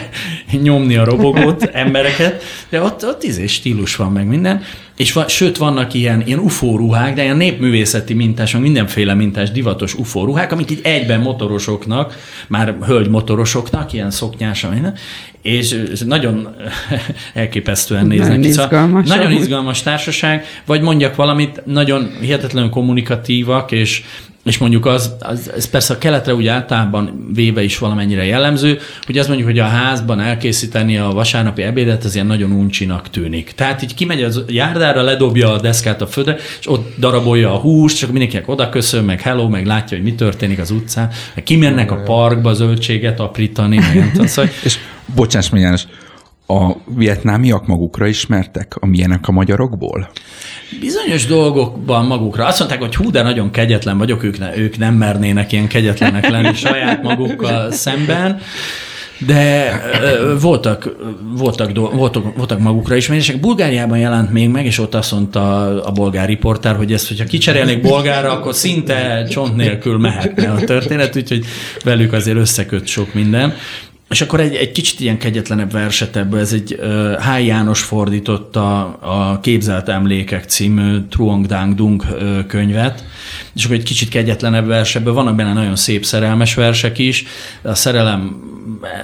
nyomni 0.62 0.96
a 0.96 1.04
robogót, 1.04 1.62
embereket, 1.62 2.42
de 2.68 2.82
ott, 2.82 3.04
ott 3.04 3.22
izé 3.22 3.46
stílus 3.46 3.96
van 3.96 4.12
meg 4.12 4.26
minden. 4.26 4.62
És 5.02 5.12
va, 5.12 5.28
sőt, 5.28 5.56
vannak 5.56 5.94
ilyen, 5.94 6.22
ilyen 6.26 6.38
UFO 6.38 6.76
ruhák, 6.76 7.14
de 7.14 7.22
ilyen 7.22 7.36
népművészeti 7.36 8.14
mintás, 8.14 8.56
mindenféle 8.56 9.14
mintás 9.14 9.50
divatos 9.50 9.94
UFO 9.94 10.24
ruhák, 10.24 10.52
amik 10.52 10.70
így 10.70 10.80
egyben 10.82 11.20
motorosoknak, 11.20 12.14
már 12.48 12.76
hölgy 12.86 13.08
motorosoknak, 13.08 13.92
ilyen 13.92 14.10
szoknyás, 14.10 14.66
minden, 14.70 14.94
és 15.42 15.76
nagyon 16.06 16.48
elképesztően 17.34 18.06
néznek 18.06 18.28
nagyon 18.28 18.42
ki. 18.42 18.52
Szóval 18.52 18.66
izgalmas. 18.66 19.08
nagyon 19.08 19.32
izgalmas 19.32 19.82
társaság, 19.82 20.44
vagy 20.66 20.80
mondjak 20.80 21.14
valamit, 21.14 21.62
nagyon 21.66 22.10
hihetetlenül 22.20 22.70
kommunikatívak, 22.70 23.72
és 23.72 24.02
és 24.44 24.58
mondjuk 24.58 24.86
az, 24.86 25.14
az, 25.20 25.50
ez 25.56 25.70
persze 25.70 25.94
a 25.94 25.98
keletre 25.98 26.34
úgy 26.34 26.46
általában 26.46 27.30
véve 27.34 27.62
is 27.62 27.78
valamennyire 27.78 28.24
jellemző, 28.24 28.78
hogy 29.06 29.18
azt 29.18 29.28
mondjuk, 29.28 29.48
hogy 29.48 29.58
a 29.58 29.64
házban 29.64 30.20
elkészíteni 30.20 30.96
a 30.96 31.08
vasárnapi 31.08 31.62
ebédet, 31.62 32.04
az 32.04 32.14
ilyen 32.14 32.26
nagyon 32.26 32.50
uncsinak 32.50 33.10
tűnik. 33.10 33.52
Tehát 33.52 33.82
így 33.82 33.94
kimegy 33.94 34.22
az 34.22 34.44
járdára, 34.48 35.02
ledobja 35.02 35.52
a 35.52 35.60
deszkát 35.60 36.02
a 36.02 36.06
földre, 36.06 36.36
és 36.60 36.68
ott 36.68 36.94
darabolja 36.98 37.54
a 37.54 37.58
húst, 37.58 37.98
csak 37.98 38.10
mindenkinek 38.10 38.48
oda 38.48 38.68
köszön, 38.68 39.04
meg 39.04 39.20
hello, 39.20 39.48
meg 39.48 39.66
látja, 39.66 39.96
hogy 39.96 40.06
mi 40.06 40.14
történik 40.14 40.58
az 40.58 40.70
utcán, 40.70 41.10
meg 41.34 41.44
kimennek 41.44 41.90
a 41.90 42.02
parkba 42.02 42.54
zöldséget 42.54 43.20
aprítani, 43.20 43.76
meg 43.76 43.94
nem 43.94 44.10
tudom, 44.12 44.26
szóval, 44.26 44.50
És 44.64 44.78
bocsáss 45.14 45.48
meg, 45.48 45.60
János, 45.60 45.86
a 46.46 46.72
vietnámiak 46.86 47.66
magukra 47.66 48.06
ismertek, 48.06 48.76
amilyenek 48.80 49.28
a 49.28 49.32
magyarokból? 49.32 50.10
Bizonyos 50.80 51.26
dolgokban 51.26 52.06
magukra. 52.06 52.46
Azt 52.46 52.58
mondták, 52.58 52.80
hogy 52.80 52.94
hú, 52.94 53.10
de 53.10 53.22
nagyon 53.22 53.50
kegyetlen 53.50 53.98
vagyok, 53.98 54.22
ők, 54.22 54.38
ne, 54.38 54.56
ők 54.56 54.78
nem 54.78 54.94
mernének 54.94 55.52
ilyen 55.52 55.66
kegyetlenek 55.66 56.28
lenni 56.28 56.54
saját 56.66 57.02
magukkal 57.02 57.70
szemben. 57.70 58.40
De 59.26 59.72
ö, 60.02 60.38
voltak, 60.40 60.96
voltak, 61.36 61.72
voltak, 61.92 62.36
voltak 62.36 62.58
magukra 62.58 62.96
ismerések. 62.96 63.40
Bulgáriában 63.40 63.98
jelent 63.98 64.32
még 64.32 64.48
meg, 64.48 64.66
és 64.66 64.78
ott 64.78 64.94
azt 64.94 65.12
mondta 65.12 65.62
a, 65.62 65.86
a 65.86 65.90
bolgár 65.90 66.28
riportár, 66.28 66.76
hogy 66.76 66.92
ezt, 66.92 67.08
hogyha 67.08 67.24
kicserélnék 67.24 67.80
bolgára, 67.80 68.30
akkor 68.30 68.54
szinte 68.54 69.26
csont 69.30 69.56
nélkül 69.56 69.98
mehetne 69.98 70.50
a 70.50 70.64
történet, 70.64 71.16
úgyhogy 71.16 71.44
velük 71.84 72.12
azért 72.12 72.36
összeköt 72.36 72.86
sok 72.86 73.14
minden. 73.14 73.54
És 74.12 74.20
akkor 74.20 74.40
egy, 74.40 74.54
egy 74.54 74.72
kicsit 74.72 75.00
ilyen 75.00 75.18
kegyetlenebb 75.18 75.72
verset 75.72 76.16
ebből, 76.16 76.40
ez 76.40 76.52
egy 76.52 76.78
uh, 76.80 77.18
Háj 77.18 77.44
János 77.44 77.82
fordította 77.82 78.84
a 78.92 79.40
Képzelt 79.40 79.88
Emlékek 79.88 80.44
című 80.44 80.98
Truong 81.10 81.46
Dang 81.46 81.74
Dung 81.74 82.04
uh, 82.10 82.46
könyvet, 82.46 83.04
és 83.54 83.64
akkor 83.64 83.76
egy 83.76 83.82
kicsit 83.82 84.08
kegyetlenebb 84.08 84.66
vers, 84.66 84.94
ebből 84.94 85.12
vannak 85.12 85.34
benne 85.34 85.52
nagyon 85.52 85.76
szép 85.76 86.04
szerelmes 86.04 86.54
versek 86.54 86.98
is, 86.98 87.24
a 87.62 87.74
szerelem, 87.74 88.40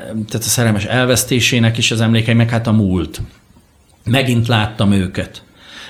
tehát 0.09 0.47
a 0.47 0.49
szerelmes 0.49 0.85
elvesztésének 0.85 1.79
is 1.79 1.91
az 1.91 2.01
emlékei, 2.01 2.35
meg 2.35 2.51
hát 2.51 2.67
a 2.67 2.73
múlt. 2.73 3.21
Megint 4.05 4.49
láttam 4.49 4.93
őket. 4.93 5.43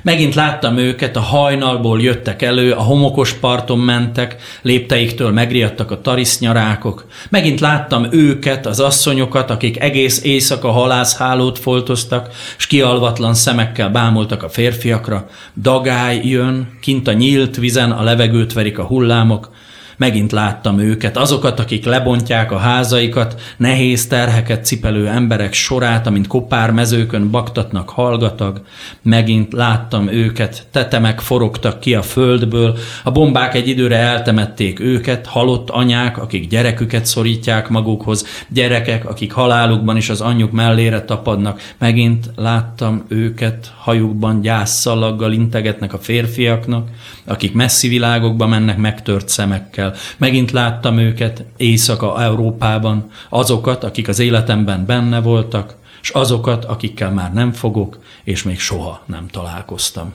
Megint 0.03 0.35
láttam 0.35 0.77
őket, 0.77 1.17
a 1.17 1.21
hajnalból 1.21 2.01
jöttek 2.01 2.43
elő, 2.43 2.73
a 2.73 2.83
homokos 2.83 3.33
parton 3.33 3.79
mentek, 3.79 4.37
lépteiktől 4.63 5.31
megriadtak 5.31 5.91
a 5.91 6.01
tarisznyarákok. 6.01 7.07
Megint 7.31 7.61
láttam 7.61 8.07
őket, 8.11 8.67
az 8.67 8.81
asszonyokat, 8.81 9.51
akik 9.51 9.81
egész 9.81 10.25
éjszaka 10.25 10.71
halászhálót 10.71 11.59
foltoztak, 11.59 12.29
s 12.57 12.67
kialvatlan 12.67 13.35
szemekkel 13.35 13.89
bámultak 13.89 14.43
a 14.43 14.49
férfiakra. 14.49 15.27
Dagály 15.63 16.21
jön, 16.25 16.79
kint 16.81 17.09
a 17.09 17.13
nyílt 17.13 17.57
vizen 17.57 17.91
a 17.91 18.03
levegőt 18.03 18.53
verik 18.53 18.79
a 18.79 18.85
hullámok, 18.85 19.51
Megint 19.99 20.33
láttam 20.33 20.79
őket, 20.79 21.17
azokat, 21.17 21.61
akik 21.61 21.85
lebontják 21.85 22.53
a 22.53 22.59
házaikat, 22.59 23.41
nehéz 23.57 24.07
terheket 24.07 24.65
cipelő 24.65 25.09
emberek 25.09 25.53
sorát, 25.53 26.07
amint 26.07 26.27
kopár 26.27 26.71
mezőkön 26.71 27.31
baktatnak 27.31 27.89
hallgatag. 27.89 28.63
Megint 29.03 29.53
láttam 29.53 30.09
őket, 30.09 30.67
tetemek 30.71 31.21
forogtak 31.21 31.81
ki 31.81 31.95
a 31.95 32.03
földből, 32.03 32.77
a 33.05 33.11
bombák 33.11 33.55
egy 33.55 33.69
időre 33.69 33.97
eltemették 33.97 34.81
őket, 34.81 35.27
halott 35.27 35.71
anyák, 35.71 36.19
akik 36.19 36.49
gyereküket 36.49 37.07
szorítják 37.07 37.69
magukhoz, 37.69 38.27
gyerekek, 38.49 39.09
akik 39.09 39.33
halálukban 39.33 39.97
is 39.97 40.09
az 40.09 40.21
anyjuk 40.21 40.53
mellére 40.53 41.05
tapadnak. 41.05 41.61
Megint 41.79 42.31
láttam 42.37 43.05
őket, 43.09 43.73
hajukban 43.79 44.41
gyászszalaggal 44.41 45.33
integetnek 45.33 45.93
a 45.93 45.99
férfiaknak, 45.99 46.89
akik 47.25 47.55
messzi 47.55 47.89
világokba 47.89 48.47
mennek 48.47 48.77
megtört 48.77 49.29
szemekkel, 49.29 49.88
el. 49.89 49.95
Megint 50.17 50.51
láttam 50.51 50.99
őket 50.99 51.45
Északa-Európában, 51.57 53.11
azokat, 53.29 53.85
akik 53.85 54.09
az 54.09 54.19
életemben 54.19 54.87
benne 54.87 55.21
voltak, 55.21 55.77
és 56.03 56.09
azokat, 56.09 56.65
akikkel 56.65 57.11
már 57.11 57.33
nem 57.33 57.53
fogok, 57.53 57.99
és 58.25 58.43
még 58.43 58.59
soha 58.59 59.03
nem 59.07 59.27
találkoztam. 59.31 60.13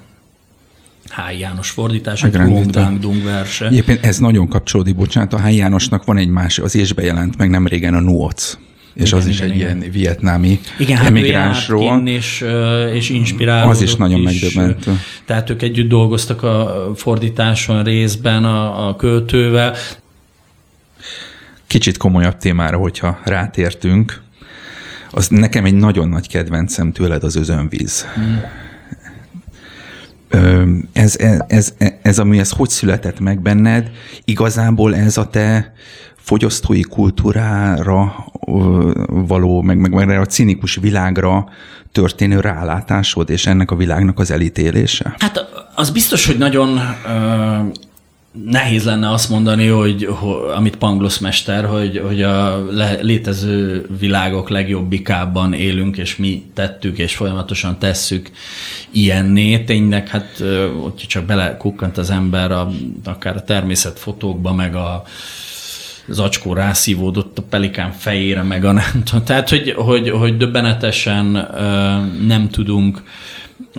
Háj 1.10 1.38
János 1.38 1.70
fordítás, 1.70 2.24
egy 2.24 2.32
Dung 3.00 3.24
verse. 3.24 3.66
Egyébként 3.66 4.06
ez 4.06 4.18
nagyon 4.18 4.48
kapcsolódik, 4.48 4.96
bocsánat, 4.96 5.34
a 5.34 5.38
Háj 5.38 5.56
Jánosnak 5.56 6.06
van 6.06 6.18
egy 6.18 6.28
más, 6.28 6.60
az 6.60 6.76
ésbe 6.76 7.04
jelent 7.04 7.38
meg 7.38 7.50
nem 7.50 7.68
régen 7.68 7.94
a 7.94 8.00
Nuoc 8.00 8.58
és 8.94 9.08
igen, 9.08 9.20
az 9.20 9.28
is 9.28 9.38
igen, 9.38 9.50
egy 9.50 9.56
igen. 9.56 9.78
ilyen 9.78 9.92
vietnámi 9.92 10.60
igen, 10.78 10.98
hát 10.98 11.08
emigránsról. 11.08 12.08
és, 12.08 12.46
és 12.94 13.10
inspirálódott 13.10 13.76
Az 13.76 13.82
is 13.82 13.96
nagyon 13.96 14.20
is. 14.20 14.26
megdöbbentő. 14.26 15.00
Tehát 15.26 15.50
ők 15.50 15.62
együtt 15.62 15.90
dolgoztak 15.90 16.44
a 16.44 16.92
fordításon 16.96 17.84
részben 17.84 18.44
a, 18.46 18.88
a 18.88 18.96
költővel. 18.96 19.76
Kicsit 21.68 21.98
komolyabb 21.98 22.38
témára, 22.38 22.78
hogyha 22.78 23.20
rátértünk, 23.24 24.22
az 25.12 25.28
nekem 25.28 25.66
egy 25.66 25.74
nagyon 25.74 26.10
nagy 26.10 26.28
kedvencem 26.28 26.92
tőled 26.92 27.24
az 27.24 27.36
özönvíz. 27.36 28.06
Hmm. 28.16 28.42
Ez, 30.94 31.18
ez, 31.18 31.40
ez, 31.48 31.74
ez, 32.02 32.20
ami 32.20 32.40
ez 32.40 32.50
hogy 32.50 32.70
született 32.70 33.20
meg 33.20 33.42
benned, 33.42 33.92
igazából 34.26 34.96
ez 34.96 35.18
a 35.18 35.30
te 35.30 35.74
fogyasztói 36.24 36.82
kultúrára 36.82 38.26
való, 39.08 39.62
meg, 39.62 39.78
meg, 39.78 39.92
meg 40.06 40.20
a 40.20 40.26
cinikus 40.26 40.76
világra 40.76 41.50
történő 41.92 42.40
rálátásod, 42.40 43.30
és 43.30 43.46
ennek 43.46 43.72
a 43.72 43.76
világnak 43.76 44.20
az 44.20 44.32
elítélése? 44.32 45.16
Hát 45.20 45.46
az 45.76 45.90
biztos, 45.90 46.26
hogy 46.26 46.38
nagyon 46.38 46.70
uh, 46.70 47.74
nehéz 48.44 48.84
lenne 48.84 49.12
azt 49.12 49.30
mondani, 49.30 49.68
hogy, 49.68 50.06
hogy 50.06 50.36
amit 50.56 50.76
Panglosz 50.76 51.18
mester, 51.18 51.66
hogy, 51.66 52.02
hogy 52.06 52.22
a 52.22 52.66
le, 52.72 52.98
létező 53.02 53.86
világok 54.00 54.50
legjobbikában 54.50 55.54
élünk, 55.54 55.98
és 55.98 56.16
mi 56.16 56.46
tettük, 56.54 56.98
és 56.98 57.16
folyamatosan 57.16 57.80
tesszük 57.80 58.30
ilyenné. 58.92 59.60
Tényleg, 59.60 60.08
hát 60.08 60.44
hogyha 60.82 61.08
csak 61.08 61.24
belekukkant 61.24 61.98
az 61.98 62.10
ember 62.10 62.52
a, 62.52 62.72
akár 63.04 63.36
a 63.36 63.44
természetfotókba, 63.44 64.54
meg 64.54 64.76
a 64.76 65.04
zacskó 66.08 66.54
rászívódott 66.54 67.38
a 67.38 67.44
pelikán 67.50 67.92
fejére, 67.92 68.44
meg 68.44 68.66
a 68.66 68.72
nem 68.72 69.04
tudom. 69.04 69.24
Tehát, 69.24 69.50
hogy, 69.50 69.72
hogy, 69.72 70.10
hogy 70.10 70.38
döbbenetesen 70.38 71.26
nem 72.28 72.50
tudunk 72.50 73.02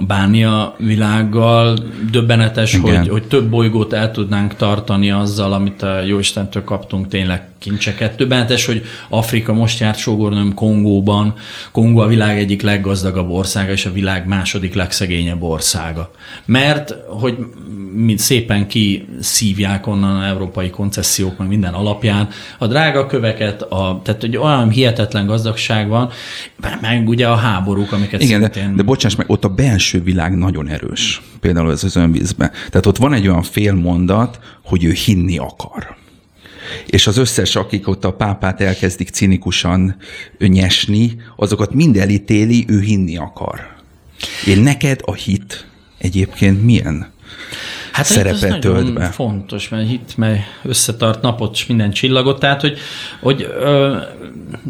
bánni 0.06 0.44
a 0.44 0.74
világgal. 0.78 1.78
Döbbenetes, 2.10 2.76
hogy, 2.76 3.08
hogy 3.08 3.26
több 3.26 3.48
bolygót 3.48 3.92
el 3.92 4.10
tudnánk 4.10 4.56
tartani 4.56 5.10
azzal, 5.10 5.52
amit 5.52 5.82
a 5.82 6.00
Jóistentől 6.00 6.64
kaptunk 6.64 7.08
tényleg 7.08 7.48
kincseket. 7.58 8.16
Döbbenetes, 8.16 8.66
hogy 8.66 8.82
Afrika 9.08 9.52
most 9.52 9.80
járt 9.80 9.98
sógornőm 9.98 10.54
Kongóban. 10.54 11.34
Kongó 11.72 11.98
a 11.98 12.06
világ 12.06 12.38
egyik 12.38 12.62
leggazdagabb 12.62 13.30
országa, 13.30 13.72
és 13.72 13.86
a 13.86 13.92
világ 13.92 14.26
második 14.26 14.74
legszegényebb 14.74 15.42
országa. 15.42 16.10
Mert, 16.44 16.94
hogy 17.06 17.36
mint 17.94 18.18
szépen 18.18 18.66
kiszívják 18.66 19.86
onnan 19.86 20.16
a 20.16 20.26
európai 20.26 20.70
koncesziók, 20.70 21.38
meg 21.38 21.48
minden 21.48 21.74
alapján, 21.74 22.28
a 22.58 22.66
drága 22.66 23.06
köveket, 23.06 23.62
a, 23.62 24.00
tehát 24.04 24.20
hogy 24.20 24.36
olyan 24.36 24.70
hihetetlen 24.70 25.26
gazdagság 25.26 25.88
van, 25.88 26.10
meg 26.80 27.08
ugye 27.08 27.28
a 27.28 27.34
háborúk, 27.34 27.92
amiket 27.92 28.22
Igen, 28.22 28.40
szintén... 28.40 28.70
de, 28.70 28.76
de 28.76 28.82
bocsáss 28.82 29.14
meg, 29.14 29.30
ott 29.30 29.44
a 29.44 29.48
belső 29.64 30.02
világ 30.02 30.36
nagyon 30.36 30.68
erős, 30.68 31.22
például 31.40 31.70
ez 31.70 31.84
az 31.84 31.96
önvízben. 31.96 32.50
Tehát 32.50 32.86
ott 32.86 32.96
van 32.96 33.12
egy 33.12 33.28
olyan 33.28 33.42
félmondat, 33.42 34.38
hogy 34.64 34.84
ő 34.84 34.92
hinni 34.92 35.38
akar. 35.38 35.96
És 36.86 37.06
az 37.06 37.16
összes, 37.16 37.56
akik 37.56 37.88
ott 37.88 38.04
a 38.04 38.12
pápát 38.12 38.60
elkezdik 38.60 39.08
cinikusan 39.08 39.96
nyesni, 40.38 41.16
azokat 41.36 41.74
mind 41.74 41.96
elítéli, 41.96 42.64
ő 42.68 42.80
hinni 42.80 43.16
akar. 43.16 43.60
Én 44.46 44.58
neked 44.58 45.00
a 45.04 45.14
hit 45.14 45.66
egyébként 45.98 46.64
milyen? 46.64 47.12
Hát 47.94 48.04
szerepet 48.04 48.60
tölt 48.60 48.94
be. 48.94 49.04
fontos, 49.04 49.68
mert 49.68 49.90
itt 49.90 50.16
mely 50.16 50.44
összetart 50.62 51.22
napot 51.22 51.54
és 51.54 51.66
minden 51.66 51.90
csillagot, 51.90 52.38
tehát 52.38 52.60
hogy, 52.60 52.78
hogy 53.20 53.42
ö, 53.60 53.96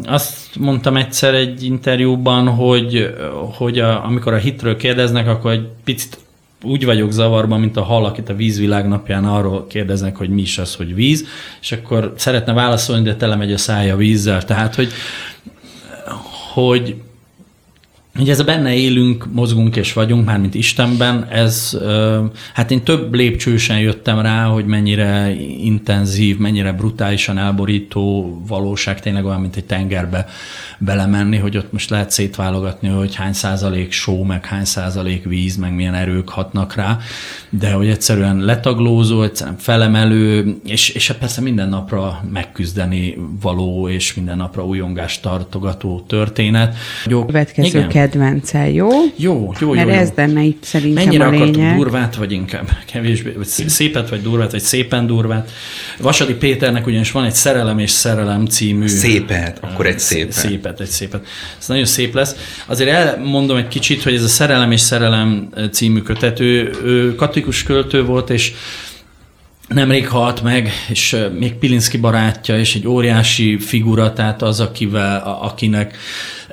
azt 0.05 0.55
mondtam 0.59 0.97
egyszer 0.97 1.33
egy 1.33 1.63
interjúban, 1.63 2.47
hogy, 2.47 3.15
hogy 3.57 3.79
a, 3.79 4.05
amikor 4.05 4.33
a 4.33 4.37
hitről 4.37 4.77
kérdeznek, 4.77 5.27
akkor 5.27 5.51
egy 5.51 5.67
picit 5.83 6.17
úgy 6.61 6.85
vagyok 6.85 7.11
zavarban, 7.11 7.59
mint 7.59 7.77
a 7.77 7.83
hal, 7.83 8.05
akit 8.05 8.29
a 8.29 8.35
vízvilág 8.35 8.87
napján 8.87 9.25
arról 9.25 9.67
kérdeznek, 9.67 10.15
hogy 10.15 10.29
mi 10.29 10.41
is 10.41 10.57
az, 10.57 10.75
hogy 10.75 10.95
víz, 10.95 11.25
és 11.61 11.71
akkor 11.71 12.13
szeretne 12.17 12.53
válaszolni, 12.53 13.03
de 13.03 13.15
tele 13.15 13.35
megy 13.35 13.53
a 13.53 13.57
szája 13.57 13.95
vízzel. 13.95 14.43
Tehát, 14.43 14.75
hogy, 14.75 14.91
hogy 16.53 16.95
Ugye 18.19 18.31
ez 18.31 18.39
a 18.39 18.43
benne 18.43 18.73
élünk, 18.73 19.25
mozgunk 19.31 19.75
és 19.75 19.93
vagyunk, 19.93 20.25
már 20.25 20.37
mint 20.37 20.55
Istenben, 20.55 21.27
ez, 21.29 21.77
hát 22.53 22.71
én 22.71 22.83
több 22.83 23.13
lépcsősen 23.13 23.79
jöttem 23.79 24.19
rá, 24.19 24.43
hogy 24.45 24.65
mennyire 24.65 25.35
intenzív, 25.61 26.37
mennyire 26.37 26.71
brutálisan 26.71 27.37
elborító 27.37 28.37
valóság, 28.47 28.99
tényleg 28.99 29.25
olyan, 29.25 29.41
mint 29.41 29.55
egy 29.55 29.65
tengerbe 29.65 30.25
belemenni, 30.77 31.37
hogy 31.37 31.57
ott 31.57 31.71
most 31.71 31.89
lehet 31.89 32.11
szétválogatni, 32.11 32.87
hogy 32.87 33.15
hány 33.15 33.33
százalék 33.33 33.91
só, 33.91 34.23
meg 34.23 34.45
hány 34.45 34.65
százalék 34.65 35.23
víz, 35.23 35.55
meg 35.55 35.75
milyen 35.75 35.93
erők 35.93 36.29
hatnak 36.29 36.75
rá, 36.75 36.97
de 37.49 37.71
hogy 37.71 37.87
egyszerűen 37.87 38.37
letaglózó, 38.37 39.23
egyszerűen 39.23 39.57
felemelő, 39.57 40.55
és, 40.65 40.89
és 40.89 41.13
persze 41.19 41.41
minden 41.41 41.69
napra 41.69 42.23
megküzdeni 42.31 43.17
való, 43.41 43.89
és 43.89 44.13
minden 44.13 44.37
napra 44.37 44.65
újongást 44.65 45.21
tartogató 45.21 46.03
történet. 46.07 46.75
Jó, 47.05 47.25
Következő 47.25 47.67
igen 47.67 47.87
kedvencel, 48.09 48.69
jó? 48.69 48.89
Jó, 49.15 49.53
jó, 49.59 49.73
Mert 49.73 49.87
jó. 49.87 49.93
ez 49.93 50.11
lenne 50.15 50.41
itt 50.43 50.63
szerintem 50.63 51.03
Mennyire 51.03 51.25
a 51.25 51.29
lényeg. 51.29 51.75
durvát, 51.75 52.15
vagy 52.15 52.31
inkább 52.31 52.69
kevésbé, 52.91 53.31
vagy 53.31 53.45
szépet, 53.67 54.09
vagy 54.09 54.21
durvát, 54.21 54.51
vagy 54.51 54.61
szépen 54.61 55.07
durvát. 55.07 55.51
Vasadi 55.99 56.33
Péternek 56.33 56.87
ugyanis 56.87 57.11
van 57.11 57.23
egy 57.25 57.33
Szerelem 57.33 57.79
és 57.79 57.89
Szerelem 57.89 58.45
című... 58.45 58.87
Szépet, 58.87 59.57
akkor 59.61 59.85
egy 59.85 59.99
szépet. 59.99 60.31
Szépet, 60.31 60.79
egy 60.79 60.87
szépet. 60.87 61.25
Ez 61.59 61.67
nagyon 61.67 61.85
szép 61.85 62.13
lesz. 62.13 62.35
Azért 62.65 62.89
elmondom 62.89 63.57
egy 63.57 63.67
kicsit, 63.67 64.03
hogy 64.03 64.13
ez 64.13 64.23
a 64.23 64.27
Szerelem 64.27 64.71
és 64.71 64.81
Szerelem 64.81 65.49
című 65.71 65.99
kötet, 65.99 66.39
ő, 66.39 66.71
ő 66.83 67.15
katolikus 67.15 67.63
költő 67.63 68.03
volt, 68.05 68.29
és 68.29 68.53
nemrég 69.67 70.07
halt 70.07 70.43
meg, 70.43 70.69
és 70.89 71.17
még 71.39 71.53
Pilinszki 71.53 71.97
barátja, 71.97 72.59
és 72.59 72.75
egy 72.75 72.87
óriási 72.87 73.57
figura, 73.59 74.13
tehát 74.13 74.41
az, 74.41 74.59
akivel, 74.59 75.39
akinek 75.41 75.97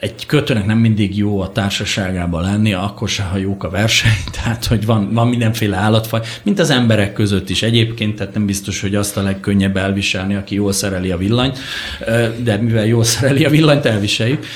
egy 0.03 0.27
kötőnek 0.27 0.67
nem 0.67 0.79
mindig 0.79 1.17
jó 1.17 1.41
a 1.41 1.53
társaságában 1.53 2.43
lenni, 2.43 2.73
akkor 2.73 3.09
se, 3.09 3.23
ha 3.23 3.37
jók 3.37 3.65
a 3.65 3.71
verseny, 3.71 4.19
tehát 4.43 4.65
hogy 4.65 4.87
van, 4.87 5.13
van 5.13 5.29
mindenféle 5.29 5.77
állatfaj, 5.77 6.21
mint 6.43 6.59
az 6.59 6.71
emberek 6.71 7.13
között 7.13 7.51
is 7.51 7.63
egyébként, 7.63 8.17
tehát 8.17 8.35
nem 8.35 8.47
biztos, 8.47 8.81
hogy 8.81 8.95
azt 8.95 9.17
a 9.17 9.23
legkönnyebb 9.23 9.77
elviselni, 9.77 10.35
aki 10.35 10.55
jól 10.55 10.73
szereli 10.73 11.11
a 11.11 11.17
villanyt, 11.17 11.59
de 12.43 12.57
mivel 12.57 12.87
jól 12.87 13.05
szereli 13.05 13.45
a 13.45 13.51
villanyt, 13.51 13.85
elviseljük. 13.85 14.47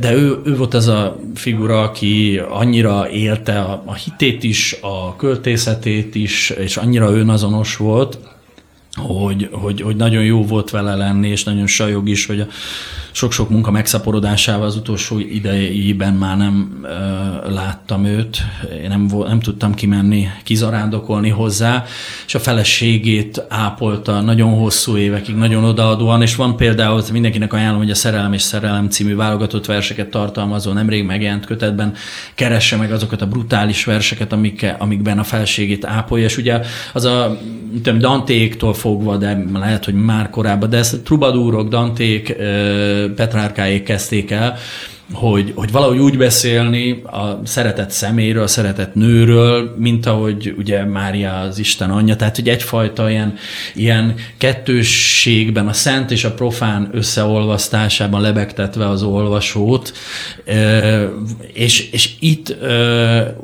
De 0.00 0.12
ő, 0.12 0.40
ő 0.44 0.56
volt 0.56 0.74
az 0.74 0.86
a 0.86 1.20
figura, 1.34 1.82
aki 1.82 2.40
annyira 2.48 3.10
élte 3.10 3.60
a, 3.60 3.82
a 3.84 3.94
hitét 3.94 4.42
is, 4.42 4.76
a 4.80 5.16
költészetét 5.16 6.14
is, 6.14 6.50
és 6.50 6.76
annyira 6.76 7.10
önazonos 7.10 7.76
volt, 7.76 8.18
hogy, 8.94 9.48
hogy, 9.52 9.80
hogy 9.80 9.96
nagyon 9.96 10.24
jó 10.24 10.44
volt 10.44 10.70
vele 10.70 10.94
lenni, 10.94 11.28
és 11.28 11.44
nagyon 11.44 11.66
sajog 11.66 12.08
is, 12.08 12.26
hogy 12.26 12.40
a, 12.40 12.46
sok-sok 13.16 13.50
munka 13.50 13.70
megszaporodásával 13.70 14.66
az 14.66 14.76
utolsó 14.76 15.18
idejében 15.18 16.14
már 16.14 16.36
nem 16.36 16.80
ö, 16.82 16.88
láttam 17.52 18.04
őt, 18.04 18.38
én 18.82 18.88
nem, 18.88 19.10
nem 19.26 19.40
tudtam 19.40 19.74
kimenni, 19.74 20.28
kizarándokolni 20.44 21.28
hozzá, 21.28 21.84
és 22.26 22.34
a 22.34 22.38
feleségét 22.38 23.44
ápolta 23.48 24.20
nagyon 24.20 24.54
hosszú 24.54 24.96
évekig, 24.96 25.34
nagyon 25.34 25.64
odaadóan, 25.64 26.22
és 26.22 26.36
van 26.36 26.56
például, 26.56 27.02
mindenkinek 27.12 27.52
ajánlom, 27.52 27.80
hogy 27.80 27.90
a 27.90 27.94
Szerelem 27.94 28.32
és 28.32 28.42
Szerelem 28.42 28.88
című 28.88 29.14
válogatott 29.14 29.66
verseket 29.66 30.08
tartalmazó, 30.08 30.72
nemrég 30.72 31.04
megjelent 31.04 31.46
kötetben 31.46 31.94
keresse 32.34 32.76
meg 32.76 32.92
azokat 32.92 33.22
a 33.22 33.26
brutális 33.26 33.84
verseket, 33.84 34.32
amik, 34.32 34.74
amikben 34.78 35.18
a 35.18 35.24
feleségét 35.24 35.84
ápolja, 35.84 36.24
és 36.24 36.36
ugye 36.36 36.60
az 36.92 37.04
a 37.04 37.38
tudom, 37.82 37.98
Dantéktól 37.98 38.74
fogva, 38.74 39.16
de 39.16 39.44
lehet, 39.54 39.84
hogy 39.84 39.94
már 39.94 40.30
korábban, 40.30 40.70
de 40.70 40.76
ezt 40.76 41.00
trubadúrok, 41.00 41.68
Danték, 41.68 42.36
Petrárkáék 43.14 43.82
kezdték 43.82 44.30
el, 44.30 44.56
hogy, 45.12 45.52
hogy 45.54 45.70
valahogy 45.70 45.98
úgy 45.98 46.16
beszélni 46.16 47.02
a 47.02 47.40
szeretett 47.44 47.90
szeméről, 47.90 48.42
a 48.42 48.46
szeretett 48.46 48.94
nőről, 48.94 49.74
mint 49.78 50.06
ahogy 50.06 50.54
ugye 50.58 50.84
Mária 50.84 51.40
az 51.40 51.58
Isten 51.58 51.90
anyja, 51.90 52.16
tehát 52.16 52.36
hogy 52.36 52.48
egyfajta 52.48 53.10
ilyen, 53.10 53.34
ilyen 53.74 54.14
kettősségben 54.38 55.68
a 55.68 55.72
szent 55.72 56.10
és 56.10 56.24
a 56.24 56.34
profán 56.34 56.88
összeolvasztásában 56.92 58.20
lebegtetve 58.20 58.88
az 58.88 59.02
olvasót, 59.02 59.92
és, 61.52 61.90
és 61.90 62.10
itt 62.18 62.56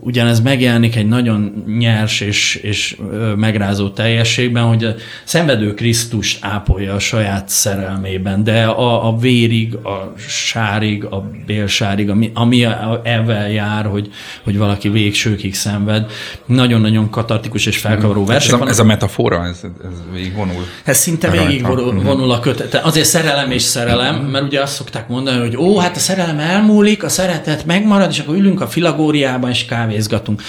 ugyanez 0.01 0.41
megjelenik 0.41 0.97
egy 0.97 1.09
nagyon 1.09 1.65
nyers 1.79 2.21
és, 2.21 2.55
és 2.55 2.97
megrázó 3.37 3.89
teljességben, 3.89 4.65
hogy 4.65 4.85
a 4.85 4.95
szenvedő 5.25 5.75
Krisztust 5.75 6.39
ápolja 6.41 6.95
a 6.95 6.99
saját 6.99 7.49
szerelmében, 7.49 8.45
de 8.45 8.65
a, 8.65 9.09
a 9.09 9.17
vérig, 9.17 9.75
a 9.75 10.13
sárig, 10.17 11.05
a 11.05 11.31
bélsárig, 11.53 12.11
ami, 12.11 12.31
ami 12.35 12.67
ezzel 13.03 13.51
jár, 13.51 13.85
hogy, 13.87 14.11
hogy 14.45 14.59
valaki 14.59 14.89
végsőkig 14.89 15.55
szenved. 15.55 16.11
Nagyon-nagyon 16.47 17.11
katartikus 17.11 17.67
és 17.67 17.79
felkavaró 17.79 18.25
versek. 18.25 18.53
Ez 18.55 18.61
a, 18.61 18.69
ez 18.69 18.79
a 18.79 18.85
metafora, 18.85 19.47
ez, 19.47 19.61
ez 19.85 19.99
végig 20.13 20.35
vonul. 20.35 20.65
Ez 20.85 20.97
szinte 20.97 21.31
végig 21.31 21.63
vonul, 21.67 21.93
mhm. 21.93 22.31
a 22.31 22.41
kötet. 22.41 22.75
Azért 22.75 23.07
szerelem 23.07 23.51
és 23.51 23.63
szerelem, 23.63 24.17
mert 24.17 24.45
ugye 24.45 24.61
azt 24.61 24.75
szokták 24.75 25.09
mondani, 25.09 25.39
hogy 25.39 25.57
ó, 25.57 25.79
hát 25.79 25.97
a 25.97 25.99
szerelem 25.99 26.39
elmúlik, 26.39 27.05
a 27.05 27.09
szeretet 27.09 27.67
megmarad, 27.67 28.11
és 28.11 28.19
akkor 28.19 28.35
ülünk 28.35 28.61
a 28.61 28.67
filagóriában, 28.67 29.51
és 29.51 29.65
kávézgatunk. 29.65 30.43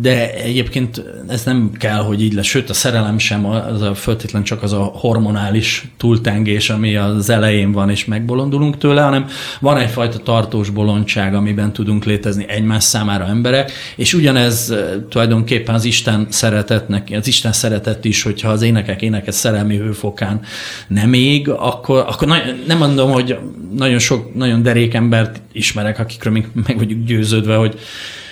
De 0.00 0.34
egyébként 0.34 1.02
ez 1.28 1.44
nem 1.44 1.70
kell, 1.78 2.02
hogy 2.02 2.22
így 2.22 2.32
lesz. 2.32 2.46
Sőt, 2.46 2.70
a 2.70 2.74
szerelem 2.74 3.18
sem 3.18 3.46
az 3.46 3.82
a 3.82 3.94
föltétlen 3.94 4.42
csak 4.42 4.62
az 4.62 4.72
a 4.72 4.82
hormonális 4.82 5.88
túltengés, 5.96 6.70
ami 6.70 6.96
az 6.96 7.28
elején 7.28 7.72
van, 7.72 7.90
és 7.90 8.04
megbolondulunk 8.04 8.78
tőle, 8.78 9.02
hanem 9.02 9.26
van 9.64 9.78
egyfajta 9.78 10.18
tartós 10.18 10.70
bolondság, 10.70 11.34
amiben 11.34 11.72
tudunk 11.72 12.04
létezni 12.04 12.44
egymás 12.48 12.84
számára 12.84 13.26
emberek, 13.26 13.72
és 13.96 14.14
ugyanez 14.14 14.74
tulajdonképpen 15.08 15.74
az 15.74 15.84
Isten 15.84 16.26
szeretetnek, 16.30 17.08
az 17.12 17.26
Isten 17.26 17.52
szeretet 17.52 18.04
is, 18.04 18.22
hogyha 18.22 18.48
az 18.48 18.62
énekek 18.62 19.02
énekes 19.02 19.34
szerelmi 19.34 19.76
hőfokán 19.76 20.40
nem 20.88 21.12
ég, 21.12 21.48
akkor, 21.48 22.04
akkor 22.08 22.42
nem 22.66 22.78
mondom, 22.78 23.10
hogy 23.10 23.38
nagyon 23.76 23.98
sok, 23.98 24.34
nagyon 24.34 24.62
derék 24.62 24.94
embert 24.94 25.40
ismerek, 25.52 25.98
akikről 25.98 26.32
még 26.32 26.46
meg 26.66 26.78
vagyunk 26.78 27.06
győződve, 27.06 27.56
hogy, 27.56 27.78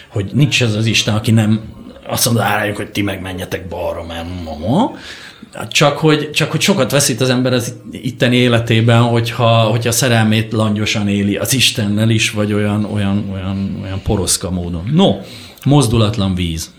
hogy 0.09 0.31
nincs 0.33 0.63
ez 0.63 0.75
az 0.75 0.87
Isten, 0.87 1.15
aki 1.15 1.31
nem 1.31 1.61
azt 2.07 2.25
mondja 2.25 2.43
rájuk, 2.43 2.77
hogy 2.77 2.91
ti 2.91 3.03
meg 3.03 3.21
menjetek 3.21 3.69
balra, 3.69 4.05
mert 4.05 4.27
mama, 4.45 4.93
csak 5.71 5.99
hogy, 5.99 6.31
csak 6.31 6.51
hogy 6.51 6.61
sokat 6.61 6.91
veszít 6.91 7.21
az 7.21 7.31
ember 7.31 7.53
az 7.53 7.75
itteni 7.91 8.37
életében, 8.37 9.03
hogyha, 9.03 9.49
hogyha 9.49 9.93
szerelmét 9.93 10.53
langyosan 10.53 11.09
éli 11.09 11.37
az 11.37 11.53
Istennel 11.55 12.11
is, 12.11 12.31
vagy 12.31 12.53
olyan, 12.53 12.85
olyan, 12.85 13.31
olyan, 13.33 13.81
olyan 13.83 14.03
poroszka 14.03 14.51
módon. 14.51 14.91
No, 14.95 15.17
mozdulatlan 15.65 16.35
víz. 16.35 16.71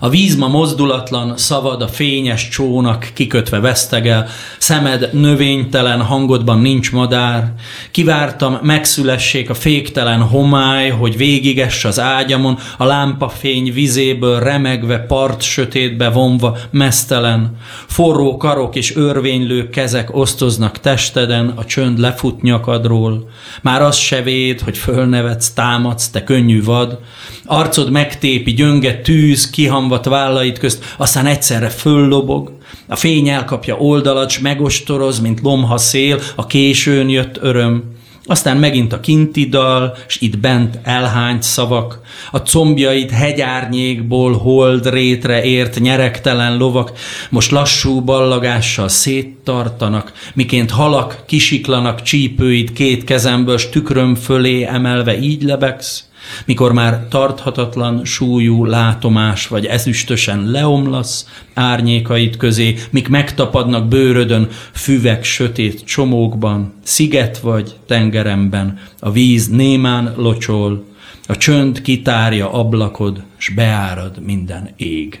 A 0.00 0.08
vízma 0.08 0.48
mozdulatlan, 0.48 1.36
szavad 1.36 1.82
a 1.82 1.88
fényes 1.88 2.48
csónak, 2.48 3.10
kikötve 3.14 3.60
vesztegel, 3.60 4.28
szemed 4.58 5.10
növénytelen, 5.12 6.02
hangodban 6.02 6.60
nincs 6.60 6.92
madár. 6.92 7.52
Kivártam, 7.90 8.58
megszülessék 8.62 9.50
a 9.50 9.54
féktelen 9.54 10.20
homály, 10.20 10.90
hogy 10.90 11.16
végigess 11.16 11.84
az 11.84 12.00
ágyamon, 12.00 12.58
a 12.78 12.84
lámpafény 12.84 13.72
vizéből 13.72 14.40
remegve, 14.40 14.98
part 14.98 15.42
sötétbe 15.42 16.08
vonva, 16.08 16.56
mesztelen. 16.70 17.56
Forró 17.86 18.36
karok 18.36 18.76
és 18.76 18.96
örvénylő 18.96 19.68
kezek 19.68 20.16
osztoznak 20.16 20.80
testeden, 20.80 21.52
a 21.54 21.64
csönd 21.64 21.98
lefut 21.98 22.42
nyakadról. 22.42 23.30
Már 23.62 23.82
az 23.82 23.96
se 23.96 24.22
véd, 24.22 24.60
hogy 24.60 24.78
fölnevetsz, 24.78 25.52
támadsz, 25.52 26.08
te 26.08 26.24
könnyű 26.24 26.62
vad. 26.62 26.98
Arcod 27.44 27.90
megtépi, 27.90 28.54
gyönge 28.54 29.00
tűz, 29.00 29.50
kihamvat 29.66 30.04
vállait 30.04 30.58
közt, 30.58 30.84
aztán 30.96 31.26
egyszerre 31.26 31.68
föllobog. 31.68 32.52
A 32.88 32.96
fény 32.96 33.28
elkapja 33.28 33.76
oldalat, 33.76 34.30
s 34.30 34.38
megostoroz, 34.38 35.20
mint 35.20 35.40
lomha 35.40 35.76
szél, 35.76 36.20
a 36.34 36.46
későn 36.46 37.08
jött 37.08 37.38
öröm. 37.40 37.94
Aztán 38.24 38.56
megint 38.56 38.92
a 38.92 39.00
kinti 39.00 39.48
dal, 39.48 39.96
s 40.06 40.20
itt 40.20 40.38
bent 40.38 40.78
elhányt 40.82 41.42
szavak, 41.42 42.00
a 42.30 42.38
combjait 42.38 43.10
hegyárnyékból 43.10 44.32
hold 44.32 44.90
rétre 44.90 45.44
ért 45.44 45.80
nyerektelen 45.80 46.56
lovak, 46.56 46.92
most 47.30 47.50
lassú 47.50 48.00
ballagással 48.00 48.88
széttartanak, 48.88 50.12
miként 50.34 50.70
halak 50.70 51.22
kisiklanak 51.26 52.02
csípőit 52.02 52.72
két 52.72 53.04
kezemből, 53.04 53.58
s 53.58 53.68
tükröm 53.68 54.14
fölé 54.14 54.62
emelve 54.62 55.18
így 55.18 55.42
lebegsz, 55.42 56.04
mikor 56.44 56.72
már 56.72 57.06
tarthatatlan 57.08 58.04
súlyú 58.04 58.64
látomás 58.64 59.46
vagy 59.46 59.66
ezüstösen 59.66 60.50
leomlasz 60.50 61.26
árnyékait 61.54 62.36
közé, 62.36 62.74
mik 62.90 63.08
megtapadnak 63.08 63.88
bőrödön 63.88 64.48
füvek 64.72 65.24
sötét 65.24 65.84
csomókban, 65.84 66.72
sziget 66.82 67.38
vagy 67.38 67.74
tengeremben, 67.86 68.78
a 69.00 69.10
víz 69.10 69.48
némán 69.48 70.14
locsol, 70.16 70.84
a 71.26 71.36
csönd 71.36 71.82
kitárja 71.82 72.52
ablakod, 72.52 73.22
s 73.36 73.48
beárad 73.48 74.22
minden 74.24 74.70
ég. 74.76 75.20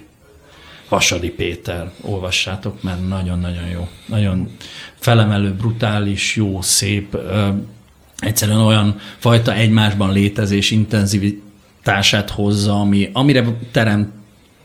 Vasadi 0.88 1.30
Péter, 1.30 1.90
olvassátok, 2.00 2.82
mert 2.82 3.08
nagyon-nagyon 3.08 3.68
jó. 3.72 3.88
Nagyon 4.06 4.50
felemelő, 4.98 5.52
brutális, 5.52 6.36
jó, 6.36 6.62
szép, 6.62 7.16
egyszerűen 8.18 8.60
olyan 8.60 8.98
fajta 9.18 9.54
egymásban 9.54 10.12
létezés 10.12 10.70
intenzivitását 10.70 12.30
hozza, 12.30 12.80
ami, 12.80 13.10
amire 13.12 13.44
terem 13.72 14.12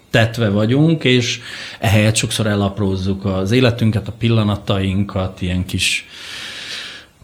tetve 0.10 0.50
vagyunk, 0.50 1.04
és 1.04 1.40
ehelyett 1.80 2.16
sokszor 2.16 2.48
elaprózzuk 2.48 3.26
az 3.26 3.52
életünket, 3.52 4.08
a 4.08 4.12
pillanatainkat, 4.12 5.42
ilyen 5.42 5.66
kis 5.66 6.06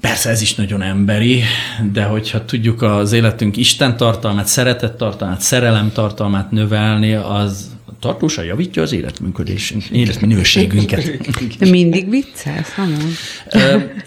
Persze 0.07 0.29
ez 0.29 0.41
is 0.41 0.55
nagyon 0.55 0.81
emberi, 0.81 1.43
de 1.91 2.03
hogyha 2.03 2.45
tudjuk 2.45 2.81
az 2.81 3.11
életünk 3.11 3.57
Isten 3.57 3.97
tartalmát, 3.97 4.47
szeretet 4.47 4.93
tartalmát, 4.93 5.41
szerelem 5.41 5.91
tartalmát 5.91 6.51
növelni, 6.51 7.13
az 7.13 7.75
tartósan 7.99 8.45
javítja 8.45 8.81
az 8.81 8.91
életműködésünk, 8.91 9.83
életminőségünket. 9.83 11.17
De 11.59 11.69
mindig 11.69 12.09
viccelsz, 12.09 12.73
Hamon? 12.73 13.11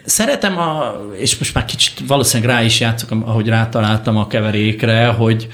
Szeretem, 0.05 0.59
a, 0.59 1.01
és 1.19 1.39
most 1.39 1.55
már 1.55 1.65
kicsit 1.65 2.03
valószínűleg 2.07 2.55
rá 2.57 2.63
is 2.63 2.81
játszok, 2.81 3.11
ahogy 3.11 3.47
rátaláltam 3.47 4.17
a 4.17 4.27
keverékre, 4.27 5.07
hogy, 5.07 5.49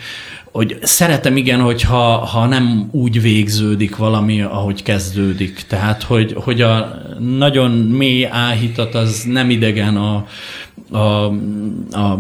hogy 0.57 0.79
szeretem 0.83 1.37
igen, 1.37 1.61
hogyha 1.61 2.17
ha 2.17 2.47
nem 2.47 2.89
úgy 2.93 3.21
végződik 3.21 3.97
valami, 3.97 4.41
ahogy 4.41 4.83
kezdődik. 4.83 5.65
Tehát, 5.69 6.03
hogy, 6.03 6.33
hogy 6.37 6.61
a 6.61 7.03
nagyon 7.19 7.71
mély 7.71 8.27
áhítat 8.27 8.95
az 8.95 9.23
nem 9.23 9.51
idegen 9.51 9.97
a, 9.97 10.27
a, 10.91 11.25
a 11.91 12.19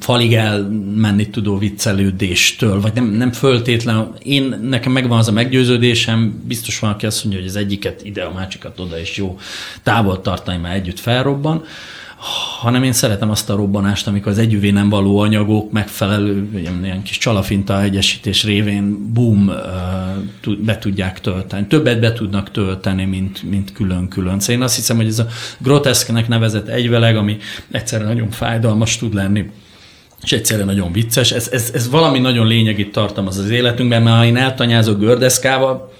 falig 0.00 0.34
elmenni 0.34 1.28
tudó 1.30 1.58
viccelődéstől, 1.58 2.80
vagy 2.80 2.92
nem, 2.94 3.04
nem 3.04 3.32
föltétlen. 3.32 4.12
Én, 4.22 4.58
nekem 4.62 4.92
megvan 4.92 5.18
az 5.18 5.28
a 5.28 5.32
meggyőződésem, 5.32 6.42
biztos 6.46 6.78
van, 6.78 6.90
aki 6.90 7.06
azt 7.06 7.24
mondja, 7.24 7.40
hogy 7.40 7.50
az 7.50 7.56
egyiket 7.56 8.04
ide, 8.04 8.22
a 8.22 8.32
másikat 8.32 8.80
oda, 8.80 8.98
és 8.98 9.16
jó 9.16 9.38
távol 9.82 10.20
tartani, 10.20 10.58
mert 10.58 10.74
együtt 10.74 11.00
felrobban 11.00 11.64
hanem 12.60 12.82
én 12.82 12.92
szeretem 12.92 13.30
azt 13.30 13.50
a 13.50 13.56
robbanást, 13.56 14.06
amikor 14.06 14.32
az 14.32 14.38
együvé 14.38 14.70
nem 14.70 14.88
való 14.88 15.18
anyagok 15.18 15.72
megfelelő, 15.72 16.48
ilyen 16.82 17.02
kis 17.02 17.18
csalafinta 17.18 17.82
egyesítés 17.82 18.44
révén 18.44 19.12
boom, 19.12 19.52
be 20.58 20.78
tudják 20.78 21.20
tölteni. 21.20 21.66
Többet 21.66 22.00
be 22.00 22.12
tudnak 22.12 22.50
tölteni, 22.50 23.04
mint, 23.04 23.42
mint 23.42 23.72
külön-külön. 23.72 24.40
Szóval 24.40 24.56
én 24.56 24.62
azt 24.62 24.76
hiszem, 24.76 24.96
hogy 24.96 25.06
ez 25.06 25.18
a 25.18 25.26
groteszknek 25.58 26.28
nevezett 26.28 26.68
egyveleg, 26.68 27.16
ami 27.16 27.36
egyszerűen 27.70 28.08
nagyon 28.08 28.30
fájdalmas 28.30 28.96
tud 28.96 29.14
lenni, 29.14 29.50
és 30.22 30.32
egyszerűen 30.32 30.66
nagyon 30.66 30.92
vicces. 30.92 31.32
Ez, 31.32 31.48
ez, 31.52 31.70
ez 31.74 31.90
valami 31.90 32.18
nagyon 32.18 32.46
lényegét 32.46 32.92
tartalmaz 32.92 33.38
az 33.38 33.50
életünkben, 33.50 34.02
mert 34.02 34.16
ha 34.16 34.24
én 34.24 34.36
eltanyázok 34.36 34.98
gördeszkával, 34.98 35.92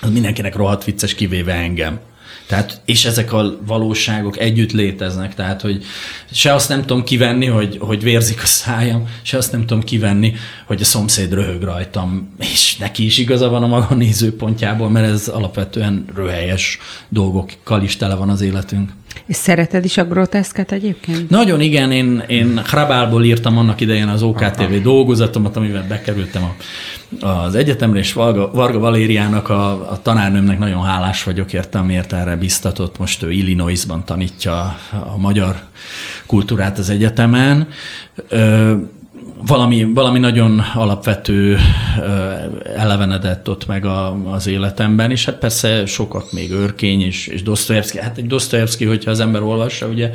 az 0.00 0.10
mindenkinek 0.10 0.56
rohadt 0.56 0.84
vicces, 0.84 1.14
kivéve 1.14 1.52
engem. 1.52 2.00
Tehát, 2.50 2.80
és 2.84 3.04
ezek 3.04 3.32
a 3.32 3.58
valóságok 3.66 4.38
együtt 4.38 4.72
léteznek, 4.72 5.34
tehát, 5.34 5.60
hogy 5.60 5.84
se 6.32 6.54
azt 6.54 6.68
nem 6.68 6.80
tudom 6.80 7.04
kivenni, 7.04 7.46
hogy, 7.46 7.76
hogy 7.80 8.02
vérzik 8.02 8.42
a 8.42 8.46
szájam, 8.46 9.08
se 9.22 9.36
azt 9.36 9.52
nem 9.52 9.60
tudom 9.60 9.82
kivenni, 9.82 10.34
hogy 10.66 10.80
a 10.80 10.84
szomszéd 10.84 11.32
röhög 11.32 11.62
rajtam, 11.62 12.34
és 12.38 12.76
neki 12.76 13.04
is 13.04 13.18
igaza 13.18 13.48
van 13.48 13.62
a 13.62 13.66
maga 13.66 13.94
nézőpontjából, 13.94 14.90
mert 14.90 15.06
ez 15.06 15.28
alapvetően 15.28 16.04
röhelyes 16.14 16.78
dolgokkal 17.08 17.82
is 17.82 17.96
tele 17.96 18.14
van 18.14 18.28
az 18.28 18.40
életünk. 18.40 18.90
És 19.26 19.36
szereted 19.36 19.84
is 19.84 19.96
a 19.96 20.04
groteszket 20.04 20.72
egyébként? 20.72 21.30
Nagyon 21.30 21.60
igen, 21.60 21.92
én, 21.92 22.24
én 22.28 22.60
Hrabálból 22.64 23.24
írtam 23.24 23.58
annak 23.58 23.80
idején 23.80 24.08
az 24.08 24.22
OKTV 24.22 24.82
dolgozatomat, 24.82 25.56
amivel 25.56 25.84
bekerültem 25.88 26.42
a, 26.42 26.54
az 27.20 27.54
egyetemre, 27.54 27.98
és 27.98 28.12
Varga, 28.12 28.50
Varga 28.52 28.78
Valériának, 28.78 29.48
a, 29.48 29.90
a 29.90 30.02
tanárnőmnek 30.02 30.58
nagyon 30.58 30.82
hálás 30.82 31.24
vagyok 31.24 31.52
érte, 31.52 31.78
amiért 31.78 32.12
erre 32.12 32.36
biztatott. 32.36 32.98
Most 32.98 33.22
ő 33.22 33.30
Illinoisban 33.30 34.04
tanítja 34.04 34.76
a 34.90 35.16
magyar 35.16 35.56
kultúrát 36.26 36.78
az 36.78 36.90
egyetemen. 36.90 37.68
Valami, 39.46 39.84
valami 39.84 40.18
nagyon 40.18 40.62
alapvető 40.74 41.58
elevenedett 42.76 43.48
ott 43.48 43.66
meg 43.66 43.84
a, 43.84 44.32
az 44.32 44.46
életemben, 44.46 45.10
és 45.10 45.24
hát 45.24 45.38
persze 45.38 45.86
sokat 45.86 46.32
még 46.32 46.52
Örkény 46.52 47.00
és, 47.00 47.26
és 47.26 47.42
Dostoyevsky. 47.42 47.98
Hát 47.98 48.18
egy 48.18 48.26
Dostoyevsky, 48.26 48.84
hogyha 48.84 49.10
az 49.10 49.20
ember 49.20 49.42
olvassa, 49.42 49.86
ugye 49.86 50.10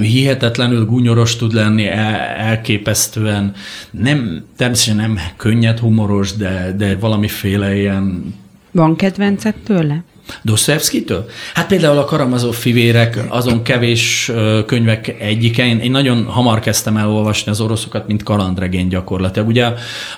hihetetlenül 0.00 0.84
gúnyoros 0.84 1.36
tud 1.36 1.52
lenni, 1.52 1.86
el, 1.86 2.14
elképesztően 2.20 3.52
nem, 3.90 4.44
természetesen 4.56 4.96
nem 4.96 5.18
könnyed 5.36 5.78
humoros, 5.78 6.36
de, 6.36 6.74
de 6.76 6.96
valamiféle 6.96 7.76
ilyen 7.76 8.34
van 8.72 8.96
kedvencet 8.96 9.54
tőle? 9.64 10.04
Dostoyevsky-től? 10.42 11.28
Hát 11.54 11.66
például 11.66 11.98
a 11.98 12.04
Karamazov 12.04 12.54
fivérek 12.54 13.18
azon 13.28 13.62
kevés 13.62 14.30
könyvek 14.66 15.16
egyike. 15.20 15.66
Én, 15.66 15.90
nagyon 15.90 16.24
hamar 16.24 16.60
kezdtem 16.60 16.96
el 16.96 17.10
olvasni 17.10 17.50
az 17.50 17.60
oroszokat, 17.60 18.06
mint 18.06 18.22
kalandregény 18.22 18.88
gyakorlatilag. 18.88 19.48
Ugye 19.48 19.64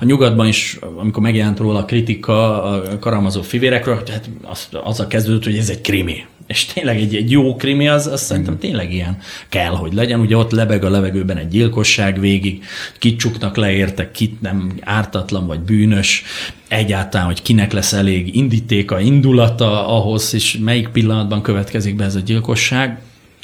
a 0.00 0.04
nyugatban 0.04 0.46
is, 0.46 0.78
amikor 0.96 1.22
megjelent 1.22 1.58
róla 1.58 1.78
a 1.78 1.84
kritika 1.84 2.62
a 2.62 2.98
Karamazov 2.98 3.44
fivérekről, 3.44 4.02
tehát 4.02 4.28
az, 4.42 4.68
azzal 4.82 5.06
kezdődött, 5.06 5.44
hogy 5.44 5.56
ez 5.56 5.68
egy 5.68 5.80
krimi. 5.80 6.24
És 6.54 6.64
tényleg 6.64 6.96
egy, 6.96 7.14
egy 7.14 7.30
jó 7.30 7.56
krimi, 7.56 7.88
az, 7.88 8.06
az 8.06 8.22
szerintem 8.22 8.58
tényleg 8.58 8.92
ilyen 8.92 9.18
kell, 9.48 9.72
hogy 9.72 9.92
legyen. 9.92 10.20
Ugye 10.20 10.36
ott 10.36 10.50
lebeg 10.50 10.84
a 10.84 10.90
levegőben 10.90 11.36
egy 11.36 11.48
gyilkosság 11.48 12.20
végig, 12.20 12.64
kit 12.98 13.18
csuknak 13.18 13.56
le 13.56 14.10
kit 14.12 14.40
nem 14.40 14.72
ártatlan 14.80 15.46
vagy 15.46 15.60
bűnös, 15.60 16.22
egyáltalán, 16.68 17.26
hogy 17.26 17.42
kinek 17.42 17.72
lesz 17.72 17.92
elég 17.92 18.36
indítéka, 18.36 19.00
indulata 19.00 19.88
ahhoz, 19.88 20.34
és 20.34 20.58
melyik 20.60 20.88
pillanatban 20.88 21.42
következik 21.42 21.96
be 21.96 22.04
ez 22.04 22.14
a 22.14 22.20
gyilkosság. 22.20 22.98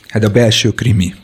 Hát 0.09 0.25
a 0.25 0.31
belső 0.31 0.71
krimi. 0.71 1.15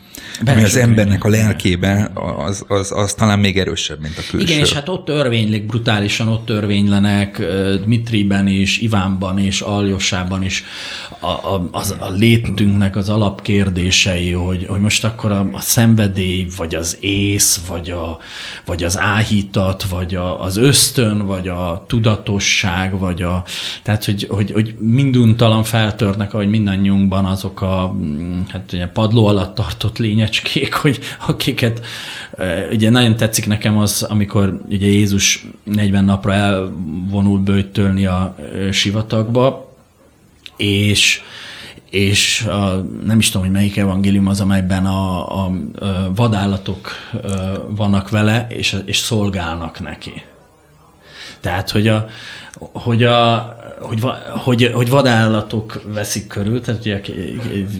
Belső 0.43 0.59
ami 0.59 0.67
az 0.67 0.75
embernek 0.75 1.23
a 1.23 1.29
lelkében, 1.29 2.11
az, 2.37 2.65
az, 2.67 2.91
az 2.91 3.13
talán 3.13 3.39
még 3.39 3.57
erősebb, 3.57 4.01
mint 4.01 4.17
a 4.17 4.21
külső. 4.29 4.45
Igen, 4.45 4.59
és 4.59 4.73
hát 4.73 4.89
ott 4.89 5.05
törvénylik, 5.05 5.65
brutálisan 5.65 6.27
ott 6.27 6.45
törvénylenek, 6.45 7.41
Dmitriben 7.83 8.47
is, 8.47 8.79
Ivánban 8.79 9.39
is, 9.39 9.61
Aljosában 9.61 10.43
is 10.43 10.63
a, 11.19 11.27
a, 11.27 11.67
az, 11.71 11.95
a 11.99 12.09
létünknek 12.09 12.95
az 12.95 13.09
alapkérdései, 13.09 14.31
hogy, 14.31 14.65
hogy 14.69 14.79
most 14.79 15.03
akkor 15.03 15.31
a, 15.31 15.49
a 15.51 15.59
szenvedély, 15.59 16.47
vagy 16.57 16.75
az 16.75 16.97
ész, 16.99 17.61
vagy, 17.67 17.89
a, 17.89 18.17
vagy 18.65 18.83
az 18.83 18.99
áhítat, 18.99 19.83
vagy 19.83 20.15
a, 20.15 20.41
az 20.41 20.57
ösztön, 20.57 21.25
vagy 21.25 21.47
a 21.47 21.83
tudatosság, 21.87 22.99
vagy 22.99 23.21
a, 23.21 23.43
tehát, 23.83 24.05
hogy, 24.05 24.27
hogy, 24.29 24.51
hogy 24.51 24.75
minduntalan 24.79 25.63
feltörnek, 25.63 26.33
ahogy 26.33 26.49
mindannyiunkban 26.49 27.25
azok 27.25 27.61
a 27.61 27.95
hát, 28.47 28.73
ugye, 28.73 28.87
padló 28.87 29.25
alatt 29.25 29.55
tartott 29.55 29.97
lények, 30.07 30.27
lányecskék, 30.27 30.73
hogy 30.83 30.99
akiket 31.27 31.85
ugye 32.71 32.89
nagyon 32.89 33.15
tetszik 33.15 33.47
nekem 33.47 33.77
az, 33.77 34.03
amikor 34.03 34.61
ugye 34.69 34.87
Jézus 34.87 35.45
40 35.63 36.05
napra 36.05 36.33
elvonul 36.33 37.39
bőjtölni 37.39 38.05
a 38.05 38.35
sivatagba, 38.71 39.75
és 40.57 41.21
és 41.89 42.41
a, 42.41 42.85
nem 43.05 43.19
is 43.19 43.29
tudom, 43.29 43.47
hogy 43.47 43.55
melyik 43.55 43.77
evangélium 43.77 44.27
az, 44.27 44.41
amelyben 44.41 44.85
a, 44.85 45.29
a, 45.43 45.45
a 45.45 46.13
vadállatok 46.15 46.89
vannak 47.69 48.09
vele, 48.09 48.47
és, 48.49 48.77
és 48.85 48.97
szolgálnak 48.97 49.79
neki. 49.79 50.23
Tehát, 51.39 51.69
hogy 51.69 51.87
a, 51.87 52.07
hogy, 52.59 53.03
a, 53.03 53.55
hogy, 53.79 53.99
hogy, 54.43 54.71
hogy 54.73 54.89
vadállatok 54.89 55.81
veszik 55.93 56.27
körül, 56.27 56.61
tehát 56.61 56.79
ugye 56.79 57.01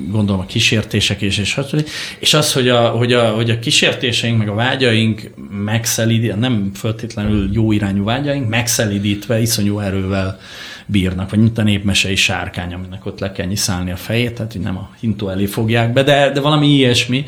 gondolom 0.10 0.42
a 0.42 0.46
kísértések 0.46 1.22
és, 1.22 1.38
és 1.38 1.54
hasonló, 1.54 1.86
és 2.20 2.34
az, 2.34 2.54
hogy 2.54 2.70
a, 2.70 2.90
hogy, 2.90 3.14
a, 3.14 3.30
hogy 3.30 3.50
a 3.50 3.60
kísértéseink, 3.60 4.38
meg 4.38 4.50
a 4.50 4.54
vágyaink 4.54 5.32
megszelidítve, 5.64 6.36
nem 6.36 6.72
feltétlenül 6.74 7.50
jó 7.54 7.72
irányú 7.72 8.04
vágyaink, 8.04 8.50
megszelidítve 8.50 9.40
iszonyú 9.42 9.80
erővel 9.80 10.40
bírnak, 10.86 11.30
vagy 11.30 11.40
mint 11.40 11.58
a 11.58 11.64
népmesei 11.64 12.16
sárkány, 12.16 12.74
aminek 12.74 13.06
ott 13.06 13.20
le 13.20 13.32
kell 13.32 13.46
nyiszálni 13.46 13.92
a 13.92 13.96
fejét, 13.96 14.34
tehát 14.34 14.52
hogy 14.52 14.62
nem 14.62 14.78
a 14.78 14.90
hintó 15.00 15.30
elé 15.30 15.46
fogják 15.46 15.94
be, 15.94 16.04
de, 16.04 16.32
de 16.32 16.40
valami 16.40 16.68
ilyesmi. 16.68 17.26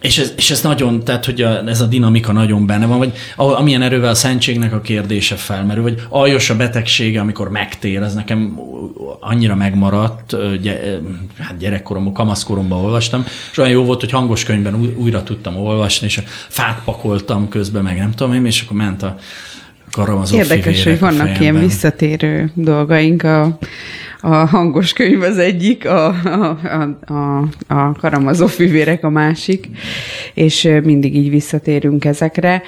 És 0.00 0.18
ez, 0.18 0.32
és 0.36 0.50
ez 0.50 0.62
nagyon, 0.62 1.04
tehát 1.04 1.24
hogy 1.24 1.42
a, 1.42 1.68
ez 1.68 1.80
a 1.80 1.86
dinamika 1.86 2.32
nagyon 2.32 2.66
benne 2.66 2.86
van, 2.86 2.98
vagy 2.98 3.12
amilyen 3.36 3.82
erővel 3.82 4.10
a 4.10 4.14
szentségnek 4.14 4.72
a 4.72 4.80
kérdése 4.80 5.34
felmerül, 5.34 5.82
vagy 5.82 6.02
aljos 6.08 6.50
a 6.50 6.56
betegsége, 6.56 7.20
amikor 7.20 7.50
megtér, 7.50 8.02
ez 8.02 8.14
nekem 8.14 8.58
annyira 9.20 9.54
megmaradt, 9.54 10.36
gy- 10.60 11.00
hát 11.38 11.56
gyerekkoromban, 11.58 12.12
kamaszkoromban 12.12 12.84
olvastam, 12.84 13.24
és 13.50 13.58
olyan 13.58 13.70
jó 13.70 13.84
volt, 13.84 14.00
hogy 14.00 14.10
hangos 14.10 14.44
könyvben 14.44 14.94
újra 14.96 15.22
tudtam 15.22 15.56
olvasni, 15.56 16.06
és 16.06 16.22
fát 16.48 16.80
pakoltam 16.84 17.48
közben, 17.48 17.82
meg 17.82 17.98
nem 17.98 18.10
tudom 18.10 18.34
én, 18.34 18.46
és 18.46 18.62
akkor 18.62 18.76
ment 18.76 19.02
a 19.02 19.16
karamazó 19.90 20.36
Érdekes, 20.36 20.84
hogy 20.84 20.98
vannak 20.98 21.40
ilyen 21.40 21.58
visszatérő 21.58 22.50
dolgaink. 22.54 23.22
A, 23.22 23.58
a 24.20 24.34
hangos 24.34 24.92
könyv 24.92 25.22
az 25.22 25.38
egyik, 25.38 25.86
a, 25.86 26.06
a, 26.06 26.58
a, 27.06 27.38
a 27.66 27.92
karamazó 27.92 28.46
fivérek 28.46 29.04
a 29.04 29.10
másik, 29.10 29.68
és 30.34 30.68
mindig 30.82 31.16
így 31.16 31.30
visszatérünk 31.30 32.04
ezekre. 32.04 32.62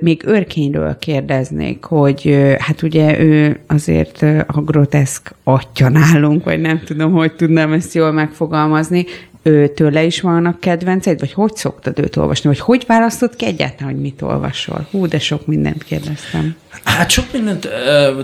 Még 0.00 0.22
Örkényről 0.26 0.96
kérdeznék, 0.98 1.84
hogy 1.84 2.54
hát 2.58 2.82
ugye 2.82 3.20
ő 3.20 3.60
azért 3.66 4.22
a 4.46 4.60
groteszk 4.60 5.34
atya 5.44 5.88
nálunk, 5.88 6.44
vagy 6.44 6.60
nem 6.60 6.80
tudom, 6.84 7.12
hogy 7.12 7.32
tudnám 7.32 7.72
ezt 7.72 7.94
jól 7.94 8.12
megfogalmazni, 8.12 9.06
ő, 9.46 9.68
tőle 9.68 10.02
is 10.02 10.20
vannak 10.20 10.60
kedvenceid, 10.60 11.20
vagy 11.20 11.32
hogy 11.32 11.56
szoktad 11.56 11.98
őt 11.98 12.16
olvasni, 12.16 12.48
vagy 12.48 12.58
hogy 12.58 12.84
választod 12.86 13.36
ki 13.36 13.46
egyáltalán, 13.46 13.92
hogy 13.92 14.02
mit 14.02 14.22
olvasol? 14.22 14.86
Hú, 14.90 15.06
de 15.06 15.18
sok 15.18 15.46
mindent 15.46 15.84
kérdeztem. 15.84 16.56
Hát 16.84 17.10
sok 17.10 17.24
mindent, 17.32 17.68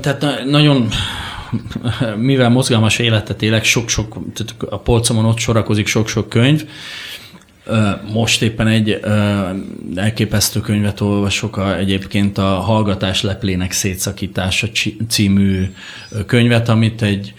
tehát 0.00 0.44
nagyon 0.44 0.88
mivel 2.16 2.48
mozgalmas 2.48 2.98
életet 2.98 3.42
élek, 3.42 3.64
sok-sok, 3.64 4.16
a 4.58 4.78
polcomon 4.78 5.24
ott 5.24 5.38
sorakozik 5.38 5.86
sok-sok 5.86 6.28
könyv, 6.28 6.64
most 8.12 8.42
éppen 8.42 8.66
egy 8.66 9.00
elképesztő 9.94 10.60
könyvet 10.60 11.00
olvasok, 11.00 11.56
a, 11.56 11.78
egyébként 11.78 12.38
a 12.38 12.42
Hallgatás 12.42 13.22
leplének 13.22 13.72
szétszakítása 13.72 14.68
című 15.08 15.72
könyvet, 16.26 16.68
amit 16.68 17.02
egy 17.02 17.34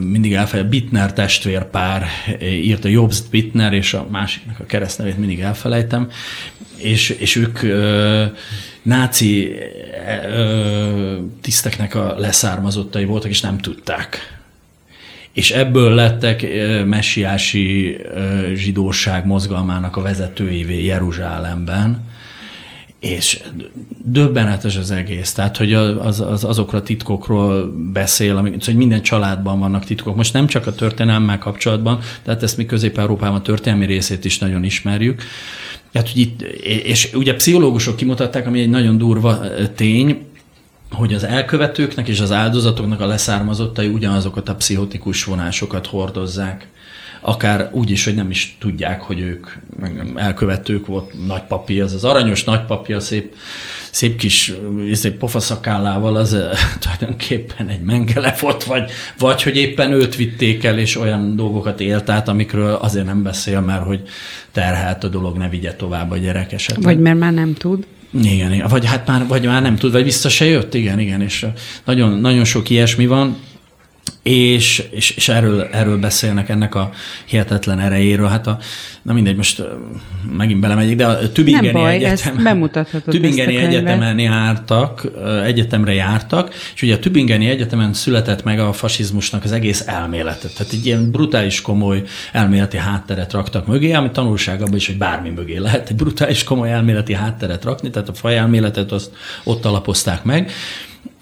mindig 0.00 0.32
elfelejt, 0.32 0.68
Bittner 0.68 1.12
testvérpár 1.12 2.06
írta, 2.42 2.88
Jobst 2.88 3.30
Bittner, 3.30 3.72
és 3.72 3.94
a 3.94 4.06
másiknak 4.10 4.60
a 4.60 4.66
keresztnevét 4.66 5.18
mindig 5.18 5.40
elfelejtem, 5.40 6.08
és, 6.76 7.10
és 7.10 7.36
ők 7.36 7.58
náci 8.82 9.52
tiszteknek 11.40 11.94
a 11.94 12.14
leszármazottai 12.18 13.04
voltak, 13.04 13.30
és 13.30 13.40
nem 13.40 13.58
tudták. 13.58 14.38
És 15.32 15.50
ebből 15.50 15.94
lettek 15.94 16.46
messiási 16.84 17.96
zsidóság 18.54 19.26
mozgalmának 19.26 19.96
a 19.96 20.02
vezetőivé 20.02 20.84
Jeruzsálemben, 20.84 22.08
és 23.00 23.40
döbbenetes 24.04 24.76
az 24.76 24.90
egész, 24.90 25.32
tehát 25.32 25.56
hogy 25.56 25.72
az, 25.74 26.20
az, 26.20 26.44
azokra 26.44 26.78
a 26.78 26.82
titkokról 26.82 27.74
beszél, 27.92 28.36
amik, 28.36 28.52
szóval, 28.52 28.66
hogy 28.66 28.76
minden 28.76 29.02
családban 29.02 29.58
vannak 29.58 29.84
titkok. 29.84 30.16
Most 30.16 30.32
nem 30.32 30.46
csak 30.46 30.66
a 30.66 30.74
történelmmel 30.74 31.38
kapcsolatban, 31.38 32.00
tehát 32.22 32.42
ezt 32.42 32.56
mi 32.56 32.66
Közép-Európában 32.66 33.42
történelmi 33.42 33.86
részét 33.86 34.24
is 34.24 34.38
nagyon 34.38 34.64
ismerjük. 34.64 35.22
Tehát, 35.92 36.10
hogy 36.10 36.20
itt, 36.20 36.42
és 36.62 37.10
ugye 37.14 37.34
pszichológusok 37.34 37.96
kimutatták, 37.96 38.46
ami 38.46 38.60
egy 38.60 38.70
nagyon 38.70 38.98
durva 38.98 39.40
tény, 39.74 40.26
hogy 40.90 41.14
az 41.14 41.24
elkövetőknek 41.24 42.08
és 42.08 42.20
az 42.20 42.32
áldozatoknak 42.32 43.00
a 43.00 43.06
leszármazottai 43.06 43.86
ugyanazokat 43.86 44.48
a 44.48 44.54
pszichotikus 44.54 45.24
vonásokat 45.24 45.86
hordozzák 45.86 46.68
akár 47.20 47.70
úgy 47.72 47.90
is, 47.90 48.04
hogy 48.04 48.14
nem 48.14 48.30
is 48.30 48.56
tudják, 48.60 49.00
hogy 49.00 49.20
ők 49.20 49.46
elkövetők 50.14 50.86
volt 50.86 51.26
nagypapi, 51.26 51.80
az 51.80 51.94
az 51.94 52.04
aranyos 52.04 52.44
nagypapi, 52.44 52.92
a 52.92 53.00
szép, 53.00 53.34
szép 53.90 54.16
kis 54.16 54.52
szép 54.92 55.18
pofaszakállával, 55.18 56.16
az 56.16 56.36
tulajdonképpen 56.80 57.68
egy 57.68 57.80
mengele 57.82 58.36
volt, 58.40 58.64
vagy, 58.64 58.90
vagy 59.18 59.42
hogy 59.42 59.56
éppen 59.56 59.92
őt 59.92 60.16
vitték 60.16 60.64
el, 60.64 60.78
és 60.78 60.96
olyan 60.96 61.36
dolgokat 61.36 61.80
élt 61.80 62.10
át, 62.10 62.28
amikről 62.28 62.74
azért 62.74 63.06
nem 63.06 63.22
beszél, 63.22 63.60
mert 63.60 63.84
hogy 63.84 64.02
terhelt 64.52 65.04
a 65.04 65.08
dolog, 65.08 65.36
ne 65.36 65.48
vigye 65.48 65.74
tovább 65.74 66.10
a 66.10 66.16
gyerek 66.16 66.52
esetleg. 66.52 66.84
Vagy 66.84 67.00
mert 67.00 67.18
már 67.18 67.32
nem 67.32 67.54
tud. 67.54 67.86
Igen, 68.22 68.52
igen. 68.52 68.68
Vagy 68.68 68.86
hát 68.86 69.06
már, 69.06 69.26
vagy 69.26 69.44
már 69.44 69.62
nem 69.62 69.76
tud, 69.76 69.92
vagy 69.92 70.04
vissza 70.04 70.28
se 70.28 70.44
jött, 70.44 70.74
igen, 70.74 70.98
igen, 70.98 71.20
és 71.20 71.46
nagyon, 71.84 72.20
nagyon 72.20 72.44
sok 72.44 72.70
ilyesmi 72.70 73.06
van 73.06 73.36
és, 74.22 74.84
és, 74.90 75.10
és 75.10 75.28
erről, 75.28 75.62
erről 75.72 75.98
beszélnek 75.98 76.48
ennek 76.48 76.74
a 76.74 76.90
hihetetlen 77.24 77.78
erejéről. 77.78 78.26
Hát 78.26 78.46
a, 78.46 78.58
na 79.02 79.12
mindegy, 79.12 79.36
most 79.36 79.62
megint 80.36 80.60
belemegyek, 80.60 80.96
de 80.96 81.06
a 81.06 81.32
Tübingeni 81.32 81.70
baj, 81.70 81.94
Egyetem, 81.94 82.36
Tübingeni 83.04 83.56
Egyetemen 83.56 84.18
jártak, 84.18 85.08
egyetemre 85.44 85.92
jártak, 85.92 86.54
és 86.74 86.82
ugye 86.82 86.94
a 86.94 86.98
Tübingeni 86.98 87.48
Egyetemen 87.48 87.92
született 87.92 88.44
meg 88.44 88.60
a 88.60 88.72
fasizmusnak 88.72 89.44
az 89.44 89.52
egész 89.52 89.82
elméletet. 89.86 90.56
Tehát 90.56 90.72
egy 90.72 90.86
ilyen 90.86 91.10
brutális 91.10 91.60
komoly 91.60 92.02
elméleti 92.32 92.76
hátteret 92.76 93.32
raktak 93.32 93.66
mögé, 93.66 93.92
ami 93.92 94.10
tanulság 94.10 94.62
abban 94.62 94.76
is, 94.76 94.86
hogy 94.86 94.98
bármi 94.98 95.30
mögé 95.30 95.56
lehet 95.56 95.90
egy 95.90 95.96
brutális 95.96 96.44
komoly 96.44 96.70
elméleti 96.70 97.12
hátteret 97.12 97.64
rakni, 97.64 97.90
tehát 97.90 98.08
a 98.08 98.14
fajelméletet 98.14 98.92
azt 98.92 99.10
ott 99.44 99.64
alapozták 99.64 100.24
meg, 100.24 100.50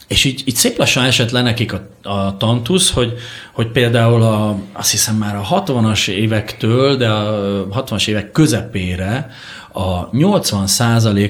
és 0.08 0.24
így, 0.24 0.42
így 0.44 0.54
szép 0.54 0.78
lassan 0.78 1.04
esett 1.04 1.30
le 1.30 1.42
nekik 1.42 1.72
a, 1.72 1.88
a 2.02 2.36
tantusz, 2.36 2.90
hogy, 2.90 3.12
hogy 3.52 3.66
például 3.66 4.22
a, 4.22 4.58
azt 4.72 4.90
hiszem 4.90 5.16
már 5.16 5.36
a 5.36 5.62
60-as 5.64 6.08
évektől, 6.08 6.96
de 6.96 7.08
a 7.08 7.66
60-as 7.84 8.08
évek 8.08 8.32
közepére 8.32 9.30
a 9.72 10.16
80 10.16 10.66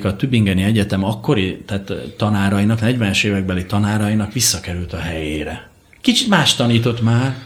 a 0.03 0.17
Tübingeni 0.17 0.63
Egyetem 0.63 1.05
akkori 1.05 1.63
tehát 1.67 1.93
tanárainak, 2.17 2.79
40-es 2.83 3.25
évekbeli 3.25 3.67
tanárainak 3.67 4.33
visszakerült 4.33 4.93
a 4.93 4.99
helyére. 4.99 5.71
Kicsit 6.01 6.29
más 6.29 6.55
tanított 6.55 7.03
már, 7.03 7.37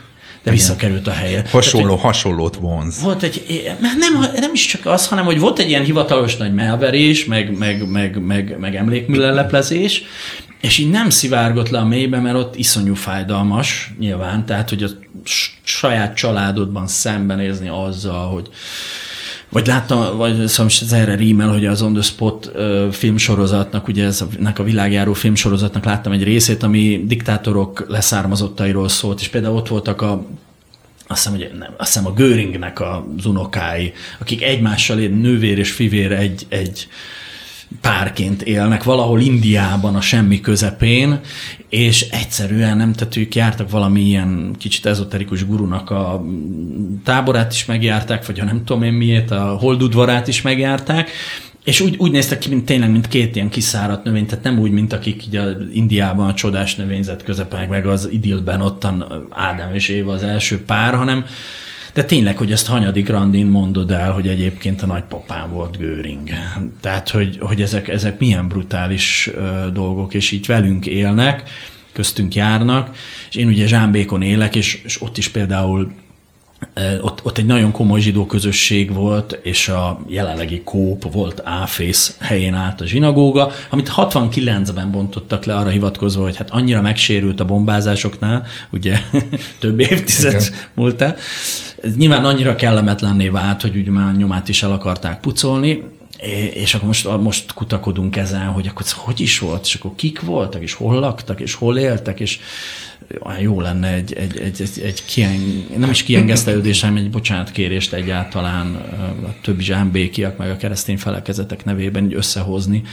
de 0.43 0.51
visszakerült 0.51 1.07
a 1.07 1.11
helyre. 1.11 1.43
Hasonló, 1.51 1.87
Tehát, 1.87 2.01
hasonlót 2.01 2.55
vonz. 2.55 3.01
Volt 3.01 3.23
egy, 3.23 3.71
nem, 3.81 4.25
nem 4.35 4.49
is 4.53 4.65
csak 4.65 4.85
az, 4.85 5.07
hanem 5.07 5.25
hogy 5.25 5.39
volt 5.39 5.59
egy 5.59 5.69
ilyen 5.69 5.83
hivatalos 5.83 6.37
nagy 6.37 6.53
melverés, 6.53 7.25
meg, 7.25 7.57
meg, 7.57 7.89
meg, 7.89 8.21
meg, 8.21 8.57
meg 8.59 8.75
emlékműleleplezés, 8.75 10.03
és 10.63 10.77
így 10.77 10.89
nem 10.89 11.09
szivárgott 11.09 11.69
le 11.69 11.79
a 11.79 11.85
mélybe, 11.85 12.19
mert 12.19 12.35
ott 12.35 12.55
iszonyú 12.55 12.93
fájdalmas, 12.95 13.93
nyilván, 13.99 14.45
tehát, 14.45 14.69
hogy 14.69 14.83
a 14.83 14.89
saját 15.63 16.15
családodban 16.15 16.87
szembenézni 16.87 17.67
azzal, 17.67 18.27
hogy 18.27 18.49
vagy 19.49 19.67
láttam, 19.67 20.17
vagy 20.17 20.47
szóval 20.47 20.71
ez 20.81 20.91
erre 20.91 21.15
rímel, 21.15 21.49
hogy 21.49 21.65
az 21.65 21.81
On 21.81 21.93
the 21.93 22.01
Spot 22.01 22.51
filmsorozatnak, 22.91 23.87
ugye 23.87 24.05
ez 24.05 24.21
a, 24.21 24.51
a 24.55 24.63
világjáró 24.63 25.13
filmsorozatnak 25.13 25.85
láttam 25.85 26.11
egy 26.11 26.23
részét, 26.23 26.63
ami 26.63 27.03
diktátorok 27.05 27.85
leszármazottairól 27.87 28.89
szólt, 28.89 29.21
és 29.21 29.27
például 29.27 29.55
ott 29.55 29.67
voltak 29.67 30.01
a 30.01 30.25
azt 31.07 31.23
hiszem, 31.23 31.37
hogy 31.37 31.57
nem, 31.59 31.73
azt 31.77 31.93
hiszem 31.93 32.07
a 32.07 32.13
Göringnek 32.13 32.81
az 32.81 33.25
unokái, 33.25 33.93
akik 34.19 34.43
egymással 34.43 34.97
nővér 34.97 35.57
és 35.57 35.71
fivér 35.71 36.11
egy, 36.11 36.45
egy, 36.49 36.87
párként 37.81 38.41
élnek 38.41 38.83
valahol 38.83 39.21
Indiában 39.21 39.95
a 39.95 40.01
semmi 40.01 40.41
közepén, 40.41 41.19
és 41.69 42.09
egyszerűen 42.09 42.77
nem, 42.77 42.93
tehát 42.93 43.15
ők 43.15 43.35
jártak 43.35 43.69
valami 43.69 44.01
ilyen 44.01 44.55
kicsit 44.59 44.85
ezoterikus 44.85 45.45
gurunak 45.45 45.89
a 45.89 46.25
táborát 47.03 47.53
is 47.53 47.65
megjárták, 47.65 48.25
vagy 48.25 48.39
ha 48.39 48.45
nem 48.45 48.63
tudom 48.65 48.83
én 48.83 48.93
miért, 48.93 49.31
a 49.31 49.57
holdudvarát 49.59 50.27
is 50.27 50.41
megjárták, 50.41 51.09
és 51.63 51.79
úgy, 51.79 51.95
úgy 51.97 52.11
néztek 52.11 52.39
ki, 52.39 52.49
mint 52.49 52.65
tényleg, 52.65 52.91
mint 52.91 53.07
két 53.07 53.35
ilyen 53.35 53.49
kiszáradt 53.49 54.03
növény, 54.03 54.25
tehát 54.25 54.43
nem 54.43 54.59
úgy, 54.59 54.71
mint 54.71 54.93
akik 54.93 55.25
így 55.25 55.35
a 55.35 55.45
Indiában 55.73 56.27
a 56.27 56.33
csodás 56.33 56.75
növényzet 56.75 57.23
közepén, 57.23 57.67
meg 57.69 57.85
az 57.87 58.09
idilben 58.11 58.61
ottan 58.61 59.27
Ádám 59.29 59.73
és 59.73 59.87
Éva 59.87 60.13
az 60.13 60.23
első 60.23 60.63
pár, 60.63 60.93
hanem 60.93 61.25
De 61.93 62.03
tényleg, 62.03 62.37
hogy 62.37 62.51
ezt 62.51 62.67
hanyadik 62.67 63.09
randin 63.09 63.45
mondod 63.45 63.91
el, 63.91 64.11
hogy 64.11 64.27
egyébként 64.27 64.81
a 64.81 64.85
nagypapám 64.85 65.51
volt 65.51 65.77
Göring. 65.77 66.29
Tehát, 66.81 67.09
hogy, 67.09 67.37
hogy 67.39 67.61
ezek, 67.61 67.87
ezek 67.87 68.19
milyen 68.19 68.47
brutális 68.47 69.29
dolgok, 69.73 70.13
és 70.13 70.31
így 70.31 70.45
velünk 70.45 70.85
élnek, 70.85 71.49
köztünk 71.91 72.35
járnak, 72.35 72.95
és 73.29 73.35
én 73.35 73.47
ugye 73.47 73.67
Zsámbékon 73.67 74.21
élek, 74.21 74.55
és, 74.55 74.81
és 74.83 75.01
ott 75.01 75.17
is 75.17 75.27
például 75.27 75.91
ott, 77.01 77.25
ott 77.25 77.37
egy 77.37 77.45
nagyon 77.45 77.71
komoly 77.71 77.99
zsidó 77.99 78.25
közösség 78.25 78.93
volt, 78.93 79.39
és 79.43 79.69
a 79.69 79.99
jelenlegi 80.07 80.61
kóp 80.63 81.11
volt 81.11 81.41
Áfész 81.43 82.17
helyén 82.19 82.53
állt 82.53 82.81
a 82.81 82.85
zsinagóga, 82.85 83.51
amit 83.69 83.91
69-ben 83.95 84.91
bontottak 84.91 85.45
le 85.45 85.55
arra 85.55 85.69
hivatkozva, 85.69 86.23
hogy 86.23 86.37
hát 86.37 86.49
annyira 86.49 86.81
megsérült 86.81 87.39
a 87.39 87.45
bombázásoknál, 87.45 88.45
ugye 88.71 88.99
több 89.59 89.79
évtized 89.79 90.53
múlt 90.73 91.01
el. 91.01 91.15
Ez 91.83 91.95
nyilván 91.95 92.25
annyira 92.25 92.55
kellemetlenné 92.55 93.27
vált, 93.27 93.61
hogy 93.61 93.75
ugye 93.75 93.91
már 93.91 94.15
nyomát 94.15 94.49
is 94.49 94.63
el 94.63 94.71
akarták 94.71 95.19
pucolni, 95.19 95.83
és 96.53 96.73
akkor 96.73 96.87
most, 96.87 97.17
most 97.21 97.53
kutakodunk 97.53 98.15
ezen, 98.15 98.45
hogy 98.45 98.67
akkor 98.67 98.85
hogy 98.95 99.19
is 99.19 99.39
volt, 99.39 99.65
és 99.65 99.75
akkor 99.75 99.91
kik 99.95 100.21
voltak, 100.21 100.61
és 100.61 100.73
hol 100.73 100.99
laktak, 100.99 101.39
és 101.39 101.53
hol 101.53 101.77
éltek, 101.77 102.19
és 102.19 102.39
jó 103.39 103.61
lenne 103.61 103.93
egy, 103.93 104.13
egy, 104.13 104.37
egy, 104.37 104.61
egy, 104.61 104.81
egy 104.83 105.05
kien, 105.05 105.65
nem 105.77 105.89
is 105.89 106.03
kiengesztelődés, 106.03 106.81
hanem 106.81 106.95
egy 106.95 107.09
bocsánatkérést 107.09 107.93
egyáltalán 107.93 108.75
a 109.25 109.33
többi 109.41 109.63
zsámbékiak, 109.63 110.37
meg 110.37 110.49
a 110.49 110.57
keresztény 110.57 110.97
felekezetek 110.97 111.65
nevében 111.65 112.05
így 112.05 112.13
összehozni. 112.13 112.83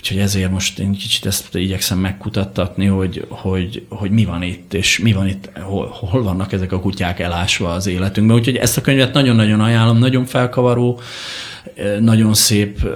Úgyhogy 0.00 0.18
ezért 0.18 0.50
most 0.50 0.78
én 0.78 0.92
kicsit 0.92 1.26
ezt 1.26 1.54
igyekszem 1.54 1.98
megkutattatni, 1.98 2.86
hogy, 2.86 3.26
hogy, 3.28 3.86
hogy 3.88 4.10
mi 4.10 4.24
van 4.24 4.42
itt, 4.42 4.74
és 4.74 4.98
mi 4.98 5.12
van 5.12 5.28
itt, 5.28 5.50
hol, 5.58 5.86
hol 5.86 6.22
vannak 6.22 6.52
ezek 6.52 6.72
a 6.72 6.80
kutyák 6.80 7.18
elásva 7.18 7.72
az 7.72 7.86
életünkben. 7.86 8.36
Úgyhogy 8.36 8.56
ezt 8.56 8.76
a 8.76 8.80
könyvet 8.80 9.12
nagyon-nagyon 9.12 9.60
ajánlom, 9.60 9.98
nagyon 9.98 10.24
felkavaró, 10.24 11.00
nagyon 12.00 12.34
szép, 12.34 12.88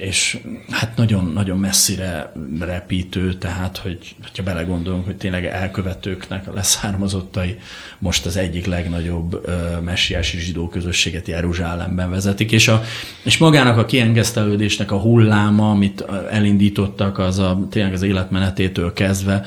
és 0.00 0.38
hát 0.70 0.96
nagyon-nagyon 0.96 1.58
messzire 1.58 2.32
repítő, 2.60 3.34
tehát, 3.34 3.76
hogy 3.76 3.98
ha 4.36 4.42
belegondolunk, 4.42 5.04
hogy 5.04 5.16
tényleg 5.16 5.44
elkövetőknek 5.46 6.48
a 6.48 6.52
leszármazottai 6.54 7.58
most 7.98 8.26
az 8.26 8.36
egyik 8.36 8.66
legnagyobb 8.66 9.48
messiási 9.84 10.38
zsidó 10.38 10.68
közösséget 10.68 11.28
Jeruzsálemben 11.28 12.10
vezetik, 12.10 12.52
és, 12.52 12.68
a, 12.68 12.82
és 13.22 13.38
magának 13.38 13.78
a 13.78 13.84
kiengesztelődésnek 13.84 14.92
a 14.92 14.98
hulláma, 14.98 15.70
amit 15.70 16.04
elindítottak, 16.40 17.18
az 17.18 17.38
a, 17.38 17.66
tényleg 17.70 17.92
az 17.92 18.02
életmenetétől 18.02 18.92
kezdve 18.92 19.44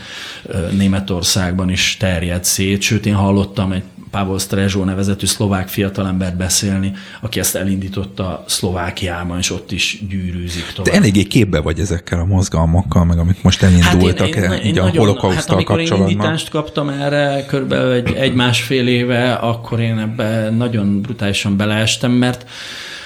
Németországban 0.72 1.70
is 1.70 1.98
terjed 2.00 2.44
szét, 2.44 2.82
sőt 2.82 3.06
én 3.06 3.16
hallottam 3.16 3.72
egy 3.72 3.84
Pavel 4.14 4.38
Strezsó 4.38 4.84
nevezetű 4.84 5.26
szlovák 5.26 5.68
fiatalember 5.68 6.36
beszélni, 6.36 6.94
aki 7.22 7.40
ezt 7.40 7.56
elindította 7.56 8.44
Szlovákiában, 8.48 9.38
és 9.38 9.52
ott 9.52 9.72
is 9.72 10.04
gyűrűzik 10.10 10.72
tovább. 10.76 10.94
De 10.94 11.00
eléggé 11.00 11.24
képbe 11.24 11.60
vagy 11.60 11.80
ezekkel 11.80 12.20
a 12.20 12.26
mozgalmakkal, 12.26 13.06
meg 13.06 13.18
amik 13.18 13.42
most 13.42 13.64
elindultak 13.64 14.34
hát 14.34 14.44
én, 14.44 14.52
én, 14.52 14.52
én, 14.52 14.66
így 14.66 14.78
a 14.78 14.90
holokausztal 14.90 15.56
hát 15.58 15.66
kapcsolatban. 15.66 16.10
én 16.10 16.16
indítást 16.16 16.50
kaptam 16.50 16.90
erre 16.90 17.46
körülbelül 17.46 17.92
egy, 17.92 18.14
egy 18.14 18.34
másfél 18.34 18.88
éve, 18.88 19.34
akkor 19.34 19.80
én 19.80 19.98
ebbe 19.98 20.50
nagyon 20.50 21.02
brutálisan 21.02 21.58
beleestem, 21.58 22.12
mert 22.12 22.46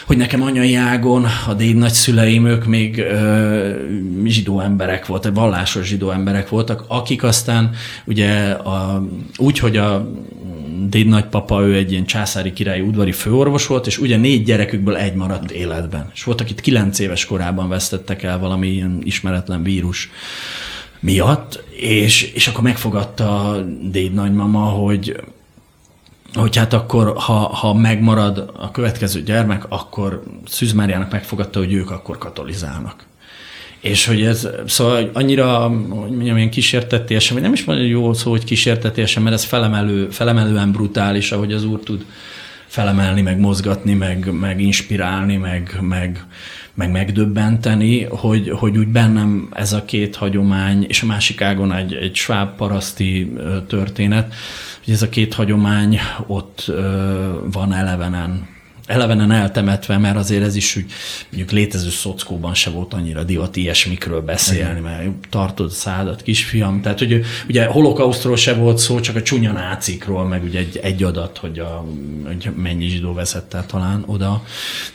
hogy 0.07 0.17
nekem 0.17 0.41
anyai 0.41 0.75
ágon 0.75 1.25
a 1.47 1.53
déd 1.53 1.75
nagyszüleim, 1.75 2.45
ők 2.45 2.65
még 2.65 2.97
ö, 2.97 3.69
zsidó 4.25 4.59
emberek 4.59 5.05
voltak, 5.05 5.35
vallásos 5.35 5.87
zsidó 5.87 6.11
emberek 6.11 6.49
voltak, 6.49 6.83
akik 6.87 7.23
aztán 7.23 7.75
ugye 8.05 8.49
a, 8.49 9.07
úgy, 9.37 9.59
hogy 9.59 9.77
a 9.77 10.11
déd 10.89 11.07
nagypapa, 11.07 11.61
ő 11.61 11.75
egy 11.75 11.91
ilyen 11.91 12.05
császári 12.05 12.53
királyi 12.53 12.81
udvari 12.81 13.11
főorvos 13.11 13.67
volt, 13.67 13.87
és 13.87 13.97
ugye 13.97 14.17
négy 14.17 14.43
gyerekükből 14.43 14.95
egy 14.95 15.13
maradt 15.13 15.51
életben. 15.51 16.11
És 16.13 16.23
voltak 16.23 16.49
itt 16.49 16.61
kilenc 16.61 16.99
éves 16.99 17.25
korában 17.25 17.69
vesztettek 17.69 18.23
el 18.23 18.39
valami 18.39 18.67
ilyen 18.67 18.99
ismeretlen 19.03 19.63
vírus 19.63 20.09
miatt, 20.99 21.63
és, 21.79 22.21
és 22.21 22.47
akkor 22.47 22.63
megfogadta 22.63 23.57
déd 23.91 24.13
nagymama, 24.13 24.59
hogy 24.59 25.15
hogy 26.41 26.55
hát 26.55 26.73
akkor, 26.73 27.13
ha, 27.17 27.33
ha 27.33 27.73
megmarad 27.73 28.51
a 28.57 28.71
következő 28.71 29.21
gyermek, 29.21 29.65
akkor 29.69 30.23
Szűz 30.45 30.73
Máriának 30.73 31.11
megfogadta, 31.11 31.59
hogy 31.59 31.73
ők 31.73 31.91
akkor 31.91 32.17
katolizálnak. 32.17 33.05
És 33.79 34.05
hogy 34.05 34.21
ez, 34.21 34.47
szóval 34.65 35.09
annyira, 35.13 35.67
hogy 35.89 36.11
mondjam, 36.11 36.37
ilyen 36.37 36.49
kísértetésen, 36.49 37.33
vagy 37.33 37.43
nem 37.43 37.53
is 37.53 37.63
mondja 37.63 37.85
jó 37.85 38.13
szó, 38.13 38.31
hogy 38.31 38.43
kísértetésen, 38.43 39.23
mert 39.23 39.35
ez 39.35 39.43
felemelő, 39.43 40.09
felemelően 40.09 40.71
brutális, 40.71 41.31
ahogy 41.31 41.53
az 41.53 41.65
úr 41.65 41.79
tud 41.79 42.05
felemelni, 42.67 43.21
meg 43.21 43.39
mozgatni, 43.39 43.93
meg, 43.93 44.31
meg 44.31 44.61
inspirálni, 44.61 45.35
meg, 45.35 45.77
meg, 45.81 46.25
meg 46.73 46.91
megdöbbenteni, 46.91 48.03
hogy, 48.03 48.49
hogy 48.49 48.77
úgy 48.77 48.87
bennem 48.87 49.49
ez 49.53 49.73
a 49.73 49.85
két 49.85 50.15
hagyomány, 50.15 50.85
és 50.87 51.01
a 51.01 51.05
másik 51.05 51.41
ágon 51.41 51.73
egy, 51.73 51.93
egy 51.93 52.15
sváb 52.15 52.55
paraszti 52.55 53.33
történet, 53.67 54.33
hogy 54.87 54.95
ez 54.95 55.01
a 55.01 55.09
két 55.09 55.33
hagyomány 55.33 55.99
ott 56.27 56.71
van 57.51 57.73
elevenen 57.73 58.55
elevenen 58.87 59.31
eltemetve, 59.31 59.97
mert 59.97 60.17
azért 60.17 60.43
ez 60.43 60.55
is 60.55 60.75
úgy, 60.75 60.85
mondjuk 61.29 61.51
létező 61.51 61.89
szockóban 61.89 62.53
se 62.53 62.69
volt 62.69 62.93
annyira 62.93 63.23
divat 63.23 63.55
ilyesmikről 63.55 64.21
beszélni, 64.21 64.79
mert 64.79 65.09
tartod 65.29 65.71
szádat, 65.71 66.21
kisfiam. 66.21 66.81
Tehát, 66.81 66.99
hogy 66.99 67.25
ugye 67.47 67.65
holokausztról 67.65 68.35
se 68.35 68.53
volt 68.53 68.77
szó, 68.77 68.99
csak 68.99 69.15
a 69.15 69.21
csúnya 69.21 69.51
nácikról, 69.51 70.27
meg 70.27 70.43
ugye 70.43 70.59
egy, 70.59 70.77
egy 70.77 71.03
adat, 71.03 71.37
hogy, 71.37 71.59
a, 71.59 71.85
hogy 72.25 72.49
mennyi 72.55 72.87
zsidó 72.87 73.13
veszett 73.13 73.53
el 73.53 73.65
talán 73.65 74.03
oda, 74.05 74.43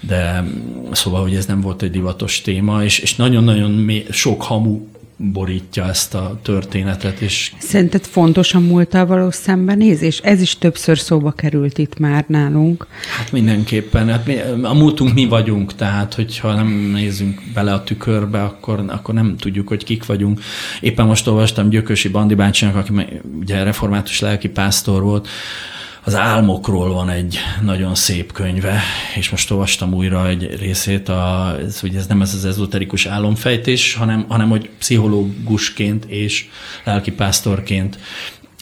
de 0.00 0.44
szóval, 0.92 1.22
hogy 1.22 1.34
ez 1.34 1.46
nem 1.46 1.60
volt 1.60 1.82
egy 1.82 1.90
divatos 1.90 2.40
téma, 2.40 2.84
és, 2.84 2.98
és 2.98 3.16
nagyon-nagyon 3.16 4.02
sok 4.10 4.42
hamu 4.42 4.80
borítja 5.30 5.88
ezt 5.88 6.14
a 6.14 6.38
történetet. 6.42 7.20
És... 7.20 7.52
Szerinted 7.58 8.04
fontos 8.04 8.54
a 8.54 8.60
múlttal 8.60 9.06
való 9.06 9.30
szembenézés? 9.30 10.18
Ez 10.18 10.40
is 10.40 10.58
többször 10.58 10.98
szóba 10.98 11.30
került 11.30 11.78
itt 11.78 11.98
már 11.98 12.24
nálunk. 12.28 12.86
Hát 13.16 13.32
mindenképpen. 13.32 14.08
Hát 14.08 14.26
mi, 14.26 14.36
a 14.62 14.72
múltunk 14.72 15.14
mi 15.14 15.26
vagyunk, 15.26 15.74
tehát 15.74 16.14
hogyha 16.14 16.54
nem 16.54 16.90
nézzünk 16.92 17.42
bele 17.54 17.72
a 17.72 17.84
tükörbe, 17.84 18.42
akkor, 18.42 18.84
akkor 18.88 19.14
nem 19.14 19.36
tudjuk, 19.36 19.68
hogy 19.68 19.84
kik 19.84 20.06
vagyunk. 20.06 20.40
Éppen 20.80 21.06
most 21.06 21.26
olvastam 21.26 21.68
Gyökösi 21.68 22.08
Bandi 22.08 22.34
bácsinak, 22.34 22.76
aki 22.76 22.92
ugye 23.40 23.62
református 23.62 24.20
lelki 24.20 24.48
pásztor 24.48 25.02
volt, 25.02 25.28
az 26.04 26.14
álmokról 26.14 26.92
van 26.92 27.10
egy 27.10 27.38
nagyon 27.60 27.94
szép 27.94 28.32
könyve, 28.32 28.80
és 29.16 29.30
most 29.30 29.50
olvastam 29.50 29.94
újra 29.94 30.28
egy 30.28 30.56
részét, 30.58 31.08
a, 31.08 31.56
ez, 31.60 31.80
hogy 31.80 31.94
ez 31.94 32.06
nem 32.06 32.22
ez 32.22 32.34
az 32.34 32.44
ezoterikus 32.44 33.06
álomfejtés, 33.06 33.94
hanem, 33.94 34.24
hanem 34.28 34.48
hogy 34.48 34.70
pszichológusként 34.78 36.04
és 36.04 36.48
lelkipásztorként 36.84 37.98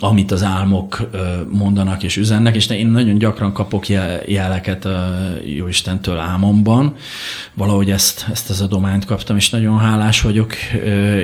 amit 0.03 0.31
az 0.31 0.43
álmok 0.43 1.11
mondanak 1.51 2.03
és 2.03 2.17
üzennek, 2.17 2.55
és 2.55 2.67
én 2.67 2.87
nagyon 2.87 3.19
gyakran 3.19 3.53
kapok 3.53 3.89
jeleket 4.27 4.85
a 4.85 5.19
Jóistentől 5.45 6.19
álmomban. 6.19 6.97
Valahogy 7.55 7.91
ezt, 7.91 8.27
ezt 8.33 8.51
az 8.51 8.61
adományt 8.61 9.05
kaptam, 9.05 9.37
és 9.37 9.51
nagyon 9.51 9.79
hálás 9.79 10.21
vagyok 10.21 10.55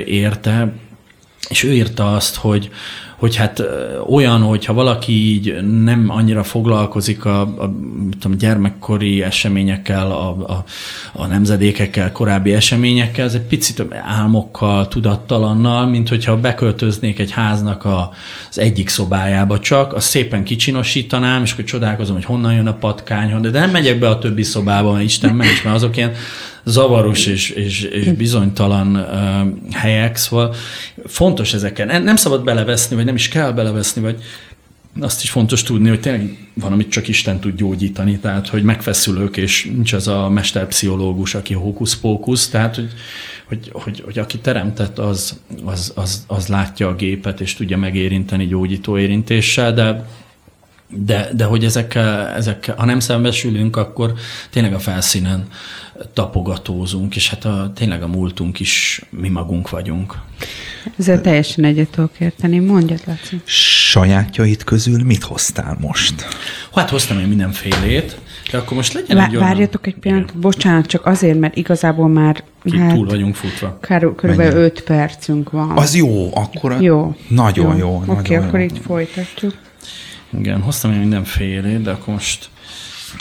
érte. 0.06 0.72
És 1.48 1.62
ő 1.62 1.72
írta 1.72 2.14
azt, 2.14 2.36
hogy, 2.36 2.70
hogy 3.16 3.36
hát 3.36 3.62
olyan, 4.08 4.40
hogyha 4.40 4.72
valaki 4.72 5.12
így 5.12 5.56
nem 5.82 6.04
annyira 6.08 6.42
foglalkozik 6.42 7.24
a, 7.24 7.40
a 7.40 7.74
tudom, 8.20 8.38
gyermekkori 8.38 9.22
eseményekkel, 9.22 10.10
a, 10.10 10.28
a, 10.28 10.64
a 11.12 11.26
nemzedékekkel, 11.26 12.12
korábbi 12.12 12.52
eseményekkel, 12.52 13.24
ez 13.26 13.34
egy 13.34 13.40
picit 13.40 13.84
álmokkal, 14.06 14.88
tudattalannal, 14.88 15.86
mint 15.86 16.08
hogyha 16.08 16.40
beköltöznék 16.40 17.18
egy 17.18 17.30
háznak 17.30 17.84
a, 17.84 18.10
az 18.50 18.58
egyik 18.58 18.88
szobájába 18.88 19.58
csak, 19.58 19.94
azt 19.94 20.08
szépen 20.08 20.44
kicsinosítanám, 20.44 21.42
és 21.42 21.52
akkor 21.52 21.64
csodálkozom, 21.64 22.14
hogy 22.14 22.24
honnan 22.24 22.54
jön 22.54 22.66
a 22.66 22.74
patkány, 22.74 23.40
de 23.40 23.50
nem 23.50 23.70
megyek 23.70 23.98
be 23.98 24.08
a 24.08 24.18
többi 24.18 24.42
szobába, 24.42 24.92
mert 24.92 25.04
Isten 25.04 25.34
ments, 25.34 25.64
mert 25.64 25.76
azok 25.76 25.96
ilyen 25.96 26.12
zavaros 26.68 27.26
és, 27.26 27.50
és, 27.50 27.82
és 27.82 28.12
bizonytalan 28.12 28.96
uh, 28.96 29.74
helyek, 29.74 30.16
szóval 30.16 30.54
fontos 31.06 31.54
ezeken. 31.54 32.02
Nem 32.02 32.16
szabad 32.16 32.44
beleveszni, 32.44 32.96
vagy 32.96 33.04
nem 33.06 33.14
is 33.14 33.28
kell 33.28 33.52
beleveszni, 33.52 34.02
vagy 34.02 34.22
azt 35.00 35.22
is 35.22 35.30
fontos 35.30 35.62
tudni, 35.62 35.88
hogy 35.88 36.00
tényleg 36.00 36.48
van, 36.54 36.72
amit 36.72 36.90
csak 36.90 37.08
Isten 37.08 37.40
tud 37.40 37.56
gyógyítani, 37.56 38.18
tehát 38.18 38.48
hogy 38.48 38.62
megfeszülök, 38.62 39.36
és 39.36 39.70
nincs 39.74 39.92
az 39.92 40.08
a 40.08 40.28
mesterpszichológus, 40.28 41.34
aki 41.34 41.54
hókusz-pókusz, 41.54 42.48
tehát 42.48 42.74
hogy, 42.74 42.92
hogy, 43.44 43.70
hogy, 43.72 44.02
hogy 44.04 44.18
aki 44.18 44.38
teremtett, 44.38 44.98
az, 44.98 45.40
az, 45.64 45.92
az, 45.94 46.24
az 46.26 46.46
látja 46.46 46.88
a 46.88 46.94
gépet, 46.94 47.40
és 47.40 47.54
tudja 47.54 47.78
megérinteni 47.78 48.46
gyógyító 48.46 48.98
érintéssel, 48.98 49.74
de 49.74 50.08
de, 50.88 51.28
de 51.32 51.44
hogy 51.44 51.64
ezekkel, 51.64 52.28
ezekkel, 52.28 52.74
ha 52.76 52.84
nem 52.84 53.00
szembesülünk, 53.00 53.76
akkor 53.76 54.12
tényleg 54.50 54.74
a 54.74 54.78
felszínen 54.78 55.46
tapogatózunk, 56.12 57.16
és 57.16 57.30
hát 57.30 57.44
a, 57.44 57.72
tényleg 57.74 58.02
a 58.02 58.06
múltunk 58.06 58.60
is 58.60 59.02
mi 59.10 59.28
magunk 59.28 59.70
vagyunk. 59.70 60.18
Ezzel 60.98 61.20
teljesen 61.20 61.64
egyet 61.64 61.88
tudok 61.88 62.10
érteni. 62.18 62.58
Mondjad, 62.58 63.00
Laci. 63.06 63.40
sajátjait 63.44 64.64
közül 64.64 65.04
mit 65.04 65.22
hoztál 65.22 65.76
most? 65.80 66.26
Hát 66.74 66.90
hoztam 66.90 67.18
én 67.18 67.26
mindenfélét, 67.26 68.18
de 68.50 68.58
akkor 68.58 68.76
most 68.76 68.92
legyen 68.92 69.16
Vá- 69.16 69.28
egy 69.28 69.36
olyan... 69.36 69.48
Várjatok 69.48 69.86
egy 69.86 69.94
pillanat, 69.94 70.38
bocsánat, 70.38 70.86
csak 70.86 71.06
azért, 71.06 71.38
mert 71.38 71.56
igazából 71.56 72.08
már 72.08 72.44
Ki 72.62 72.78
hát, 72.78 72.94
túl 72.94 73.06
vagyunk 73.06 73.34
futva. 73.34 73.78
kár- 73.80 74.14
körülbelül 74.16 74.62
5 74.62 74.82
percünk 74.82 75.50
van. 75.50 75.70
Az 75.70 75.94
jó, 75.94 76.36
akkor 76.36 76.76
jó. 76.80 77.16
nagyon 77.28 77.76
jó. 77.76 77.96
Oké, 77.96 78.06
nagyon 78.06 78.20
okay, 78.20 78.36
akkor 78.36 78.58
jó. 78.58 78.64
így 78.64 78.80
folytatjuk. 78.84 79.54
Igen, 80.30 80.62
hoztam 80.62 80.92
én 80.92 80.98
mindenfélét, 80.98 81.82
de 81.82 81.90
akkor 81.90 82.14
most 82.14 82.48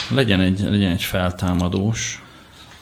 legyen 0.10 0.42
egy, 0.42 0.60
legyen 0.60 0.92
egy 0.92 1.04
feltámadós. 1.04 2.24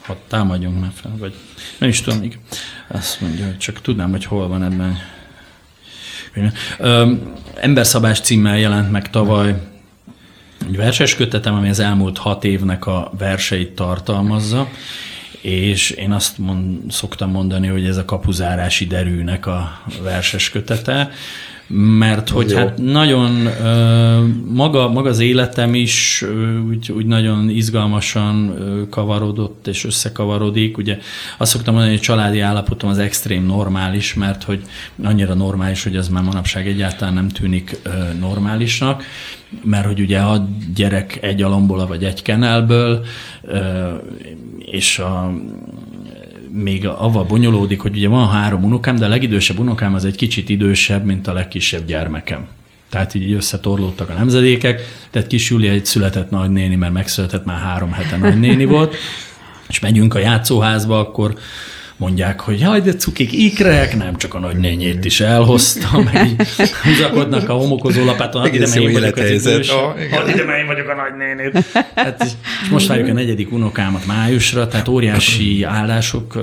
Ha 0.06 0.18
támadjunk 0.28 0.80
már 0.80 0.92
fel, 0.94 1.16
vagy 1.18 1.34
nem 1.78 1.90
is 1.90 2.02
tudom, 2.02 2.20
még 2.20 2.40
azt 2.88 3.22
mondja, 3.22 3.46
hogy 3.46 3.58
csak 3.58 3.82
tudnám, 3.82 4.12
hogy 4.12 4.26
hol 4.26 4.48
van 4.48 4.64
ebben. 4.64 4.98
Ö, 6.80 7.14
Emberszabás 7.56 8.20
címmel 8.20 8.58
jelent 8.58 8.92
meg 8.92 9.10
tavaly 9.10 9.56
egy 10.68 10.76
verses 10.76 11.16
kötetem, 11.16 11.54
ami 11.54 11.70
az 11.70 11.80
elmúlt 11.80 12.18
hat 12.18 12.44
évnek 12.44 12.86
a 12.86 13.12
verseit 13.18 13.76
tartalmazza, 13.76 14.70
és 15.42 15.90
én 15.90 16.12
azt 16.12 16.38
mond, 16.38 16.92
szoktam 16.92 17.32
mondani, 17.32 17.68
hogy 17.68 17.86
ez 17.86 17.98
a 17.98 18.06
kapuzárási 18.06 18.86
derűnek 18.86 19.46
a 19.46 19.82
verses 20.02 20.50
kötete, 20.50 21.12
mert 21.68 22.30
hogy 22.30 22.50
Jó. 22.50 22.58
hát 22.58 22.78
nagyon 22.78 23.48
maga, 24.54 24.90
maga 24.90 25.10
az 25.10 25.20
életem 25.20 25.76
is 25.76 26.26
úgy, 26.70 26.92
úgy 26.92 27.06
nagyon 27.06 27.50
izgalmasan 27.50 28.54
kavarodott 28.90 29.68
és 29.68 29.86
összekavarodik. 29.86 30.78
Ugye 30.78 30.98
azt 31.38 31.52
szoktam 31.52 31.74
mondani, 31.74 31.96
hogy 31.96 32.04
a 32.04 32.06
családi 32.06 32.40
állapotom 32.40 32.90
az 32.90 32.98
extrém 32.98 33.46
normális, 33.46 34.14
mert 34.14 34.44
hogy 34.44 34.62
annyira 35.04 35.34
normális, 35.34 35.84
hogy 35.84 35.96
az 35.96 36.08
már 36.08 36.24
manapság 36.24 36.68
egyáltalán 36.68 37.14
nem 37.14 37.28
tűnik 37.28 37.80
normálisnak, 38.20 39.04
mert 39.64 39.86
hogy 39.86 40.00
ugye 40.00 40.20
a 40.20 40.48
gyerek 40.76 41.18
egy 41.22 41.42
alomból 41.42 41.88
vagy 41.88 42.04
egy 42.04 42.22
kenelből, 42.22 43.06
és 44.58 45.00
a, 45.00 45.34
még 46.56 46.88
avval 46.88 47.24
bonyolódik, 47.24 47.80
hogy 47.80 47.96
ugye 47.96 48.08
van 48.08 48.30
három 48.30 48.64
unokám, 48.64 48.96
de 48.96 49.06
a 49.06 49.10
legidősebb 49.10 49.60
unokám 49.60 49.94
az 49.94 50.06
egy 50.06 50.16
kicsit 50.16 50.50
idősebb, 50.50 51.06
mint 51.06 51.28
a 51.28 51.34
legkisebb 51.34 51.86
gyermekem. 51.86 52.48
Tehát 52.90 53.14
így 53.14 53.32
összetorlódtak 53.32 54.10
a 54.10 54.14
nemzedékek, 54.14 54.82
tehát 55.10 55.28
kis 55.28 55.50
Júlia 55.50 55.72
egy 55.72 55.86
született 55.86 56.30
nagynéni, 56.30 56.76
mert 56.76 56.94
megszületett 56.94 57.46
már 57.46 57.60
három 57.60 57.92
hete 57.92 58.18
nagynéni 58.18 58.66
volt, 58.66 58.96
és 59.68 59.80
megyünk 59.80 60.16
a 60.16 60.20
játszóházba, 60.20 61.00
akkor 61.00 61.38
mondják, 62.04 62.40
hogy 62.40 62.60
jaj, 62.60 62.82
de 62.82 62.94
cukik 62.94 63.34
ikrek, 63.34 63.98
nem 63.98 64.18
csak 64.18 64.34
a 64.34 64.40
nagynényét 64.40 65.06
is 65.06 65.20
elhoztam, 65.20 66.04
meg 66.14 66.28
így 66.28 66.70
húzakodnak 66.84 67.50
a 67.50 67.54
homokozó 67.54 68.06
lapáton, 68.06 68.42
hadd 68.42 68.54
ide, 68.54 68.80
én 68.80 68.92
vagyok 68.92 69.16
az 69.16 69.30
idős. 69.30 69.70
Ah, 69.70 70.30
ide, 70.30 70.44
mert 70.44 70.60
én 70.60 70.66
vagyok 70.66 70.88
a 70.88 70.96
nagynénét. 70.96 71.84
Hát, 71.96 72.24
és 72.64 72.70
most 72.70 72.88
várjuk 72.88 73.08
a 73.08 73.14
negyedik 73.14 73.52
unokámat 73.52 74.06
májusra, 74.06 74.68
tehát 74.68 74.88
óriási 74.88 75.64
állások 75.64 76.38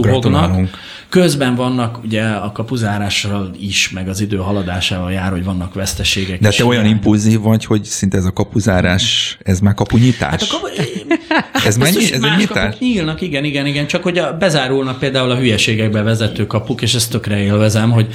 gratulálunk. 0.00 0.70
Közben 1.08 1.54
vannak 1.54 2.04
ugye 2.04 2.22
a 2.22 2.52
kapuzárással 2.52 3.50
is, 3.60 3.90
meg 3.90 4.08
az 4.08 4.20
idő 4.20 4.36
haladásával 4.36 5.12
jár, 5.12 5.30
hogy 5.30 5.44
vannak 5.44 5.74
veszteségek. 5.74 6.40
De 6.40 6.48
te 6.48 6.64
olyan 6.64 6.86
impulzív 6.86 7.40
vagy, 7.40 7.64
hogy 7.64 7.84
szinte 7.84 8.16
ez 8.16 8.24
a 8.24 8.32
kapuzárás, 8.32 9.38
ez 9.42 9.60
már 9.60 9.74
kapunyitás? 9.74 10.30
Hát 10.30 10.42
a 10.42 10.46
kapu... 10.50 10.66
ez 11.66 11.76
mennyi? 11.76 11.96
Biztos 11.96 12.10
Ez 12.10 12.20
más 12.20 12.38
nyitás? 12.38 12.62
kapuk 12.64 12.80
nyílnak, 12.80 13.20
igen, 13.20 13.44
igen, 13.44 13.66
igen, 13.66 13.86
csak 13.86 14.02
hogy 14.02 14.18
a, 14.18 14.36
bezárulnak 14.36 14.98
például 14.98 15.30
a 15.30 15.36
hülyeségekbe 15.36 16.02
vezető 16.02 16.46
kapuk, 16.46 16.82
és 16.82 16.94
ezt 16.94 17.10
tökre 17.10 17.38
élvezem, 17.38 17.90
hogy 17.90 18.06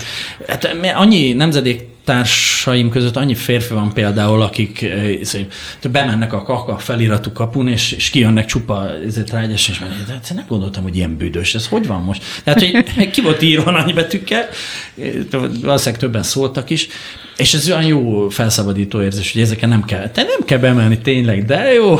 hát 0.47 0.76
annyi 0.95 1.34
nemzedék 1.34 1.82
társaim 2.04 2.89
között 2.89 3.16
annyi 3.16 3.36
férfi 3.36 3.74
van 3.74 3.93
például, 3.93 4.41
akik 4.41 4.82
eh, 4.82 5.20
bemennek 5.91 6.34
a 6.34 6.43
kaka 6.43 6.78
feliratú 6.78 7.32
kapun, 7.32 7.68
és, 7.68 7.91
és 7.91 8.10
kijönnek 8.10 8.45
csupa 8.45 8.89
trágyas, 9.26 9.70
és 9.70 9.80
mondják, 9.80 10.06
de 10.08 10.14
hát 10.14 10.32
nem 10.36 10.45
gondoltam, 10.47 10.84
hogy 10.84 10.95
ilyen 10.95 11.18
büdös, 11.18 11.56
ez 11.56 11.68
hogy 11.68 11.88
van 11.88 12.02
most? 12.02 12.24
Tehát, 12.43 12.60
hogy 12.95 13.10
ki 13.14 13.22
volt 13.22 13.41
írva 13.41 13.72
nagy 13.72 13.93
betűkkel, 13.93 14.47
eh, 15.02 15.12
valószínűleg 15.62 15.99
többen 15.99 16.24
szóltak 16.24 16.70
is, 16.70 16.88
és 17.41 17.54
ez 17.54 17.70
olyan 17.70 17.84
jó 17.84 18.30
felszabadító 18.30 19.02
érzés, 19.02 19.32
hogy 19.32 19.41
ezeken 19.41 19.70
nem 19.70 19.84
kell, 19.84 20.10
te 20.10 20.24
nem 20.24 20.39
kell 20.45 20.58
bemenni 20.58 20.97
tényleg, 20.97 21.45
de 21.45 21.74
jó. 21.74 21.95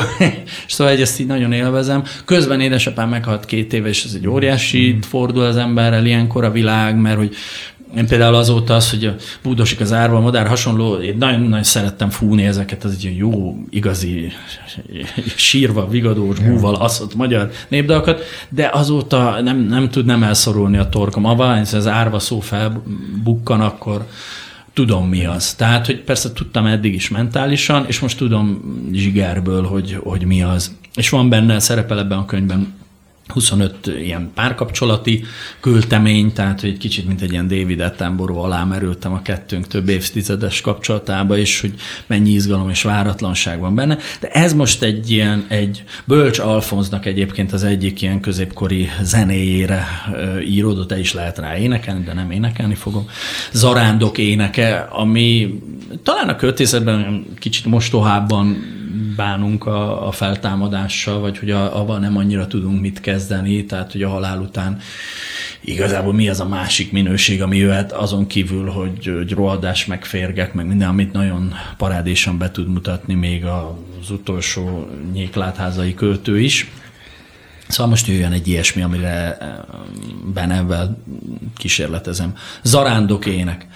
és 0.66 0.72
szóval 0.74 0.98
ezt 0.98 1.20
így 1.20 1.26
nagyon 1.26 1.52
élvezem. 1.52 2.02
Közben 2.24 2.60
édesapám 2.60 3.08
meghalt 3.08 3.44
két 3.44 3.72
éve, 3.72 3.88
és 3.88 4.04
ez 4.04 4.12
egy 4.14 4.28
óriási 4.28 4.98
fordul 5.00 5.42
az 5.42 5.56
emberrel 5.56 6.06
ilyenkor 6.06 6.44
a 6.44 6.50
világ, 6.50 6.96
mert 6.96 7.16
hogy 7.16 7.34
én 7.96 8.06
például 8.06 8.34
azóta 8.34 8.74
az, 8.74 8.90
hogy 8.90 9.14
búdosik 9.42 9.80
az 9.80 9.92
árva, 9.92 10.16
a 10.16 10.20
madár 10.20 10.46
hasonló, 10.46 10.94
én 10.94 11.16
nagyon-nagyon 11.18 11.62
szerettem 11.62 12.10
fúni 12.10 12.44
ezeket 12.44 12.84
az 12.84 12.92
egy 12.92 13.16
jó, 13.16 13.56
igazi, 13.70 14.32
sírva, 15.36 15.88
vigadós, 15.88 16.38
búval 16.38 16.74
aszott 16.74 17.14
magyar 17.14 17.50
népdalokat, 17.68 18.22
de 18.48 18.70
azóta 18.72 19.40
nem, 19.42 19.58
nem 19.58 19.90
tud 19.90 20.04
nem 20.04 20.22
elszorulni 20.22 20.76
a 20.76 20.88
torkom. 20.88 21.22
Ha 21.22 21.42
az 21.72 21.86
árva 21.86 22.18
szó 22.18 22.40
felbukkan, 22.40 23.60
akkor 23.60 24.06
tudom 24.72 25.08
mi 25.08 25.24
az. 25.24 25.54
Tehát, 25.54 25.86
hogy 25.86 26.00
persze 26.00 26.32
tudtam 26.32 26.66
eddig 26.66 26.94
is 26.94 27.08
mentálisan, 27.08 27.84
és 27.86 28.00
most 28.00 28.18
tudom 28.18 28.60
zsigerből, 28.92 29.62
hogy, 29.62 29.98
hogy 30.02 30.24
mi 30.24 30.42
az. 30.42 30.76
És 30.94 31.08
van 31.08 31.28
benne, 31.28 31.58
szerepel 31.58 31.98
ebben 31.98 32.18
a 32.18 32.24
könyvben 32.24 32.74
25 33.26 33.86
ilyen 33.86 34.30
párkapcsolati 34.34 35.24
költemény, 35.60 36.32
tehát 36.32 36.60
hogy 36.60 36.70
egy 36.70 36.78
kicsit, 36.78 37.06
mint 37.06 37.20
egy 37.20 37.30
ilyen 37.32 37.48
David 37.48 37.80
Attenborough 37.80 38.44
alá 38.44 38.64
merültem 38.64 39.12
a 39.12 39.22
kettőnk 39.22 39.66
több 39.66 39.88
évtizedes 39.88 40.60
kapcsolatába, 40.60 41.36
és 41.36 41.60
hogy 41.60 41.74
mennyi 42.06 42.30
izgalom 42.30 42.70
és 42.70 42.82
váratlanság 42.82 43.60
van 43.60 43.74
benne. 43.74 43.98
De 44.20 44.28
ez 44.28 44.54
most 44.54 44.82
egy 44.82 45.10
ilyen, 45.10 45.44
egy 45.48 45.84
Bölcs 46.04 46.38
Alfonznak 46.38 47.06
egyébként 47.06 47.52
az 47.52 47.64
egyik 47.64 48.02
ilyen 48.02 48.20
középkori 48.20 48.88
zenéjére 49.02 49.86
íródott, 50.46 50.92
el 50.92 50.98
is 50.98 51.12
lehet 51.12 51.38
rá 51.38 51.56
énekelni, 51.56 52.04
de 52.04 52.12
nem 52.12 52.30
énekelni 52.30 52.74
fogom. 52.74 53.08
Zarándok 53.52 54.18
éneke, 54.18 54.88
ami 54.90 55.60
talán 56.02 56.28
a 56.28 56.36
költészetben 56.36 57.26
kicsit 57.38 57.64
mostohábban 57.64 58.80
bánunk 59.16 59.66
a, 59.66 60.06
a 60.06 60.10
feltámadással, 60.10 61.20
vagy 61.20 61.38
hogy 61.38 61.50
a, 61.50 61.80
avval 61.80 61.98
nem 61.98 62.16
annyira 62.16 62.46
tudunk 62.46 62.80
mit 62.80 63.00
kezdeni, 63.00 63.64
tehát 63.64 63.92
hogy 63.92 64.02
a 64.02 64.08
halál 64.08 64.40
után 64.40 64.78
igazából 65.60 66.12
mi 66.12 66.28
az 66.28 66.40
a 66.40 66.48
másik 66.48 66.92
minőség, 66.92 67.42
ami 67.42 67.56
jöhet 67.56 67.92
azon 67.92 68.26
kívül, 68.26 68.70
hogy, 68.70 69.12
hogy 69.16 69.32
rohadás, 69.32 69.86
meg 69.86 70.04
férgek, 70.04 70.54
meg 70.54 70.66
minden, 70.66 70.88
amit 70.88 71.12
nagyon 71.12 71.54
parádésan 71.76 72.38
be 72.38 72.50
tud 72.50 72.68
mutatni 72.68 73.14
még 73.14 73.44
az 73.44 74.10
utolsó 74.10 74.88
nyéklátházai 75.12 75.94
költő 75.94 76.40
is. 76.40 76.70
Szóval 77.72 77.90
most 77.90 78.06
jöjjön 78.06 78.32
egy 78.32 78.48
ilyesmi, 78.48 78.82
amire 78.82 79.36
eh, 79.40 79.48
Benevvel 80.34 80.98
kísérletezem. 81.56 82.34
Zarándok 82.62 83.26
ének. 83.26 83.66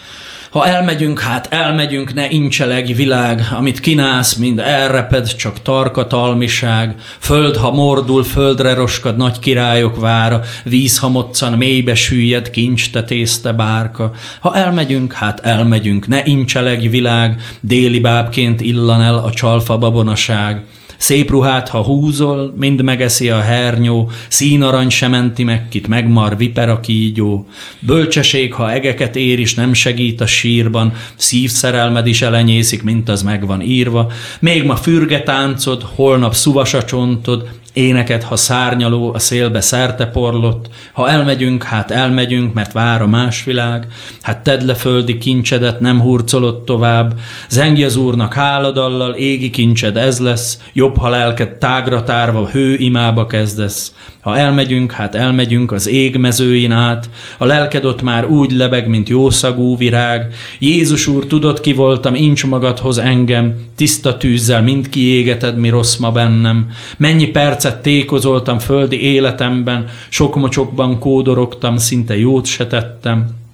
Ha 0.50 0.66
elmegyünk, 0.66 1.20
hát 1.20 1.52
elmegyünk, 1.52 2.14
ne 2.14 2.30
incseleg 2.30 2.86
világ, 2.86 3.48
amit 3.56 3.80
kínálsz, 3.80 4.34
mind 4.34 4.58
elreped, 4.58 5.34
csak 5.34 5.62
tarka 5.62 6.06
talmiság. 6.06 6.94
Föld, 7.18 7.56
ha 7.56 7.70
mordul, 7.70 8.24
földre 8.24 8.74
roskad, 8.74 9.16
nagy 9.16 9.38
királyok 9.38 10.00
vára, 10.00 10.40
víz, 10.64 10.98
ha 10.98 11.08
moccan, 11.08 11.52
mélybe 11.52 11.94
süllyed, 11.94 12.50
kincs 12.50 12.90
te 12.90 13.04
tészte 13.04 13.52
bárka. 13.52 14.12
Ha 14.40 14.56
elmegyünk, 14.56 15.12
hát 15.12 15.40
elmegyünk, 15.40 16.06
ne 16.06 16.24
incseleg 16.24 16.90
világ, 16.90 17.40
déli 17.60 18.00
bábként 18.00 18.60
illan 18.60 19.02
el 19.02 19.14
a 19.14 19.30
csalfa 19.30 19.78
babonaság. 19.78 20.64
Szép 20.96 21.30
ruhát, 21.30 21.68
ha 21.68 21.82
húzol, 21.82 22.54
mind 22.56 22.82
megeszi 22.82 23.30
a 23.30 23.40
hernyó, 23.40 24.10
színarany 24.28 24.88
se 24.88 25.08
menti 25.08 25.44
meg, 25.44 25.68
kit 25.68 25.88
megmar 25.88 26.36
vipera 26.36 26.80
kígyó. 26.80 27.46
Bölcseség, 27.80 28.54
ha 28.54 28.72
egeket 28.72 29.16
ér 29.16 29.38
is, 29.38 29.54
nem 29.54 29.72
segít 29.72 30.20
a 30.20 30.26
sírban, 30.26 30.92
szívszerelmed 31.16 32.06
is 32.06 32.22
elenyészik, 32.22 32.82
mint 32.82 33.08
az 33.08 33.22
meg 33.22 33.46
van 33.46 33.60
írva. 33.60 34.10
Még 34.40 34.64
ma 34.64 34.76
fürge 34.76 35.22
táncod, 35.22 35.82
holnap 35.94 36.34
szuvas 36.34 36.74
a 36.74 36.84
csontod, 36.84 37.48
Éneket, 37.76 38.22
ha 38.22 38.36
szárnyaló, 38.36 39.14
a 39.14 39.18
szélbe 39.18 39.60
szerte 39.60 40.06
porlott, 40.06 40.68
ha 40.92 41.08
elmegyünk, 41.08 41.62
hát 41.62 41.90
elmegyünk, 41.90 42.54
mert 42.54 42.72
vár 42.72 43.02
a 43.02 43.06
más 43.06 43.44
világ, 43.44 43.86
hát 44.22 44.42
tedd 44.42 44.66
le 44.66 44.74
földi 44.74 45.18
kincsedet, 45.18 45.80
nem 45.80 46.00
hurcolod 46.00 46.64
tovább, 46.64 47.18
zengj 47.48 47.84
az 47.84 47.96
úrnak 47.96 48.34
háladallal, 48.34 49.14
égi 49.14 49.50
kincsed 49.50 49.96
ez 49.96 50.18
lesz, 50.18 50.60
jobb, 50.72 50.96
ha 50.96 51.08
lelked 51.08 51.56
tágra 51.56 52.02
tárva, 52.02 52.48
hő 52.48 52.74
imába 52.74 53.26
kezdesz. 53.26 53.94
Ha 54.26 54.36
elmegyünk, 54.36 54.92
hát 54.92 55.14
elmegyünk 55.14 55.72
az 55.72 55.88
ég 55.88 56.16
mezőin 56.16 56.72
át, 56.72 57.10
a 57.38 57.44
lelked 57.44 57.84
ott 57.84 58.02
már 58.02 58.26
úgy 58.26 58.52
lebeg, 58.52 58.88
mint 58.88 59.08
jószagú 59.08 59.76
virág. 59.76 60.34
Jézus 60.58 61.06
úr, 61.06 61.26
tudod, 61.26 61.60
ki 61.60 61.72
voltam, 61.72 62.14
incs 62.14 62.46
magadhoz 62.46 62.98
engem, 62.98 63.54
tiszta 63.76 64.16
tűzzel 64.16 64.62
mind 64.62 64.88
kiégeted, 64.88 65.58
mi 65.58 65.68
rossz 65.68 65.96
ma 65.96 66.12
bennem. 66.12 66.70
Mennyi 66.96 67.26
percet 67.26 67.82
tékozoltam 67.82 68.58
földi 68.58 69.00
életemben, 69.00 69.88
sok 70.08 70.36
mocsokban 70.36 70.98
kódorogtam, 70.98 71.76
szinte 71.76 72.18
jót 72.18 72.46
se 72.46 72.66
tettem. 72.66 73.45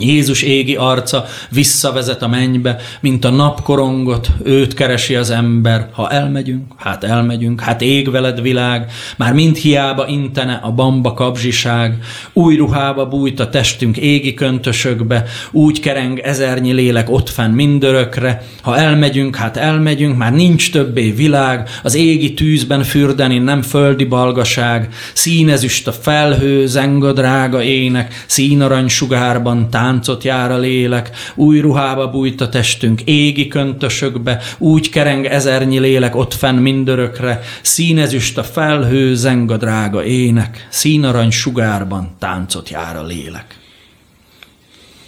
Jézus 0.00 0.42
égi 0.42 0.76
arca 0.76 1.24
visszavezet 1.50 2.22
a 2.22 2.28
mennybe, 2.28 2.76
mint 3.00 3.24
a 3.24 3.30
napkorongot, 3.30 4.30
őt 4.44 4.74
keresi 4.74 5.14
az 5.14 5.30
ember. 5.30 5.88
Ha 5.92 6.10
elmegyünk, 6.10 6.72
hát 6.76 7.04
elmegyünk, 7.04 7.60
hát 7.60 7.82
ég 7.82 8.10
veled 8.10 8.40
világ, 8.40 8.90
már 9.16 9.32
mind 9.32 9.56
hiába 9.56 10.06
intene 10.06 10.60
a 10.62 10.72
bamba 10.72 11.14
kapzsiság, 11.14 11.98
új 12.32 12.56
ruhába 12.56 13.06
bújt 13.06 13.40
a 13.40 13.48
testünk 13.48 13.96
égi 13.96 14.34
köntösökbe, 14.34 15.24
úgy 15.50 15.80
kereng 15.80 16.18
ezernyi 16.18 16.72
lélek 16.72 17.10
ott 17.10 17.28
fenn 17.28 17.52
mindörökre. 17.52 18.42
Ha 18.62 18.76
elmegyünk, 18.76 19.36
hát 19.36 19.56
elmegyünk, 19.56 20.16
már 20.16 20.32
nincs 20.32 20.70
többé 20.72 21.10
világ, 21.10 21.68
az 21.82 21.94
égi 21.94 22.34
tűzben 22.34 22.82
fürdeni 22.82 23.38
nem 23.38 23.62
földi 23.62 24.04
balgaság, 24.04 24.88
színezüst 25.12 25.88
a 25.88 25.92
felhő, 25.92 26.66
zenga 26.66 27.12
drága 27.12 27.62
ének, 27.62 28.24
színarany 28.26 28.88
sugárban 28.88 29.70
táncot 29.90 30.24
jár 30.24 30.50
a 30.50 30.58
lélek, 30.58 31.10
új 31.34 31.60
ruhába 31.60 32.10
bújt 32.10 32.40
a 32.40 32.48
testünk, 32.48 33.00
égi 33.00 33.48
köntösökbe, 33.48 34.40
úgy 34.58 34.88
kereng 34.88 35.24
ezernyi 35.24 35.78
lélek 35.78 36.16
ott 36.16 36.34
fenn 36.34 36.56
mindörökre, 36.56 37.40
színezüst 37.62 38.38
a 38.38 38.42
felhő, 38.42 39.14
zenga 39.14 39.56
drága 39.56 40.04
ének, 40.04 40.66
színarany 40.68 41.30
sugárban 41.30 42.14
táncot 42.18 42.68
jár 42.68 42.96
a 42.96 43.04
lélek. 43.04 43.58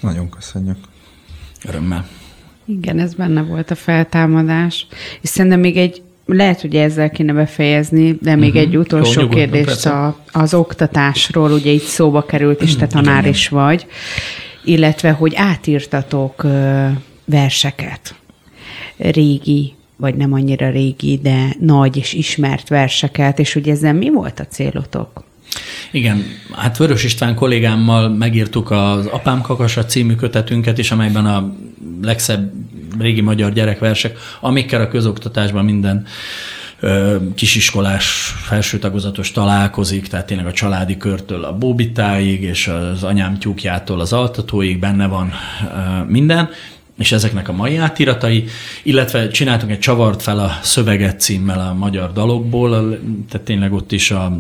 Nagyon 0.00 0.30
köszönjük. 0.30 0.76
Örömmel. 1.68 2.06
Igen, 2.66 2.98
ez 2.98 3.14
benne 3.14 3.42
volt 3.42 3.70
a 3.70 3.74
feltámadás. 3.74 4.86
És 5.20 5.28
szerintem 5.28 5.60
még 5.60 5.76
egy, 5.76 6.02
lehet, 6.26 6.60
hogy 6.60 6.74
ezzel 6.74 7.10
kéne 7.10 7.32
befejezni, 7.32 8.18
de 8.20 8.36
még 8.36 8.48
uh-huh. 8.48 8.62
egy 8.62 8.76
utolsó 8.76 9.20
Jó, 9.20 9.28
kérdést 9.28 9.86
a, 9.86 10.16
az 10.32 10.54
oktatásról, 10.54 11.52
ugye 11.52 11.70
itt 11.70 11.84
szóba 11.84 12.22
került, 12.22 12.62
és 12.62 12.76
te 12.76 12.86
tanár 12.86 13.26
is 13.26 13.48
vagy, 13.48 13.86
illetve, 14.64 15.10
hogy 15.10 15.34
átírtatok 15.34 16.46
verseket, 17.24 18.14
régi, 18.96 19.74
vagy 19.96 20.14
nem 20.14 20.32
annyira 20.32 20.70
régi, 20.70 21.18
de 21.22 21.54
nagy 21.60 21.96
és 21.96 22.12
ismert 22.12 22.68
verseket, 22.68 23.38
és 23.38 23.52
hogy 23.52 23.68
ezzel 23.68 23.94
mi 23.94 24.10
volt 24.10 24.40
a 24.40 24.46
célotok? 24.46 25.24
Igen, 25.90 26.24
hát 26.52 26.76
Vörös 26.76 27.04
István 27.04 27.34
kollégámmal 27.34 28.08
megírtuk 28.08 28.70
az 28.70 29.06
Apám 29.06 29.40
Kakasa 29.40 29.84
című 29.84 30.14
kötetünket 30.14 30.78
is, 30.78 30.90
amelyben 30.90 31.26
a 31.26 31.54
legszebb 32.02 32.52
régi 32.98 33.20
magyar 33.20 33.52
gyerekversek, 33.52 34.18
amikkel 34.40 34.80
a 34.80 34.88
közoktatásban 34.88 35.64
minden 35.64 36.06
kisiskolás 37.34 38.34
felsőtagozatos 38.46 39.32
találkozik, 39.32 40.06
tehát 40.06 40.26
tényleg 40.26 40.46
a 40.46 40.52
családi 40.52 40.96
körtől 40.96 41.44
a 41.44 41.56
bóbitáig, 41.56 42.42
és 42.42 42.68
az 42.68 43.04
anyám 43.04 43.38
tyúkjától 43.38 44.00
az 44.00 44.12
altatóig 44.12 44.78
benne 44.78 45.06
van 45.06 45.32
minden, 46.06 46.48
és 46.98 47.12
ezeknek 47.12 47.48
a 47.48 47.52
mai 47.52 47.76
átiratai, 47.76 48.44
illetve 48.82 49.28
csináltunk 49.28 49.72
egy 49.72 49.78
Csavart 49.78 50.22
fel 50.22 50.38
a 50.38 50.58
szöveget 50.62 51.20
címmel 51.20 51.60
a 51.60 51.74
magyar 51.74 52.12
dalokból, 52.12 52.98
tehát 53.28 53.46
tényleg 53.46 53.72
ott 53.72 53.92
is 53.92 54.10
a 54.10 54.38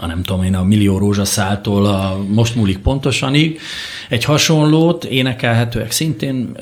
a 0.00 0.06
nem 0.06 0.22
tudom 0.22 0.42
én, 0.42 0.54
a 0.54 0.64
millió 0.64 0.98
rózsaszáltól 0.98 1.86
a 1.86 2.24
most 2.28 2.54
múlik 2.54 2.78
pontosanig, 2.78 3.60
egy 4.08 4.24
hasonlót, 4.24 5.04
énekelhetőek 5.04 5.90
szintén 5.90 6.56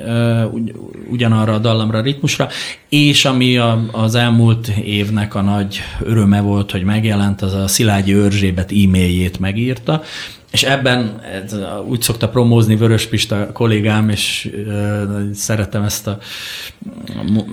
ugy, 0.53 0.75
ugyanarra 1.11 1.55
a 1.55 1.59
dallamra, 1.59 1.99
a 1.99 2.03
ritmusra, 2.03 2.49
és 2.89 3.25
ami 3.25 3.57
a, 3.57 3.89
az 3.93 4.15
elmúlt 4.15 4.69
évnek 4.69 5.35
a 5.35 5.41
nagy 5.41 5.81
öröme 6.01 6.41
volt, 6.41 6.71
hogy 6.71 6.83
megjelent, 6.83 7.43
az 7.43 7.55
a 7.55 7.69
Szilágyi 7.69 8.13
Örzsébet 8.13 8.73
e-mailjét 8.73 9.39
megírta, 9.39 10.03
és 10.51 10.63
ebben 10.63 11.21
úgy 11.89 12.03
szokta 12.03 12.29
promózni 12.29 12.77
Vörös 12.77 13.07
Pista 13.07 13.53
kollégám, 13.53 14.09
és 14.09 14.51
szeretem 15.35 15.83
ezt 15.83 16.07
a, 16.07 16.19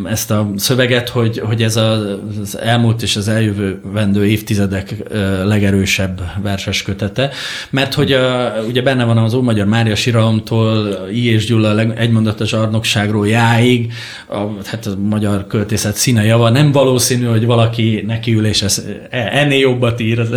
ezt 0.05 0.31
a 0.31 0.49
szöveget, 0.55 1.09
hogy, 1.09 1.39
hogy 1.39 1.63
ez 1.63 1.75
az 1.75 2.57
elmúlt 2.59 3.01
és 3.01 3.15
az 3.15 3.27
eljövő 3.27 3.81
vendő 3.93 4.25
évtizedek 4.25 4.95
legerősebb 5.43 6.21
verses 6.41 6.81
kötete, 6.81 7.29
mert 7.69 7.93
hogy 7.93 8.11
a, 8.11 8.53
ugye 8.67 8.81
benne 8.81 9.03
van 9.03 9.17
az 9.17 9.33
Ómagyar 9.33 9.65
Mária 9.65 9.95
Siralomtól 9.95 10.97
I. 11.11 11.31
és 11.31 11.45
Gyula 11.45 11.79
egymondatos 11.79 12.53
arnokságról 12.53 13.27
jáig, 13.27 13.93
a, 14.27 14.37
hát 14.65 14.85
a 14.85 14.97
magyar 14.97 15.47
költészet 15.47 15.95
színe 15.95 16.23
java, 16.23 16.49
nem 16.49 16.71
valószínű, 16.71 17.25
hogy 17.25 17.45
valaki 17.45 18.03
nekiül 18.07 18.45
és 18.45 18.61
ez, 18.61 18.85
ennél 19.09 19.59
jobbat 19.59 19.99
ír 19.99 20.19
az 20.19 20.29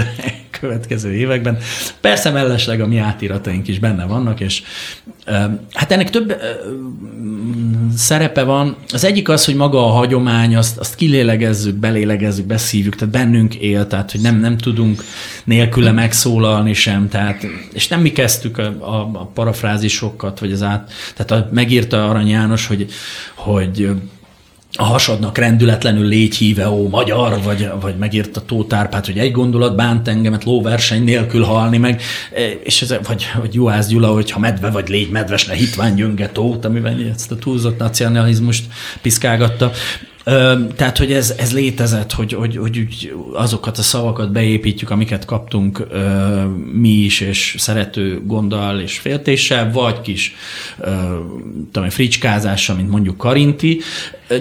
következő 0.60 1.12
években. 1.12 1.58
Persze 2.00 2.30
mellesleg 2.30 2.80
a 2.80 2.86
mi 2.86 2.98
átírataink 2.98 3.68
is 3.68 3.78
benne 3.78 4.04
vannak, 4.04 4.40
és 4.40 4.62
hát 5.72 5.92
ennek 5.92 6.10
több 6.10 6.40
szerepe 7.96 8.42
van. 8.42 8.76
Az 8.92 9.04
egyik 9.04 9.28
az, 9.28 9.44
hogy 9.44 9.54
maga 9.54 9.86
a 9.86 9.90
hagyomány, 9.90 10.56
azt, 10.56 10.78
azt 10.78 10.94
kilélegezzük, 10.94 11.74
belélegezzük, 11.74 12.46
beszívjuk, 12.46 12.94
tehát 12.94 13.14
bennünk 13.14 13.54
él, 13.54 13.86
tehát 13.86 14.10
hogy 14.10 14.20
nem, 14.20 14.40
nem 14.40 14.56
tudunk 14.56 15.04
nélküle 15.44 15.92
megszólalni 15.92 16.72
sem, 16.72 17.08
tehát, 17.08 17.46
és 17.72 17.88
nem 17.88 18.00
mi 18.00 18.12
kezdtük 18.12 18.58
a, 18.58 18.66
a, 18.80 19.10
a 19.12 19.24
parafrázisokat, 19.34 20.38
vagy 20.38 20.52
az 20.52 20.62
át, 20.62 20.92
tehát 21.16 21.44
a, 21.44 21.48
megírta 21.52 22.08
Arany 22.08 22.28
János, 22.28 22.66
hogy, 22.66 22.86
hogy 23.34 23.90
a 24.72 24.84
hasadnak 24.84 25.38
rendületlenül 25.38 26.06
légy 26.06 26.34
híve, 26.34 26.68
ó, 26.68 26.88
magyar, 26.88 27.42
vagy, 27.42 27.70
vagy 27.80 27.96
megírta 27.96 28.44
Tóth 28.44 28.76
Árpád, 28.76 29.06
hogy 29.06 29.18
egy 29.18 29.32
gondolat 29.32 29.76
bánt 29.76 30.08
engemet 30.08 30.44
lóverseny 30.44 31.04
nélkül 31.04 31.44
halni 31.44 31.78
meg, 31.78 32.02
e, 32.34 32.40
és 32.62 32.82
ez, 32.82 32.94
vagy, 33.06 33.26
vagy 33.38 33.54
Juhász 33.54 33.86
Gyula, 33.86 34.08
hogy 34.08 34.30
ha 34.30 34.38
medve 34.38 34.70
vagy 34.70 34.88
légy 34.88 35.10
medves, 35.10 35.46
ne 35.46 35.54
hitvány 35.54 35.94
gyönge 35.94 36.28
tót, 36.28 36.64
amiben 36.64 37.10
ezt 37.14 37.30
a 37.30 37.36
túlzott 37.36 37.78
nacionalizmust 37.78 38.64
piszkálgatta. 39.02 39.72
Tehát, 40.76 40.98
hogy 40.98 41.12
ez, 41.12 41.34
ez 41.38 41.52
létezett, 41.52 42.12
hogy, 42.12 42.32
hogy, 42.32 42.56
hogy 42.56 43.12
azokat 43.32 43.78
a 43.78 43.82
szavakat 43.82 44.32
beépítjük, 44.32 44.90
amiket 44.90 45.24
kaptunk 45.24 45.86
mi 46.72 46.88
is, 46.88 47.20
és 47.20 47.54
szerető 47.58 48.22
gonddal 48.24 48.80
és 48.80 48.98
féltéssel, 48.98 49.72
vagy 49.72 50.00
kis 50.00 50.34
tudom, 51.72 51.88
fricskázással, 51.88 52.76
mint 52.76 52.90
mondjuk 52.90 53.16
Karinti. 53.16 53.80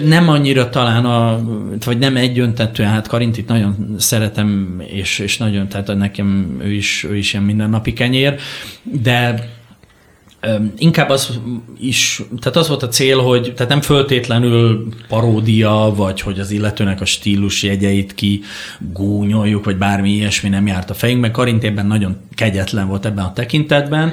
Nem 0.04 0.28
annyira 0.28 0.68
talán, 0.68 1.04
a, 1.04 1.40
vagy 1.84 1.98
nem 1.98 2.16
egyöntetően, 2.16 2.90
hát 2.90 3.08
Karintit 3.08 3.48
nagyon 3.48 3.94
szeretem, 3.98 4.80
és, 4.86 5.18
és 5.18 5.36
nagyon, 5.36 5.68
tehát 5.68 5.96
nekem 5.96 6.58
ő 6.62 6.72
is, 6.72 7.06
ő 7.10 7.16
is 7.16 7.32
ilyen 7.32 7.44
mindennapi 7.44 7.92
kenyér, 7.92 8.38
de 8.82 9.48
Inkább 10.78 11.08
az 11.08 11.40
is, 11.80 12.22
tehát 12.40 12.56
az 12.56 12.68
volt 12.68 12.82
a 12.82 12.88
cél, 12.88 13.18
hogy 13.18 13.52
tehát 13.56 13.68
nem 13.68 13.80
föltétlenül 13.80 14.88
paródia, 15.08 15.92
vagy 15.96 16.20
hogy 16.20 16.38
az 16.38 16.50
illetőnek 16.50 17.00
a 17.00 17.04
stílus 17.04 17.62
jegyeit 17.62 18.14
ki 18.14 18.40
gúnyoljuk, 18.92 19.64
vagy 19.64 19.76
bármi 19.76 20.10
ilyesmi 20.10 20.48
nem 20.48 20.66
járt 20.66 20.90
a 20.90 20.94
fejünkben. 20.94 21.32
Karintében 21.32 21.86
nagyon 21.86 22.16
kegyetlen 22.34 22.88
volt 22.88 23.06
ebben 23.06 23.24
a 23.24 23.32
tekintetben. 23.32 24.12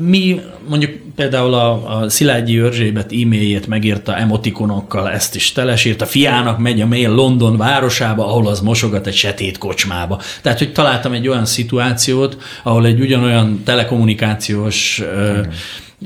Mi 0.00 0.40
mondjuk 0.68 0.92
például 1.16 1.54
a, 1.54 1.98
a 1.98 2.08
Szilágyi 2.08 2.56
Örzsébet 2.56 3.12
e-mailjét 3.12 3.66
megírta 3.66 4.16
emotikonokkal, 4.16 5.10
ezt 5.10 5.34
is 5.34 5.52
telesírt. 5.52 6.00
A 6.00 6.06
fiának 6.06 6.58
megy 6.58 6.80
a 6.80 6.86
mail 6.86 7.10
London 7.10 7.56
városába, 7.56 8.26
ahol 8.26 8.46
az 8.46 8.60
mosogat 8.60 9.06
egy 9.06 9.14
setét 9.14 9.58
kocsmába. 9.58 10.20
Tehát, 10.42 10.58
hogy 10.58 10.72
találtam 10.72 11.12
egy 11.12 11.28
olyan 11.28 11.44
szituációt, 11.44 12.36
ahol 12.62 12.86
egy 12.86 13.00
ugyanolyan 13.00 13.62
telekommunikációs 13.64 15.02
mm 15.04 15.40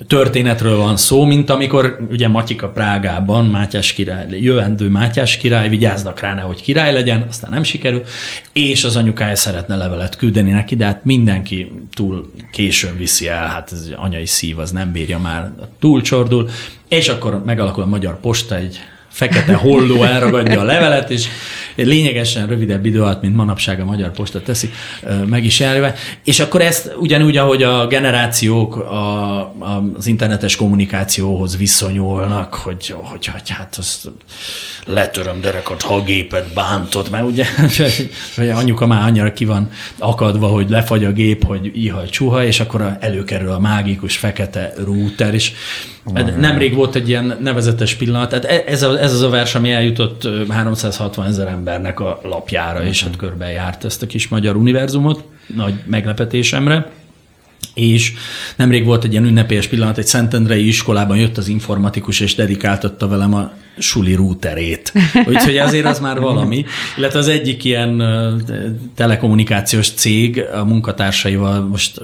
történetről 0.06 0.76
van 0.76 0.96
szó, 0.96 1.24
mint 1.24 1.50
amikor 1.50 1.98
ugye 2.10 2.28
Matyika 2.28 2.68
Prágában 2.68 3.46
Mátyás 3.46 3.92
király, 3.92 4.26
jövendő 4.30 4.88
Mátyás 4.88 5.36
király, 5.36 5.68
vigyáznak 5.68 6.20
rá, 6.20 6.40
hogy 6.40 6.62
király 6.62 6.92
legyen, 6.92 7.24
aztán 7.28 7.50
nem 7.50 7.62
sikerül, 7.62 8.02
és 8.52 8.84
az 8.84 8.96
anyukája 8.96 9.36
szeretne 9.36 9.76
levelet 9.76 10.16
küldeni 10.16 10.50
neki, 10.50 10.76
de 10.76 10.84
hát 10.84 11.04
mindenki 11.04 11.72
túl 11.94 12.32
későn 12.52 12.96
viszi 12.96 13.28
el, 13.28 13.46
hát 13.46 13.72
ez 13.72 13.88
anyai 13.96 14.26
szív, 14.26 14.58
az 14.58 14.70
nem 14.70 14.92
bírja 14.92 15.18
már, 15.18 15.50
túl 15.78 16.02
csordul, 16.02 16.48
és 16.88 17.08
akkor 17.08 17.44
megalakul 17.44 17.82
a 17.82 17.86
Magyar 17.86 18.20
Posta, 18.20 18.56
egy 18.56 18.80
fekete 19.08 19.54
holló 19.54 20.02
elragadja 20.02 20.60
a 20.60 20.64
levelet, 20.64 21.10
és 21.10 21.26
lényegesen 21.84 22.46
rövidebb 22.46 22.86
idő 22.86 23.02
alatt, 23.02 23.22
mint 23.22 23.36
manapság 23.36 23.80
a 23.80 23.84
Magyar 23.84 24.10
Posta 24.10 24.42
teszi, 24.42 24.70
meg 25.26 25.44
is 25.44 25.60
jelve. 25.60 25.94
És 26.24 26.40
akkor 26.40 26.60
ezt 26.60 26.94
ugyanúgy, 26.98 27.36
ahogy 27.36 27.62
a 27.62 27.86
generációk 27.86 28.76
a, 28.76 29.38
a, 29.38 29.90
az 29.96 30.06
internetes 30.06 30.56
kommunikációhoz 30.56 31.56
viszonyulnak, 31.56 32.54
hogy, 32.54 32.94
hogy, 32.96 33.26
hogy 33.26 33.48
hát 33.48 33.76
azt 33.78 34.10
letöröm 34.86 35.40
derekat, 35.40 35.82
ha 35.82 35.94
a 35.94 36.02
gépet 36.02 36.52
bántott, 36.54 37.10
mert 37.10 37.24
ugye 37.24 37.44
hogy 38.36 38.48
anyuka 38.48 38.86
már 38.86 39.08
annyira 39.08 39.32
ki 39.32 39.44
van 39.44 39.70
akadva, 39.98 40.46
hogy 40.46 40.70
lefagy 40.70 41.04
a 41.04 41.12
gép, 41.12 41.44
hogy 41.44 41.70
ihaj 41.74 42.08
csuha, 42.08 42.44
és 42.44 42.60
akkor 42.60 42.96
előkerül 43.00 43.50
a 43.50 43.58
mágikus 43.58 44.16
fekete 44.16 44.72
rúter, 44.84 45.34
és 45.34 45.52
Nemrég 46.38 46.74
volt 46.74 46.94
egy 46.94 47.08
ilyen 47.08 47.36
nevezetes 47.40 47.94
pillanat, 47.94 48.28
tehát 48.28 48.44
e- 48.44 48.72
ez, 48.72 48.82
a, 48.82 49.00
ez 49.00 49.12
az 49.12 49.22
a 49.22 49.28
vers, 49.28 49.54
ami 49.54 49.70
eljutott 49.70 50.28
360 50.48 51.26
ezer 51.26 51.46
embernek 51.46 52.00
a 52.00 52.20
lapjára, 52.22 52.84
és 52.84 53.02
hát 53.02 53.16
körbe 53.16 53.50
járt 53.50 53.84
ezt 53.84 54.02
a 54.02 54.06
kis 54.06 54.28
magyar 54.28 54.56
univerzumot, 54.56 55.24
nagy 55.54 55.74
meglepetésemre. 55.86 56.90
és 57.74 58.12
nemrég 58.56 58.84
volt 58.84 59.04
egy 59.04 59.12
ilyen 59.12 59.24
ünnepélyes 59.24 59.66
pillanat, 59.66 59.98
egy 59.98 60.06
Szentendrei 60.06 60.66
iskolában 60.66 61.16
jött 61.16 61.36
az 61.36 61.48
informatikus, 61.48 62.20
és 62.20 62.34
dedikáltatta 62.34 63.08
velem 63.08 63.34
a 63.34 63.52
suli 63.78 64.14
rúterét. 64.14 64.92
Úgyhogy 65.26 65.56
azért 65.56 65.86
az 65.86 66.00
már 66.00 66.20
valami. 66.20 66.64
Illetve 66.96 67.18
az 67.18 67.28
egyik 67.28 67.64
ilyen 67.64 68.02
telekommunikációs 68.94 69.90
cég 69.90 70.44
a 70.54 70.64
munkatársaival 70.64 71.60
most 71.60 72.00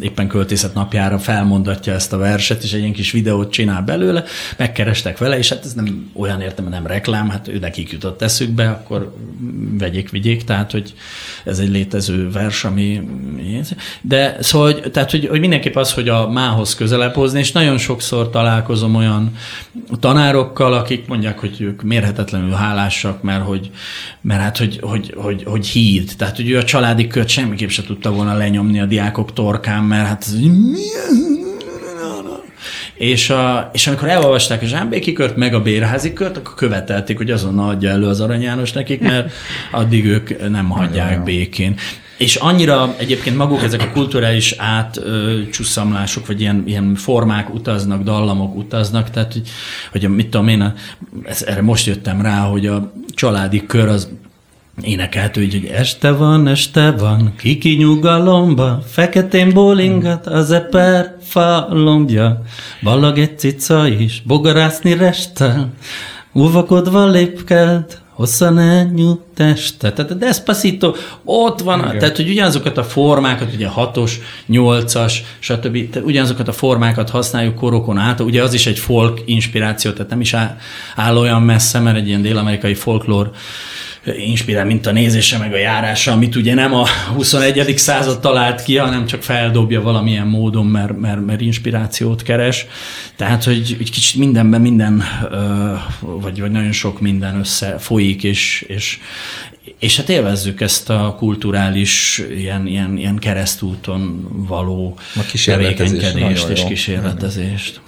éppen 0.00 0.28
költészet 0.28 0.74
napjára 0.74 1.18
felmondatja 1.18 1.92
ezt 1.92 2.12
a 2.12 2.16
verset, 2.16 2.62
és 2.62 2.72
egy 2.72 2.80
ilyen 2.80 2.92
kis 2.92 3.10
videót 3.10 3.52
csinál 3.52 3.82
belőle, 3.82 4.24
megkerestek 4.56 5.18
vele, 5.18 5.38
és 5.38 5.48
hát 5.48 5.64
ez 5.64 5.72
nem 5.72 6.10
olyan 6.14 6.40
értem, 6.40 6.68
nem 6.68 6.86
reklám, 6.86 7.28
hát 7.28 7.48
ő 7.48 7.58
nekik 7.58 7.92
jutott 7.92 8.22
eszükbe, 8.22 8.68
akkor 8.68 9.14
vegyék, 9.78 10.10
vigyék, 10.10 10.44
tehát 10.44 10.70
hogy 10.70 10.94
ez 11.44 11.58
egy 11.58 11.70
létező 11.70 12.30
vers, 12.30 12.64
ami... 12.64 13.00
De 14.00 14.36
szóval, 14.40 14.72
hogy, 14.72 14.90
tehát, 14.90 15.10
hogy, 15.10 15.26
hogy 15.26 15.40
mindenképp 15.40 15.76
az, 15.76 15.92
hogy 15.92 16.08
a 16.08 16.30
mához 16.30 16.74
közelebb 16.74 17.14
hozni, 17.14 17.38
és 17.38 17.52
nagyon 17.52 17.78
sokszor 17.78 18.30
találkozom 18.30 18.94
olyan 18.94 19.36
tanárokkal, 20.00 20.72
akik 20.72 21.06
mondják, 21.10 21.38
hogy 21.38 21.60
ők 21.60 21.82
mérhetetlenül 21.82 22.50
hálásak, 22.50 23.22
mert 23.22 23.44
hogy, 23.44 23.70
mert 24.20 24.40
hát, 24.40 24.58
hogy, 24.58 24.78
hogy, 24.82 25.14
hogy, 25.16 25.42
hogy 25.44 25.66
híd. 25.66 26.12
Tehát, 26.16 26.36
hogy 26.36 26.50
ő 26.50 26.58
a 26.58 26.64
családi 26.64 27.06
kört 27.06 27.28
semmiképp 27.28 27.68
se 27.68 27.82
tudta 27.82 28.12
volna 28.12 28.34
lenyomni 28.34 28.80
a 28.80 28.86
diákok 28.86 29.32
torkán, 29.32 29.84
mert 29.84 30.06
hát 30.06 30.22
ez, 30.22 30.34
és, 32.94 33.30
a, 33.30 33.70
és 33.72 33.86
amikor 33.86 34.08
elolvasták 34.08 34.62
a 34.62 34.66
Zsámbéki 34.66 35.12
kört, 35.12 35.36
meg 35.36 35.54
a 35.54 35.62
Bérházi 35.62 36.12
kört, 36.12 36.36
akkor 36.36 36.54
követelték, 36.54 37.16
hogy 37.16 37.30
azonnal 37.30 37.68
adja 37.68 37.90
elő 37.90 38.06
az 38.06 38.20
Arany 38.20 38.42
János 38.42 38.72
nekik, 38.72 39.00
mert 39.00 39.32
addig 39.70 40.04
ők 40.04 40.50
nem 40.50 40.68
hagyják 40.68 41.24
békén. 41.24 41.76
És 42.20 42.36
annyira 42.36 42.94
egyébként 42.96 43.36
maguk 43.36 43.62
ezek 43.62 43.82
a 43.82 43.90
kulturális 43.92 44.54
átcsusszamlások, 44.58 46.26
vagy 46.26 46.40
ilyen, 46.40 46.62
ilyen 46.66 46.94
formák 46.94 47.54
utaznak, 47.54 48.02
dallamok 48.02 48.56
utaznak, 48.56 49.10
tehát 49.10 49.32
hogy, 49.32 49.48
hogy 49.90 50.08
mit 50.08 50.28
tudom 50.28 50.48
én, 50.48 50.74
ez, 51.24 51.42
erre 51.42 51.62
most 51.62 51.86
jöttem 51.86 52.22
rá, 52.22 52.38
hogy 52.38 52.66
a 52.66 52.92
családi 53.14 53.66
kör 53.66 53.88
az 53.88 54.08
énekelt 54.82 55.36
úgy, 55.36 55.52
hogy 55.52 55.66
este 55.66 56.10
van, 56.12 56.46
este 56.46 56.90
van, 56.90 57.32
kiki 57.38 57.70
nyugalomba, 57.76 58.82
feketén 58.86 59.52
bólingat, 59.52 60.26
az 60.26 60.50
eper 60.50 61.16
falombja, 61.22 62.42
ballag 62.82 63.18
egy 63.18 63.38
cica 63.38 63.86
is, 63.88 64.22
bogarászni 64.26 64.94
restel, 64.94 65.72
uvakodva 66.32 67.06
lépkelt, 67.06 67.99
hosszan 68.20 68.58
elnyújt 68.58 69.20
teste. 69.34 69.92
Tehát 69.92 70.10
a 70.10 70.14
Despacito 70.14 70.94
ott 71.24 71.60
van, 71.60 71.78
Igen. 71.78 71.98
tehát 71.98 72.16
hogy 72.16 72.28
ugyanazokat 72.28 72.78
a 72.78 72.84
formákat, 72.84 73.52
ugye 73.54 73.68
hatos, 73.68 74.20
nyolcas, 74.46 75.24
stb. 75.38 75.78
ugyanazokat 76.02 76.48
a 76.48 76.52
formákat 76.52 77.10
használjuk 77.10 77.54
korokon 77.54 77.98
át. 77.98 78.20
Ugye 78.20 78.42
az 78.42 78.54
is 78.54 78.66
egy 78.66 78.78
folk 78.78 79.22
inspiráció, 79.24 79.90
tehát 79.90 80.10
nem 80.10 80.20
is 80.20 80.34
áll, 80.34 80.56
áll 80.96 81.16
olyan 81.16 81.42
messze, 81.42 81.78
mert 81.78 81.96
egy 81.96 82.08
ilyen 82.08 82.22
dél-amerikai 82.22 82.74
folklór 82.74 83.30
inspirál, 84.04 84.64
mint 84.64 84.86
a 84.86 84.92
nézése, 84.92 85.38
meg 85.38 85.52
a 85.52 85.56
járása, 85.56 86.12
amit 86.12 86.36
ugye 86.36 86.54
nem 86.54 86.74
a 86.74 86.86
21. 87.14 87.78
század 87.78 88.20
talált 88.20 88.62
ki, 88.62 88.76
hanem 88.76 89.06
csak 89.06 89.22
feldobja 89.22 89.82
valamilyen 89.82 90.26
módon, 90.26 90.66
mert, 90.66 90.98
mert, 90.98 91.26
mert 91.26 91.40
inspirációt 91.40 92.22
keres. 92.22 92.66
Tehát, 93.16 93.44
hogy 93.44 93.76
egy 93.80 93.90
kicsit 93.90 94.20
mindenben 94.20 94.60
minden, 94.60 95.02
vagy, 96.00 96.40
vagy 96.40 96.50
nagyon 96.50 96.72
sok 96.72 97.00
minden 97.00 97.38
össze 97.38 97.78
folyik, 97.78 98.24
és, 98.24 98.64
és, 98.68 98.98
és 99.78 99.96
hát 99.96 100.08
élvezzük 100.08 100.60
ezt 100.60 100.90
a 100.90 101.14
kulturális 101.18 102.22
ilyen, 102.36 102.66
ilyen, 102.66 102.96
ilyen 102.96 103.18
keresztúton 103.18 104.28
való 104.46 104.98
tevékenykedést 105.44 106.48
és 106.48 106.64
kísérletezést. 106.64 107.80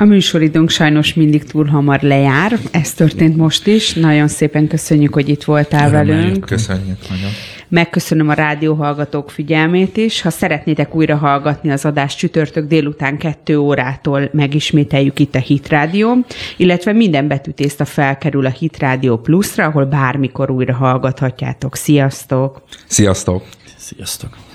A 0.00 0.04
műsoridőnk 0.04 0.70
sajnos 0.70 1.14
mindig 1.14 1.44
túl 1.44 1.64
hamar 1.64 2.02
lejár, 2.02 2.58
ez 2.70 2.92
történt 2.92 3.36
most 3.36 3.66
is. 3.66 3.92
Nagyon 3.92 4.28
szépen 4.28 4.66
köszönjük, 4.66 5.14
hogy 5.14 5.28
itt 5.28 5.44
voltál 5.44 5.88
Örömmel 5.88 6.16
velünk. 6.16 6.44
Köszönjük 6.44 6.98
nagyon. 7.08 7.30
Megköszönöm 7.68 8.28
a 8.28 8.32
rádióhallgatók 8.32 9.30
figyelmét 9.30 9.96
is. 9.96 10.20
Ha 10.20 10.30
szeretnétek 10.30 10.94
újra 10.94 11.16
hallgatni 11.16 11.70
az 11.70 11.84
adást 11.84 12.18
csütörtök 12.18 12.66
délután 12.66 13.18
2 13.18 13.58
órától 13.58 14.28
megismételjük 14.32 15.18
itt 15.18 15.34
a 15.34 15.38
Hit 15.38 15.68
Rádió, 15.68 16.16
illetve 16.56 16.92
minden 16.92 17.28
betűtészta 17.28 17.84
felkerül 17.84 18.46
a 18.46 18.50
Hit 18.50 18.78
Rádió 18.78 19.16
Pluszra, 19.16 19.64
ahol 19.64 19.84
bármikor 19.84 20.50
újra 20.50 20.74
hallgathatjátok. 20.74 21.76
Sziasztok! 21.76 22.62
Sziasztok! 22.86 23.42
Sziasztok! 23.76 24.49